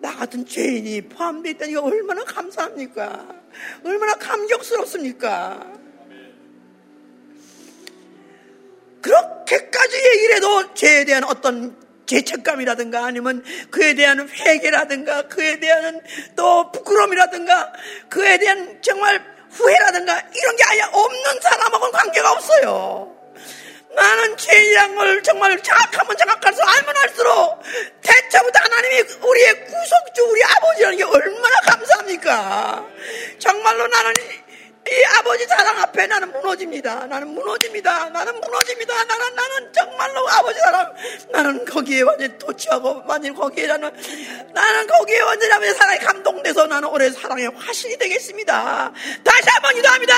나 0.00 0.16
같은 0.16 0.44
죄인이 0.44 1.02
포함되어 1.02 1.52
있다니 1.52 1.76
얼마나 1.76 2.24
감사합니까? 2.24 3.28
얼마나 3.84 4.14
감격스럽습니까? 4.16 5.74
그렇게까지 9.00 9.96
얘기를 10.08 10.36
해도 10.38 10.74
죄에 10.74 11.04
대한 11.04 11.22
어떤 11.22 11.81
죄책감이라든가 12.12 13.06
아니면 13.06 13.42
그에 13.70 13.94
대한 13.94 14.28
회개라든가 14.28 15.22
그에 15.28 15.58
대한 15.58 16.00
또 16.36 16.70
부끄러움이라든가 16.72 17.72
그에 18.08 18.38
대한 18.38 18.78
정말 18.82 19.24
후회라든가 19.50 20.22
이런 20.34 20.56
게 20.56 20.64
아예 20.64 20.82
없는 20.82 21.40
사람하고는 21.40 21.92
관계가 21.92 22.32
없어요. 22.32 23.16
나는 23.94 24.36
죄인 24.38 24.94
걸 24.94 25.22
정말 25.22 25.62
자각하면 25.62 26.16
자각할수록 26.16 26.68
알면 26.68 26.96
알수록 26.96 27.62
대체부터 28.00 28.58
하나님이 28.62 29.00
우리의 29.20 29.66
구속주 29.66 30.22
우리 30.30 30.42
아버지라는 30.44 30.96
게 30.96 31.04
얼마나 31.04 31.60
감사합니까? 31.60 32.86
정말로 33.38 33.86
나는 33.88 34.14
이 34.88 35.04
아버지 35.18 35.46
사랑 35.46 35.78
앞에 35.78 36.06
나는 36.06 36.32
무너집니다. 36.32 37.06
나는 37.06 37.28
무너집니다. 37.28 38.08
나는 38.10 38.40
무너집니다. 38.40 39.04
나는, 39.04 39.34
나는 39.34 39.72
정말로 39.72 40.28
아버지 40.28 40.58
사랑, 40.58 40.92
나는 41.30 41.64
거기에 41.64 42.02
완전히 42.02 42.36
도취하고, 42.38 43.02
완전히 43.06 43.34
거기에 43.34 43.68
나는, 43.68 43.90
나는 44.52 44.86
거기에 44.86 45.20
완전히 45.20 45.52
아버지 45.52 45.72
사랑에 45.74 45.98
감동돼서 45.98 46.66
나는 46.66 46.88
올해 46.88 47.10
사랑의 47.10 47.50
화신이 47.54 47.96
되겠습니다. 47.96 48.92
다시 49.24 49.48
한번 49.50 49.74
기도합니다! 49.74 50.14